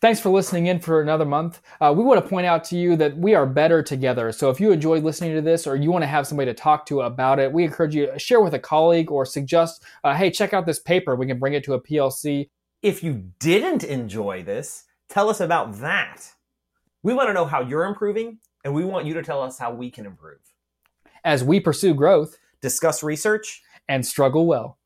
Thanks 0.00 0.20
for 0.20 0.30
listening 0.30 0.66
in 0.66 0.80
for 0.80 1.00
another 1.00 1.24
month. 1.24 1.62
Uh, 1.80 1.94
we 1.96 2.02
want 2.02 2.22
to 2.22 2.28
point 2.28 2.44
out 2.44 2.64
to 2.64 2.76
you 2.76 2.96
that 2.96 3.16
we 3.16 3.36
are 3.36 3.46
better 3.46 3.84
together. 3.84 4.32
So 4.32 4.50
if 4.50 4.60
you 4.60 4.72
enjoyed 4.72 5.04
listening 5.04 5.34
to 5.36 5.40
this 5.40 5.64
or 5.66 5.76
you 5.76 5.92
want 5.92 6.02
to 6.02 6.08
have 6.08 6.26
somebody 6.26 6.50
to 6.50 6.54
talk 6.54 6.84
to 6.86 7.02
about 7.02 7.38
it, 7.38 7.52
we 7.52 7.64
encourage 7.64 7.94
you 7.94 8.06
to 8.06 8.18
share 8.18 8.40
with 8.40 8.52
a 8.52 8.58
colleague 8.58 9.12
or 9.12 9.24
suggest, 9.24 9.84
uh, 10.02 10.14
hey, 10.14 10.28
check 10.28 10.52
out 10.52 10.66
this 10.66 10.80
paper. 10.80 11.14
We 11.14 11.26
can 11.26 11.38
bring 11.38 11.54
it 11.54 11.62
to 11.64 11.74
a 11.74 11.80
PLC. 11.80 12.50
If 12.82 13.04
you 13.04 13.30
didn't 13.38 13.84
enjoy 13.84 14.42
this, 14.42 14.84
tell 15.08 15.30
us 15.30 15.40
about 15.40 15.78
that. 15.80 16.34
We 17.04 17.14
want 17.14 17.28
to 17.28 17.32
know 17.32 17.46
how 17.46 17.60
you're 17.60 17.84
improving 17.84 18.40
and 18.64 18.74
we 18.74 18.84
want 18.84 19.06
you 19.06 19.14
to 19.14 19.22
tell 19.22 19.42
us 19.42 19.58
how 19.58 19.72
we 19.72 19.90
can 19.90 20.06
improve. 20.06 20.40
As 21.24 21.44
we 21.44 21.60
pursue 21.60 21.94
growth 21.94 22.38
Discuss 22.60 23.02
research. 23.02 23.62
and 23.88 24.06
struggle 24.06 24.46
well. 24.46 24.78